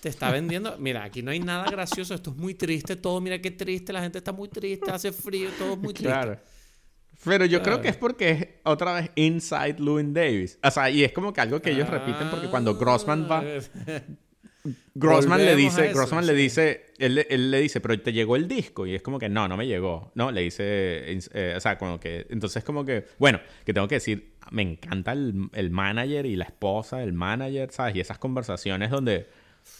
[0.00, 3.40] te está vendiendo, mira, aquí no hay nada gracioso, esto es muy triste, todo, mira
[3.40, 6.12] qué triste, la gente está muy triste, hace frío, todo es muy triste.
[6.12, 6.38] Claro.
[7.24, 10.56] Pero yo creo que es porque es otra vez Inside Llewyn Davis.
[10.62, 13.42] O sea, y es como que algo que ellos repiten porque cuando Grossman va
[14.94, 17.14] Grossman le dice, Grossman le dice, él,
[17.50, 20.12] le dice, pero te llegó el disco y es como que no, no me llegó,
[20.14, 23.96] no, le dice, eh, o sea, como que, entonces como que, bueno, que tengo que
[23.96, 27.96] decir, me encanta el, el manager y la esposa del manager, ¿sabes?
[27.96, 29.28] Y esas conversaciones donde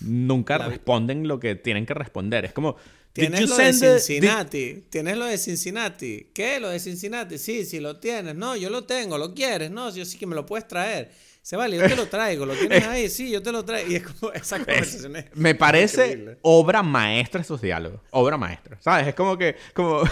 [0.00, 2.76] nunca responden lo que tienen que responder, es como,
[3.16, 4.84] Tienes lo de Cincinnati.
[4.90, 6.28] Tienes lo de Cincinnati.
[6.34, 6.60] ¿Qué?
[6.60, 7.38] Lo de Cincinnati.
[7.38, 8.34] Sí, sí lo tienes.
[8.34, 9.16] No, yo lo tengo.
[9.16, 9.70] ¿Lo quieres?
[9.70, 11.10] No, yo sí que me lo puedes traer.
[11.46, 13.88] Se vale, yo te lo traigo, lo tienes ahí, sí, yo te lo traigo.
[13.88, 18.00] Y es como esa conversación Me parece obra maestra esos diálogos.
[18.10, 18.78] Obra maestra.
[18.80, 19.06] ¿Sabes?
[19.06, 20.02] Es como que, como,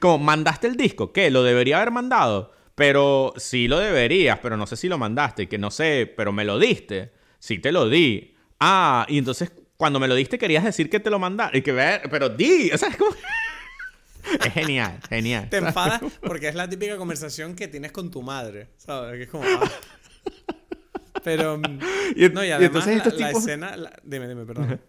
[0.00, 1.12] como mandaste el disco.
[1.12, 1.30] ¿Qué?
[1.30, 2.52] ¿Lo debería haber mandado?
[2.74, 5.48] Pero sí lo deberías, pero no sé si lo mandaste.
[5.48, 7.12] Que no sé, pero me lo diste.
[7.38, 8.34] Sí te lo di.
[8.58, 11.58] Ah, y entonces cuando me lo diste querías decir que te lo mandaste.
[11.58, 12.68] Y que ver, pero di.
[12.72, 13.12] O sea, es como.
[14.44, 15.48] Es genial, genial.
[15.48, 19.16] Te enfadas porque es la típica conversación que tienes con tu madre, ¿sabes?
[19.16, 19.44] Que es como...
[19.44, 19.70] Ah.
[21.24, 21.58] Pero...
[22.32, 23.76] no, y además la, escena...
[24.04, 24.80] Dime, dime, perdón.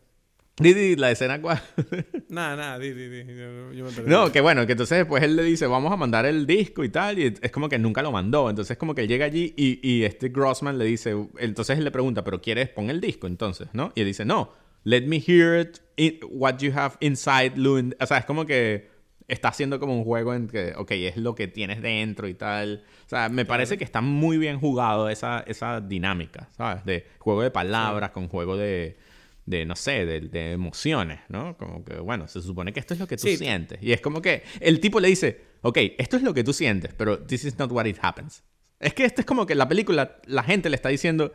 [0.62, 1.60] Di, la escena cuál.
[2.30, 3.36] nada, nada, di, di, di.
[3.76, 6.46] Yo, me no, que bueno, que entonces después él le dice, vamos a mandar el
[6.46, 8.50] disco y tal, y es como que nunca lo mandó.
[8.50, 12.24] Entonces como que llega allí y, y este Grossman le dice, entonces él le pregunta,
[12.24, 13.70] ¿pero quieres pon el disco entonces?
[13.74, 13.92] ¿No?
[13.96, 14.54] Y él dice, no,
[14.84, 17.96] let me hear it, what you have inside, Lund.
[18.00, 18.91] O sea, es como que
[19.28, 22.84] está haciendo como un juego en que, ok, es lo que tienes dentro y tal.
[23.06, 26.86] O sea, me parece que está muy bien jugado esa, esa dinámica, ¿sabes?
[26.86, 28.98] De juego de palabras con juego de
[29.46, 31.58] de no sé, de, emociones, ¿no?
[31.58, 33.82] Como que, bueno, se supone que esto es lo que tú sientes.
[33.82, 36.94] Y es como que el tipo le dice, ok, esto es lo que tú sientes,
[36.94, 38.44] pero this is not what it happens.
[38.80, 41.34] Es que esto es como que la película, la gente le está diciendo,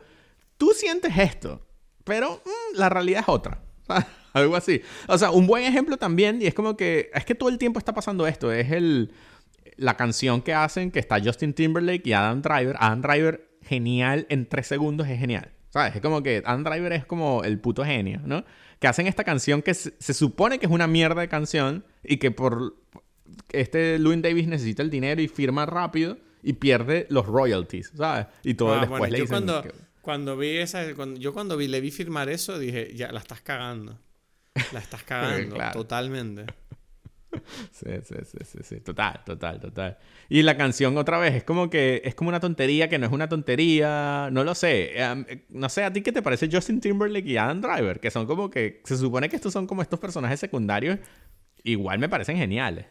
[0.57, 1.65] tú sientes esto,
[2.03, 3.61] pero mm, la realidad es otra.
[4.33, 4.81] Algo así.
[5.07, 7.79] O sea, un buen ejemplo también, y es como que, es que todo el tiempo
[7.79, 9.11] está pasando esto, es el,
[9.77, 12.75] la canción que hacen, que está Justin Timberlake y Adam Driver.
[12.79, 15.51] Adam Driver, genial, en tres segundos es genial.
[15.69, 15.95] ¿Sabes?
[15.95, 18.43] Es como que Adam Driver es como el puto genio, ¿no?
[18.79, 22.31] Que hacen esta canción que se, supone que es una mierda de canción y que
[22.31, 22.75] por
[23.51, 28.27] este Louis Davis necesita el dinero y firma rápido y pierde los royalties, ¿sabes?
[28.43, 29.63] Y todo ah, después le dicen cuando,
[30.01, 30.85] cuando vi esa
[31.15, 33.99] yo cuando vi, le vi firmar eso dije, ya la estás cagando.
[34.73, 36.45] La estás cagando totalmente.
[37.71, 39.97] Sí, sí, sí, sí, total, total, total.
[40.29, 43.11] Y la canción otra vez es como que es como una tontería que no es
[43.11, 44.99] una tontería, no lo sé.
[44.99, 47.99] Em, no sé, ¿a ti qué te parece Justin Timberlake y Adam Driver?
[47.99, 50.99] Que son como que, se supone que estos son como estos personajes secundarios,
[51.63, 52.85] igual me parecen geniales.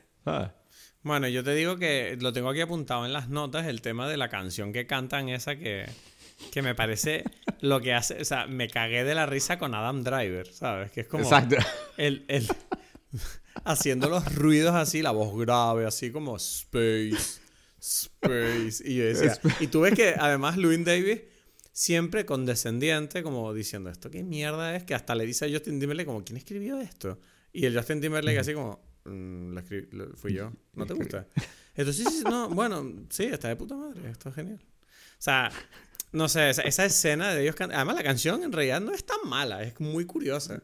[1.02, 4.16] Bueno, yo te digo que lo tengo aquí apuntado en las notas, el tema de
[4.16, 5.86] la canción que cantan esa que,
[6.52, 7.24] que me parece
[7.60, 10.90] lo que hace, o sea, me cagué de la risa con Adam Driver, ¿sabes?
[10.90, 11.24] Que es como...
[11.24, 11.56] Exacto.
[11.96, 12.46] el, el
[13.64, 17.40] haciendo los ruidos así, la voz grave, así como Space,
[17.80, 18.82] Space.
[18.84, 21.20] Y yo decía, y tú ves que además Louis Davis
[21.72, 24.84] siempre condescendiente, como diciendo esto, ¿qué mierda es?
[24.84, 27.18] Que hasta le dice a Justin Timberlake como, ¿quién escribió esto?
[27.52, 29.58] Y el Justin Timberlake así como, mm,
[29.92, 31.26] lo fui yo, ¿no te gusta?
[31.74, 34.60] Entonces, sí, no, bueno, sí, está de puta madre, esto es genial.
[34.62, 35.50] O sea,
[36.12, 39.62] no sé, esa, escena de ellos Además, la canción en realidad no es tan mala,
[39.62, 40.62] es muy curiosa.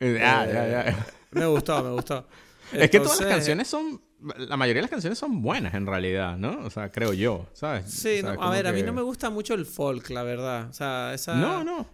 [0.00, 1.06] Eh, ya, ya, ya.
[1.30, 2.26] Me gustó, me gustó.
[2.72, 4.00] es que todas las canciones son.
[4.38, 6.64] La mayoría de las canciones son buenas en realidad, ¿no?
[6.64, 7.90] O sea, creo yo, ¿sabes?
[7.90, 10.68] Sí, a ver, a mí no me gusta mucho el folk, la verdad.
[10.70, 11.34] O sea, esa.
[11.34, 11.86] No, no.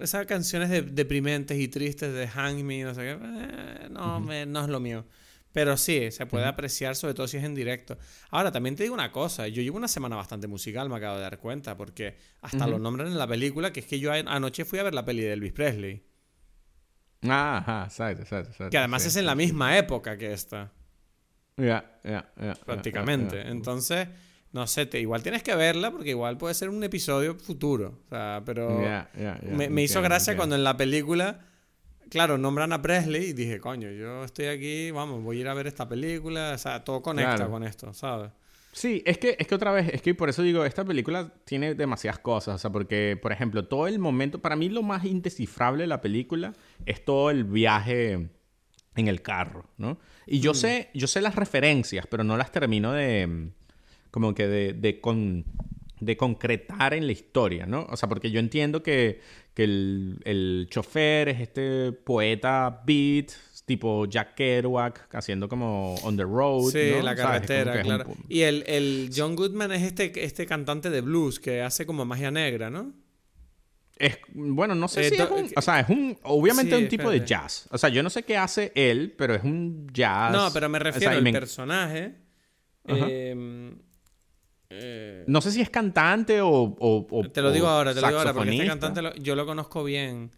[0.00, 3.18] Esas canciones de, deprimentes y tristes de Hang Me, no sé qué.
[3.22, 5.06] Eh, no, me, no es lo mío.
[5.54, 7.96] Pero sí, se puede apreciar, sobre todo si es en directo.
[8.30, 9.46] Ahora, también te digo una cosa.
[9.46, 13.06] Yo llevo una semana bastante musical, me acabo de dar cuenta, porque hasta lo nombran
[13.06, 15.52] en la película, que es que yo anoche fui a ver la peli de Elvis
[15.52, 16.04] Presley.
[17.22, 18.70] Ajá, exacto, exacto, exacto.
[18.70, 20.72] Que además es en la misma época que esta.
[21.56, 22.54] Ya, ya, ya.
[22.66, 23.48] Prácticamente.
[23.48, 24.08] Entonces,
[24.50, 28.00] no sé, te, igual tienes que verla porque igual puede ser un episodio futuro.
[28.06, 28.82] O sea, pero
[29.52, 31.46] me, me hizo gracia cuando en la película,
[32.10, 35.54] claro, nombran a Presley y dije, coño, yo estoy aquí, vamos, voy a ir a
[35.54, 36.52] ver esta película.
[36.54, 38.30] O sea, todo conecta con esto, ¿sabes?
[38.72, 41.74] Sí, es que, es que otra vez, es que por eso digo, esta película tiene
[41.74, 42.56] demasiadas cosas.
[42.56, 46.00] O sea, porque, por ejemplo, todo el momento, para mí lo más indescifrable de la
[46.00, 46.54] película
[46.84, 48.30] es todo el viaje
[48.96, 49.98] en el carro, ¿no?
[50.26, 50.54] Y yo mm.
[50.56, 53.50] sé, yo sé las referencias, pero no las termino de,
[54.10, 55.44] como que de, de, con,
[56.00, 57.86] de concretar en la historia, ¿no?
[57.90, 59.20] O sea, porque yo entiendo que,
[59.54, 63.32] que el, el chofer es este poeta beat,
[63.64, 66.70] tipo Jack Kerouac haciendo como On the Road.
[66.70, 68.06] Sí, la carretera, claro.
[68.28, 72.30] Y el, el, John Goodman es este, este cantante de blues que hace como magia
[72.30, 72.92] negra, ¿no?
[73.96, 76.18] Es, bueno, no sé eh, si es un, O sea, es un...
[76.24, 77.68] Obviamente un tipo de jazz.
[77.70, 80.32] O sea, yo no sé qué hace él, pero es un jazz...
[80.32, 82.14] No, pero me refiero al personaje.
[84.74, 86.76] Eh, no sé si es cantante o...
[86.78, 89.84] o te lo digo ahora, te lo digo ahora, porque este cantante yo lo conozco
[89.84, 90.30] bien.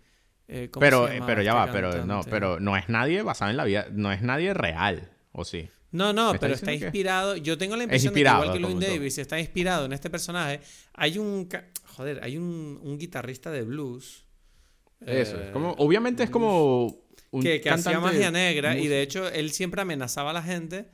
[0.49, 3.65] Eh, pero, eh, pero ya va, pero no, pero no es nadie basado en la
[3.65, 5.69] vida, no es nadie real, ¿o sí?
[5.91, 7.37] No, no, pero está inspirado.
[7.37, 10.61] Yo tengo la impresión de que igual que Louis Davis está inspirado en este personaje.
[10.95, 11.49] Hay un.
[11.97, 14.25] Joder, hay un, un guitarrista de blues.
[15.01, 15.73] Eso, es como.
[15.79, 17.05] Obviamente es como.
[17.31, 20.89] Un que, que hacía magia negra y de hecho él siempre amenazaba a la gente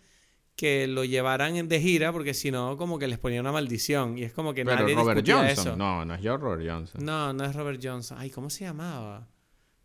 [0.57, 4.23] que lo llevaran de gira porque si no como que les ponía una maldición y
[4.23, 7.57] es como que Pero Robert Johnson no no es yo Robert Johnson no no es
[7.57, 9.29] Robert Johnson ay cómo se llamaba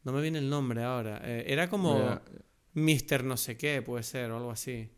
[0.08, 1.20] no me viene el nombre ahora.
[1.22, 2.18] Eh, era como
[2.76, 4.90] Mister no sé qué, puede ser, o algo así.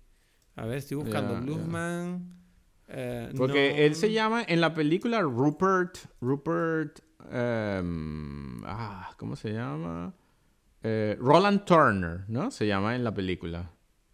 [0.55, 2.31] A ver, estoy buscando Bluesman.
[2.87, 5.97] Eh, Porque él se llama en la película Rupert.
[6.21, 6.99] Rupert.
[7.31, 10.13] Em, ah, ¿cómo se llama?
[10.83, 12.51] Eh, Roland Turner, ¿no?
[12.51, 13.71] Se llama en la película.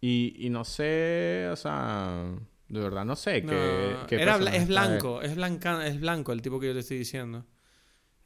[0.08, 2.32] Y, no sé, o sea,
[2.68, 6.72] de verdad no sé qué, es blanco, es, blanca, es blanco el tipo que yo
[6.74, 7.44] te estoy diciendo.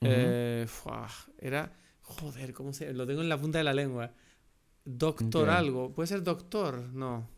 [0.02, 0.66] Eh,
[1.38, 2.92] era, joder, ¿cómo se...?
[2.92, 4.12] Lo tengo en la punta de la lengua.
[4.84, 5.92] Doctor algo.
[5.92, 6.78] ¿Puede ser doctor?
[6.92, 7.28] No.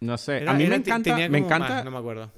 [0.00, 0.48] No sé.
[0.48, 1.28] a mí me encanta...
[1.28, 1.84] Me encanta...
[1.84, 2.30] no me acuerdo.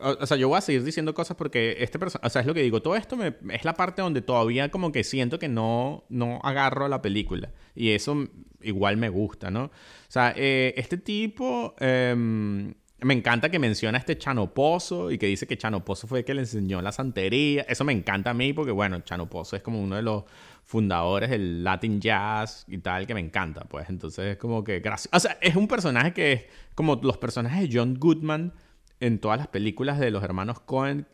[0.00, 2.54] O, sea, yo voy a seguir diciendo cosas porque este persona, o sea, es lo
[2.54, 6.04] que digo, todo esto me, es la parte donde todavía como que siento que no,
[6.08, 7.50] no agarro a la película.
[7.74, 8.28] Y eso
[8.62, 9.64] igual me gusta, ¿no?
[9.64, 9.70] O
[10.08, 15.26] sea, eh, este tipo, em, me encanta que menciona a este Chano Pozo y que
[15.26, 17.62] dice que Chano Pozo fue el que le enseñó la santería.
[17.68, 20.24] Eso me encanta a mí porque, bueno, Chano Pozo es como uno de los
[20.64, 23.88] fundadores del Latin Jazz y tal, que me encanta, pues.
[23.88, 25.08] Entonces es como que gracias.
[25.14, 26.44] O sea, es un personaje que es
[26.74, 28.52] como los personajes de John Goodman
[29.00, 31.06] en todas las películas de los hermanos Cohen.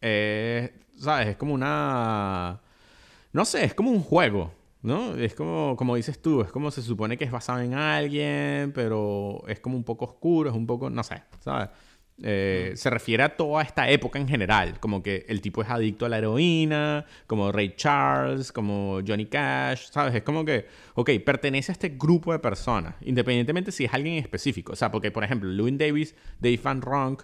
[0.00, 1.28] ¿Sabes?
[1.28, 2.60] Es como una.
[3.32, 4.52] No sé, es como un juego.
[4.82, 5.14] ¿no?
[5.14, 9.42] Es como, como dices tú, es como se supone que es basado en alguien, pero
[9.46, 11.68] es como un poco oscuro, es un poco, no sé, ¿sabes?
[12.22, 16.04] Eh, se refiere a toda esta época en general, como que el tipo es adicto
[16.04, 20.14] a la heroína, como Ray Charles, como Johnny Cash, ¿sabes?
[20.14, 24.72] Es como que, ok, pertenece a este grupo de personas, independientemente si es alguien específico.
[24.72, 27.22] O sea, porque, por ejemplo, Louis Davis, Dave Van Ronk,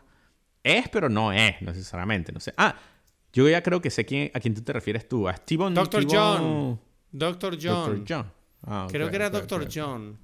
[0.62, 2.54] es, pero no es necesariamente, no sé.
[2.56, 2.74] Ah,
[3.32, 5.74] yo ya creo que sé quién, a quién tú te refieres tú, a Steven...
[5.74, 6.80] Doctor John.
[7.12, 8.04] Doctor John.
[8.08, 8.32] John.
[8.62, 10.18] Ah, Creo que era Doctor John.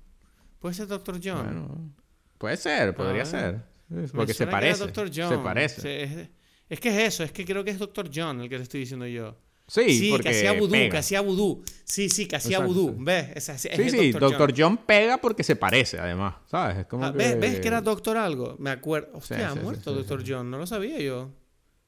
[0.58, 1.94] ¿Puede ser Doctor John?
[2.38, 3.71] puede ser, podría ser.
[4.12, 4.84] Porque se parece.
[4.94, 5.28] John.
[5.28, 6.30] Se parece.
[6.68, 8.80] es, que es eso, es que creo que es Doctor John el que te estoy
[8.80, 9.36] diciendo yo.
[9.66, 11.64] Sí, sí porque que hacía vudú, que hacía vudú.
[11.84, 12.94] Sí, sí, que hacía vudú.
[12.98, 13.44] ¿Ves?
[13.56, 14.76] sí, sí, Doctor John.
[14.76, 16.34] pega porque se parece, además.
[16.46, 16.78] ¿Sabes?
[16.78, 18.56] Es como ah, ¿ves, ¿Ves que era Doctor algo?
[18.58, 19.16] Me acuerdo.
[19.16, 20.50] Hostia, ha muerto Doctor John.
[20.50, 21.30] No lo sabía yo.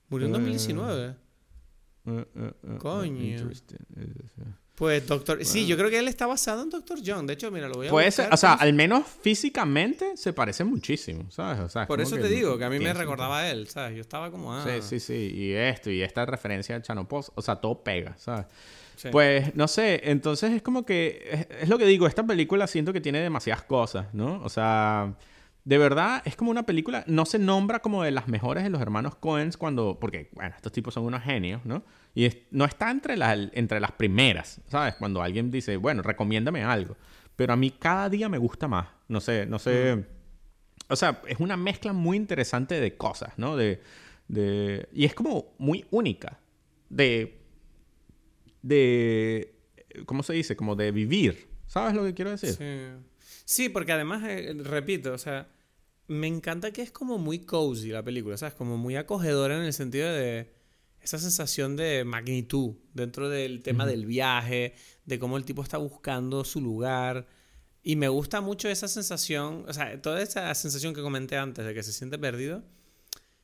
[0.09, 1.16] Murió en 2019.
[2.06, 2.22] Uh, uh,
[2.74, 3.51] uh, Coño.
[4.75, 5.45] Pues Doctor...
[5.45, 7.27] Sí, yo creo que él está basado en Doctor John.
[7.27, 10.65] De hecho, mira, lo voy a Puede ser, o sea, al menos físicamente se parece
[10.65, 11.73] muchísimo, ¿sabes?
[11.87, 13.95] Por eso te digo, que a mí me recordaba a él, ¿sabes?
[13.95, 14.53] Yo estaba como...
[14.53, 14.65] Ah.
[14.65, 15.33] Sí, sí, sí.
[15.33, 18.47] Y esto, y esta referencia al Chanopos, o sea, todo pega, ¿sabes?
[19.13, 21.47] Pues, no sé, entonces es como que...
[21.61, 24.43] Es, lo que digo, esta película siento que tiene demasiadas cosas, ¿no?
[24.43, 25.15] O sea...
[25.65, 28.82] De verdad, es como una película, no se nombra como de las mejores de los
[28.82, 31.82] hermanos Coens cuando, porque, bueno, estos tipos son unos genios, ¿no?
[32.15, 33.15] Y no está entre,
[33.55, 34.95] entre las primeras, ¿sabes?
[34.97, 36.97] Cuando alguien dice, bueno, recomiéndame algo.
[37.35, 38.89] Pero a mí cada día me gusta más.
[39.09, 39.97] No sé, no sé.
[39.97, 40.05] Mm.
[40.91, 43.57] O sea, es una mezcla muy interesante de cosas, ¿no?
[43.57, 43.81] De,
[44.28, 46.39] de, y es como muy única.
[46.91, 47.41] De.
[48.61, 49.55] De.
[50.05, 50.57] ¿Cómo se dice?
[50.57, 51.49] Como de vivir.
[51.66, 52.51] ¿Sabes lo que quiero decir?
[52.51, 53.15] Sí.
[53.45, 55.49] Sí, porque además, eh, repito, o sea,
[56.06, 58.55] me encanta que es como muy cozy la película, ¿sabes?
[58.55, 60.52] Como muy acogedora en el sentido de
[61.01, 64.74] esa sensación de magnitud dentro del tema del viaje,
[65.05, 67.26] de cómo el tipo está buscando su lugar.
[67.82, 71.74] Y me gusta mucho esa sensación, o sea, toda esa sensación que comenté antes de
[71.74, 72.62] que se siente perdido,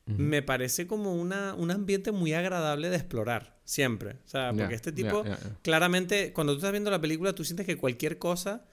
[0.07, 4.17] me parece como una, un ambiente muy agradable de explorar, siempre.
[4.25, 5.25] O sea, porque este tipo,
[5.63, 8.67] claramente, cuando tú estás viendo la película, tú sientes que cualquier cosa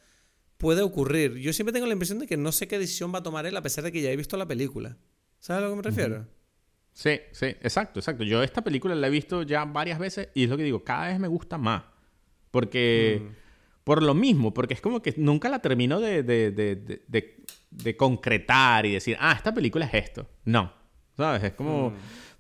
[0.58, 1.36] puede ocurrir.
[1.36, 3.56] Yo siempre tengo la impresión de que no sé qué decisión va a tomar él
[3.56, 4.98] a pesar de que ya he visto la película.
[5.40, 6.26] ¿Sabes a lo que me refiero?
[6.94, 8.24] Sí, sí, exacto, exacto.
[8.24, 11.08] Yo esta película la he visto ya varias veces y es lo que digo, cada
[11.08, 11.84] vez me gusta más.
[12.50, 13.36] Porque, mm.
[13.84, 18.86] por lo mismo, porque es como que nunca la termino de, de, de, de, concretar
[18.86, 20.28] y decir, ah, esta película es esto.
[20.46, 20.74] No,
[21.16, 21.44] ¿sabes?
[21.44, 21.92] Es como...
[21.92, 21.96] Mm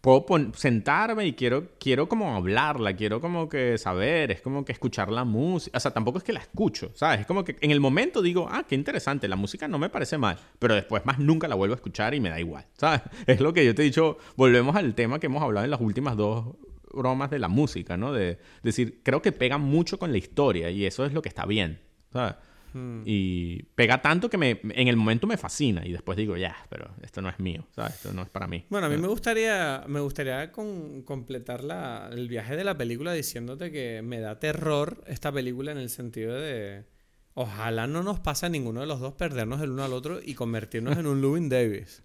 [0.07, 5.11] puedo sentarme y quiero, quiero como hablarla, quiero como que saber, es como que escuchar
[5.11, 7.21] la música, o sea, tampoco es que la escucho, ¿sabes?
[7.21, 10.17] Es como que en el momento digo, ah, qué interesante, la música no me parece
[10.17, 13.01] mal, pero después más nunca la vuelvo a escuchar y me da igual, ¿sabes?
[13.27, 15.81] Es lo que yo te he dicho, volvemos al tema que hemos hablado en las
[15.81, 16.55] últimas dos
[16.93, 18.13] bromas de la música, ¿no?
[18.13, 21.45] De decir, creo que pega mucho con la historia y eso es lo que está
[21.45, 21.81] bien,
[22.13, 22.35] ¿sabes?
[22.73, 23.01] Hmm.
[23.05, 26.91] Y pega tanto que me, en el momento me fascina y después digo, ya, pero
[27.01, 27.95] esto no es mío, ¿sabes?
[27.95, 28.65] Esto no es para mí.
[28.69, 33.71] Bueno, a mí me gustaría, me gustaría completar la, el viaje de la película diciéndote
[33.71, 36.85] que me da terror esta película en el sentido de...
[37.33, 40.33] Ojalá no nos pase a ninguno de los dos perdernos el uno al otro y
[40.33, 42.03] convertirnos en un Lewin Davis.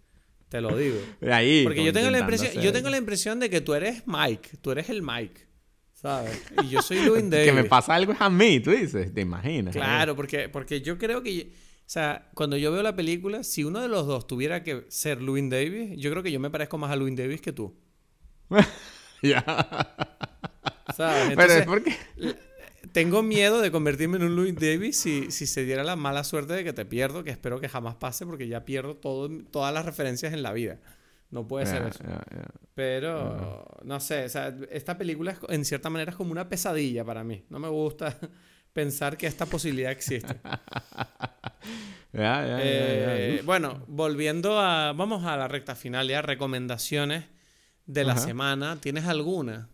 [0.53, 0.99] Te lo digo.
[1.33, 4.59] Ahí, Porque yo tengo, la impresión, yo tengo la impresión de que tú eres Mike.
[4.61, 5.47] Tú eres el Mike.
[6.03, 6.43] ¿Sabes?
[6.65, 7.47] Y yo soy Louis Davis.
[7.51, 9.75] que me pasa algo a mí, tú dices, te imaginas.
[9.75, 13.81] Claro, porque, porque yo creo que, o sea, cuando yo veo la película, si uno
[13.81, 16.91] de los dos tuviera que ser Louis Davis, yo creo que yo me parezco más
[16.91, 17.75] a Louis Davis que tú.
[19.23, 19.45] ya.
[20.95, 21.37] ¿Sabes?
[21.37, 21.97] Pero es porque...
[22.91, 26.53] Tengo miedo de convertirme en un Louis Davis si, si se diera la mala suerte
[26.53, 29.87] de que te pierdo, que espero que jamás pase porque ya pierdo todo, todas las
[29.87, 30.79] referencias en la vida.
[31.33, 32.05] No puede ser eso.
[32.75, 37.25] Pero, no sé, o sea, esta película en cierta manera es como una pesadilla para
[37.25, 37.47] mí.
[37.49, 38.19] No me gusta
[38.75, 40.37] pensar que esta posibilidad existe.
[42.15, 44.93] Eh, bueno, volviendo a.
[44.93, 46.21] Vamos a la recta final ya.
[46.21, 47.25] Recomendaciones
[47.87, 48.77] de la semana.
[48.83, 49.71] ¿Tienes alguna?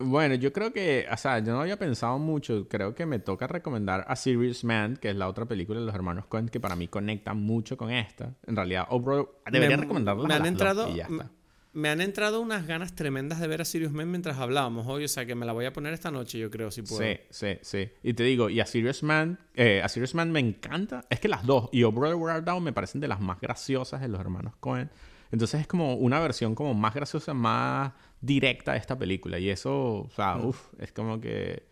[0.00, 2.68] Bueno, yo creo que, o sea, yo no había pensado mucho.
[2.68, 5.94] Creo que me toca recomendar A Serious Man, que es la otra película de los
[5.94, 8.32] hermanos Coen que para mí conecta mucho con esta.
[8.46, 8.86] En realidad,
[9.50, 10.28] debería recomendarla.
[10.28, 10.88] Me han entrado.
[11.74, 15.08] Me han entrado unas ganas tremendas de ver a Sirius Man mientras hablábamos hoy, o
[15.08, 17.02] sea que me la voy a poner esta noche, yo creo, si puedo.
[17.02, 17.90] Sí, sí, sí.
[18.02, 21.04] Y te digo, y a Sirius Man, eh, a Sirius Man me encanta.
[21.10, 24.00] Es que las dos, y O Brother Where Down me parecen de las más graciosas
[24.00, 24.90] de los hermanos Cohen.
[25.30, 29.38] Entonces es como una versión como más graciosa, más directa de esta película.
[29.38, 30.46] Y eso, o sea, mm.
[30.46, 31.68] uff, es como que...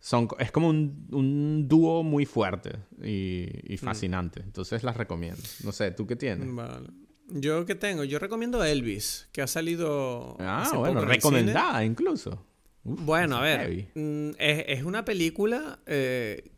[0.00, 2.72] Son, es como un, un dúo muy fuerte
[3.02, 3.78] y, y mm.
[3.78, 4.42] fascinante.
[4.42, 5.40] Entonces las recomiendo.
[5.62, 6.54] No sé, ¿tú qué tienes?
[6.54, 6.88] Vale.
[7.28, 10.36] Yo qué tengo, yo recomiendo Elvis, que ha salido.
[10.40, 12.44] Ah, bueno, recomendada incluso.
[12.82, 15.78] bueno, a ver, mm, es, es, una película.
[15.86, 16.50] Eh,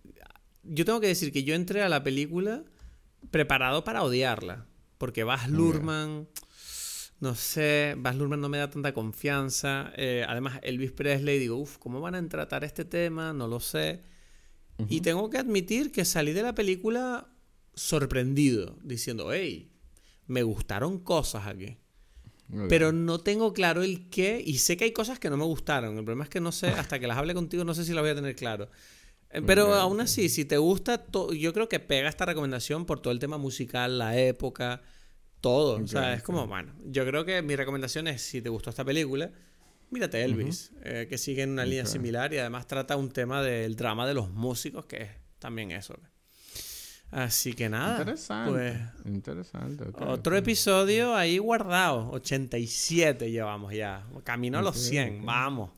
[0.64, 2.64] yo tengo que decir que yo entré a la película
[3.30, 4.66] preparado para odiarla.
[4.98, 6.26] Porque Baz Luhrmann,
[7.20, 9.92] no sé, Baz Luhrmann no me da tanta confianza.
[9.96, 13.32] Eh, además, Elvis Presley, digo, uff, ¿cómo van a tratar este tema?
[13.32, 14.02] No lo sé.
[14.88, 17.28] Y tengo que admitir que salí de la película
[17.74, 19.72] sorprendido, diciendo, hey,
[20.26, 21.78] me gustaron cosas aquí.
[22.68, 25.98] Pero no tengo claro el qué y sé que hay cosas que no me gustaron.
[25.98, 28.02] El problema es que no sé, hasta que las hable contigo no sé si las
[28.02, 28.68] voy a tener claro.
[29.30, 31.04] Eh, pero aún así, si te gusta,
[31.36, 34.82] yo creo que pega esta recomendación por todo el tema musical, la época,
[35.46, 35.76] todo.
[35.76, 38.84] o sea, es como, bueno, yo creo que mi recomendación es, si te gustó esta
[38.84, 39.30] película,
[39.90, 43.76] mírate Elvis, eh, que sigue en una línea similar y además trata un tema del
[43.76, 45.96] drama de los músicos, que es también eso.
[47.12, 47.98] Así que nada.
[47.98, 48.50] Interesante.
[48.50, 49.84] Pues, interesante.
[50.00, 52.10] otro episodio ahí guardado.
[52.10, 54.04] 87 llevamos ya.
[54.24, 55.24] Camino a los 100.
[55.24, 55.70] Vamos.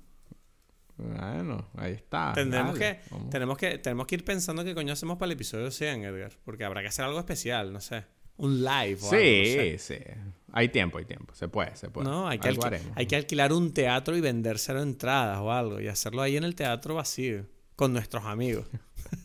[0.97, 2.33] Bueno, ahí está.
[2.35, 3.01] Tendremos que,
[3.31, 6.33] tenemos, que, tenemos que ir pensando qué coño hacemos para el episodio 100, Edgar.
[6.43, 8.07] Porque habrá que hacer algo especial, no sé.
[8.39, 9.97] Un live o sí, algo, sí.
[10.53, 11.35] Hay tiempo, hay tiempo.
[11.35, 12.09] Se puede, se puede.
[12.09, 12.57] No, hay que,
[12.95, 15.81] hay que alquilar un teatro y vendérselo entradas o algo.
[15.81, 17.45] Y hacerlo ahí en el teatro vacío.
[17.77, 18.67] Con nuestros amigos.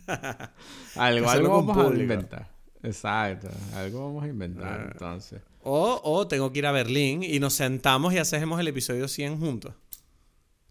[0.96, 2.52] algo, algo vamos a inventar.
[2.84, 4.90] Exacto, algo vamos a inventar ah.
[4.92, 5.42] entonces.
[5.62, 9.40] O, o tengo que ir a Berlín y nos sentamos y hacemos el episodio 100
[9.40, 9.74] juntos.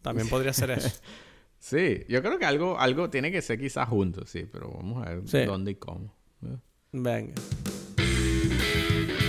[0.02, 0.90] También podría ser eso.
[1.58, 5.14] sí, yo creo que algo, algo tiene que ser quizás juntos, sí, pero vamos a
[5.14, 6.14] ver dónde y cómo.
[6.92, 7.34] Venga.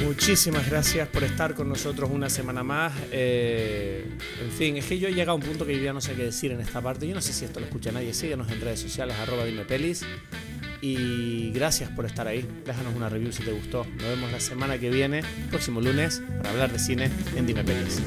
[0.03, 2.93] Muchísimas gracias por estar con nosotros una semana más.
[3.11, 4.05] Eh,
[4.41, 6.25] en fin, es que yo he llegado a un punto que ya no sé qué
[6.25, 7.07] decir en esta parte.
[7.07, 8.13] Yo no sé si esto lo escucha nadie.
[8.13, 10.05] Síguenos en redes sociales, arroba dime pelis.
[10.81, 12.45] Y gracias por estar ahí.
[12.65, 13.85] Déjanos una review si te gustó.
[13.85, 18.01] Nos vemos la semana que viene, próximo lunes, para hablar de cine en Dime Pelis.